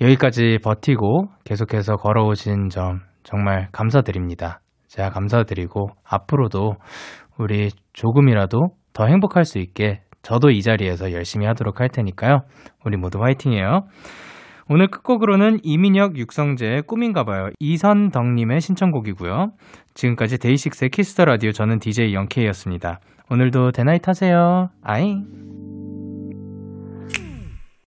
여기까지 0.00 0.58
버티고 0.62 1.24
계속해서 1.42 1.96
걸어오신 1.96 2.68
점 2.68 3.00
정말 3.24 3.66
감사드립니다. 3.72 4.60
제가 4.86 5.08
감사드리고 5.08 5.88
앞으로도 6.04 6.76
우리 7.36 7.70
조금이라도 7.92 8.68
더 8.92 9.06
행복할 9.06 9.44
수 9.44 9.58
있게 9.58 10.02
저도 10.22 10.50
이 10.50 10.62
자리에서 10.62 11.10
열심히 11.10 11.46
하도록 11.46 11.80
할 11.80 11.88
테니까요. 11.88 12.42
우리 12.84 12.96
모두 12.96 13.18
화이팅해요. 13.20 13.88
오늘 14.74 14.86
끝곡으로는 14.88 15.58
이민혁 15.64 16.16
육성재의 16.16 16.84
꿈인가봐요. 16.84 17.50
이선덕님의 17.60 18.62
신청곡이고요. 18.62 19.52
지금까지 19.92 20.38
데이식스의 20.38 20.88
키스터 20.88 21.26
라디오 21.26 21.52
저는 21.52 21.78
DJ 21.78 22.14
영케이였습니다. 22.14 22.98
오늘도 23.28 23.72
대나잇 23.72 24.08
하세요. 24.08 24.70
아잉. 24.82 25.61